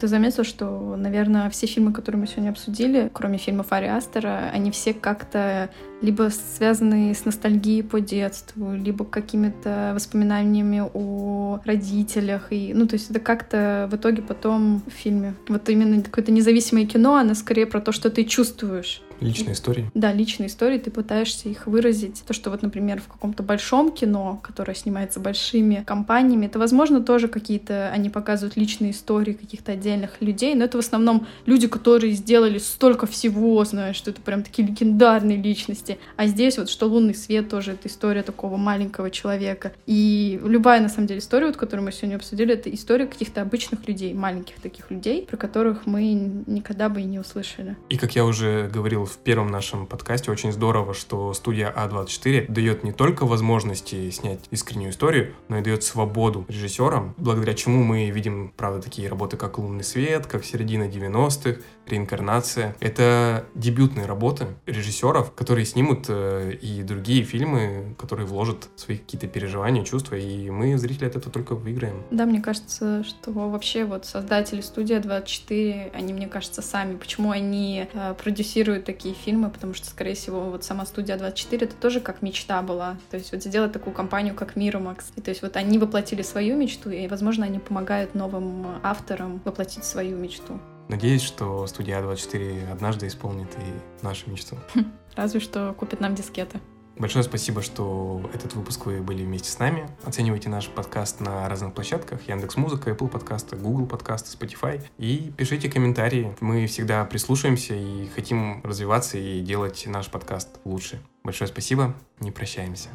Ты 0.02 0.08
заметил, 0.08 0.44
что, 0.44 0.96
наверное, 0.98 1.48
все 1.52 1.68
фильмы, 1.68 1.94
которые 1.94 2.22
мы 2.22 2.26
сегодня 2.26 2.50
обсудили, 2.50 3.12
кроме 3.14 3.38
фильмов 3.38 3.68
Ари 3.70 3.86
Астера, 3.86 4.50
они 4.52 4.72
все 4.72 4.96
как-то 4.96 5.70
либо 6.02 6.32
связаны 6.58 7.14
с 7.14 7.24
ностальгией 7.24 7.84
по 7.84 8.02
детству, 8.02 8.74
либо 8.74 9.06
какими-то 9.06 9.92
воспоминаниями 9.94 10.82
о 10.92 11.60
родителях. 11.66 12.48
И, 12.50 12.74
ну, 12.74 12.88
то 12.88 12.96
есть 12.96 13.12
это 13.12 13.20
как-то 13.20 13.88
в 13.92 13.96
итоге 13.96 14.24
потом 14.24 14.82
в 14.88 14.92
фильме. 14.92 15.36
Вот 15.48 15.70
именно 15.70 16.02
какое-то 16.02 16.32
независимое 16.32 16.88
кино, 16.88 17.18
оно 17.18 17.36
скорее 17.36 17.68
про 17.68 17.80
то, 17.80 17.92
что 17.92 18.10
ты 18.10 18.24
чувствуешь. 18.24 19.04
Личные 19.22 19.54
истории. 19.54 19.92
Да, 19.94 20.12
личные 20.12 20.48
истории, 20.48 20.80
ты 20.80 20.90
пытаешься 20.90 21.48
их 21.48 21.68
выразить. 21.68 22.24
То, 22.26 22.34
что 22.34 22.50
вот, 22.50 22.64
например, 22.64 23.00
в 23.00 23.08
каком-то 23.08 23.44
большом 23.44 23.92
кино, 23.92 24.40
которое 24.42 24.74
снимается 24.74 25.20
большими 25.20 25.84
компаниями, 25.86 26.48
это, 26.48 26.58
возможно, 26.58 27.02
тоже 27.02 27.28
какие-то, 27.28 27.90
они 27.92 28.10
показывают 28.10 28.58
личные 28.58 28.92
истории 28.92 29.34
каких-то 29.34 29.74
отдельных 29.74 30.22
людей, 30.22 30.56
но 30.56 30.66
это 30.66 30.78
в 30.78 30.80
основном 30.80 31.28
люди, 31.46 31.68
которые 31.68 32.14
сделали 32.14 32.58
столько 32.58 33.06
всего, 33.06 33.64
знаешь, 33.64 33.96
что 33.96 34.10
это 34.10 34.22
прям 34.22 34.44
такие 34.44 34.68
легендарные 34.68 35.38
личности. 35.38 36.00
А 36.18 36.26
здесь 36.26 36.58
вот, 36.58 36.70
что 36.70 36.88
«Лунный 36.88 37.16
свет» 37.16 37.50
тоже 37.50 37.74
это 37.74 37.88
история 37.88 38.24
такого 38.24 38.58
маленького 38.58 39.12
человека. 39.12 39.74
И 39.86 40.40
любая, 40.44 40.82
на 40.82 40.90
самом 40.90 41.08
деле, 41.08 41.20
история, 41.20 41.48
вот, 41.48 41.58
которую 41.58 41.86
мы 41.86 41.92
сегодня 41.92 42.16
обсудили, 42.16 42.54
это 42.54 42.74
история 42.74 43.06
каких-то 43.06 43.42
обычных 43.42 43.88
людей, 43.88 44.14
маленьких 44.14 44.56
таких 44.56 44.90
людей, 44.90 45.28
про 45.30 45.38
которых 45.38 45.86
мы 45.86 46.12
никогда 46.48 46.90
бы 46.90 47.02
и 47.02 47.04
не 47.04 47.20
услышали. 47.20 47.78
И, 47.90 47.98
как 47.98 48.16
я 48.16 48.26
уже 48.26 48.70
говорил 48.74 49.11
в 49.12 49.18
первом 49.18 49.48
нашем 49.48 49.86
подкасте, 49.86 50.32
очень 50.32 50.52
здорово, 50.52 50.94
что 50.94 51.34
студия 51.34 51.74
А24 51.76 52.52
дает 52.52 52.84
не 52.84 52.92
только 52.92 53.26
возможности 53.26 54.10
снять 54.10 54.40
искреннюю 54.52 54.92
историю, 54.92 55.34
но 55.50 55.58
и 55.58 55.62
дает 55.62 55.84
свободу 55.84 56.46
режиссерам, 56.48 57.14
благодаря 57.18 57.54
чему 57.54 57.84
мы 57.84 58.10
видим, 58.10 58.54
правда, 58.56 58.82
такие 58.82 59.10
работы, 59.10 59.38
как 59.38 59.58
«Лунный 59.58 59.84
свет», 59.84 60.28
как 60.28 60.46
«Середина 60.46 60.84
90-х», 60.84 61.62
«Реинкарнация». 61.88 62.76
Это 62.80 63.46
дебютные 63.56 64.06
работы 64.06 64.48
режиссеров, 64.66 65.34
которые 65.34 65.66
снимут 65.66 66.06
э, 66.08 66.54
и 66.62 66.84
другие 66.84 67.24
фильмы, 67.24 67.96
которые 67.98 68.26
вложат 68.26 68.70
свои 68.76 68.98
какие-то 68.98 69.28
переживания, 69.28 69.84
чувства, 69.84 70.16
и 70.16 70.50
мы, 70.50 70.78
зрители, 70.78 71.06
от 71.06 71.16
этого 71.18 71.32
только 71.32 71.56
выиграем. 71.56 72.04
Да, 72.12 72.26
мне 72.26 72.42
кажется, 72.42 73.04
что 73.04 73.32
вообще 73.32 73.84
вот 73.84 74.06
создатели 74.06 74.62
студии 74.62 74.96
24, 74.96 75.92
они, 75.94 76.14
мне 76.14 76.28
кажется, 76.28 76.62
сами, 76.62 76.96
почему 76.96 77.32
они 77.32 77.88
э, 77.92 78.14
продюсируют 78.14 78.86
такие 79.02 79.16
фильмы, 79.16 79.50
потому 79.50 79.74
что, 79.74 79.88
скорее 79.88 80.14
всего, 80.14 80.52
вот 80.52 80.64
сама 80.64 80.86
студия 80.86 81.18
24 81.18 81.66
это 81.66 81.76
тоже 81.76 82.02
как 82.02 82.22
мечта 82.22 82.62
была. 82.62 82.98
То 83.10 83.18
есть 83.18 83.32
вот 83.32 83.42
сделать 83.42 83.72
такую 83.72 83.96
компанию, 83.96 84.36
как 84.36 84.56
Миромакс. 84.56 85.12
И 85.16 85.22
то 85.22 85.30
есть 85.32 85.42
вот 85.42 85.56
они 85.56 85.80
воплотили 85.80 86.22
свою 86.22 86.56
мечту, 86.56 86.92
и, 86.92 87.08
возможно, 87.08 87.46
они 87.46 87.58
помогают 87.58 88.14
новым 88.14 88.68
авторам 88.84 89.42
воплотить 89.44 89.86
свою 89.86 90.18
мечту. 90.18 90.60
Надеюсь, 90.88 91.24
что 91.24 91.66
студия 91.66 92.00
24 92.02 92.68
однажды 92.72 93.08
исполнит 93.08 93.50
и 93.56 94.06
нашу 94.06 94.30
мечту. 94.30 94.58
Разве 95.16 95.40
что 95.40 95.74
купит 95.74 96.00
нам 96.00 96.14
дискеты. 96.14 96.60
Большое 97.02 97.24
спасибо, 97.24 97.64
что 97.64 98.22
этот 98.32 98.54
выпуск 98.54 98.86
вы 98.86 99.02
были 99.02 99.24
вместе 99.24 99.50
с 99.50 99.58
нами. 99.58 99.90
Оценивайте 100.04 100.50
наш 100.50 100.70
подкаст 100.70 101.20
на 101.20 101.50
разных 101.50 101.74
площадках. 101.74 102.30
Яндекс 102.30 102.58
Музыка, 102.58 102.92
Apple 102.92 103.08
подкасты, 103.08 103.56
Google 103.56 103.88
подкасты, 103.88 104.38
Spotify. 104.38 104.80
И 105.00 105.34
пишите 105.36 105.68
комментарии. 105.68 106.36
Мы 106.42 106.68
всегда 106.68 107.04
прислушаемся 107.06 107.74
и 107.74 108.08
хотим 108.10 108.62
развиваться 108.64 109.18
и 109.18 109.42
делать 109.42 109.84
наш 109.88 110.12
подкаст 110.12 110.60
лучше. 110.64 111.02
Большое 111.24 111.48
спасибо. 111.48 111.96
Не 112.20 112.30
прощаемся. 112.30 112.90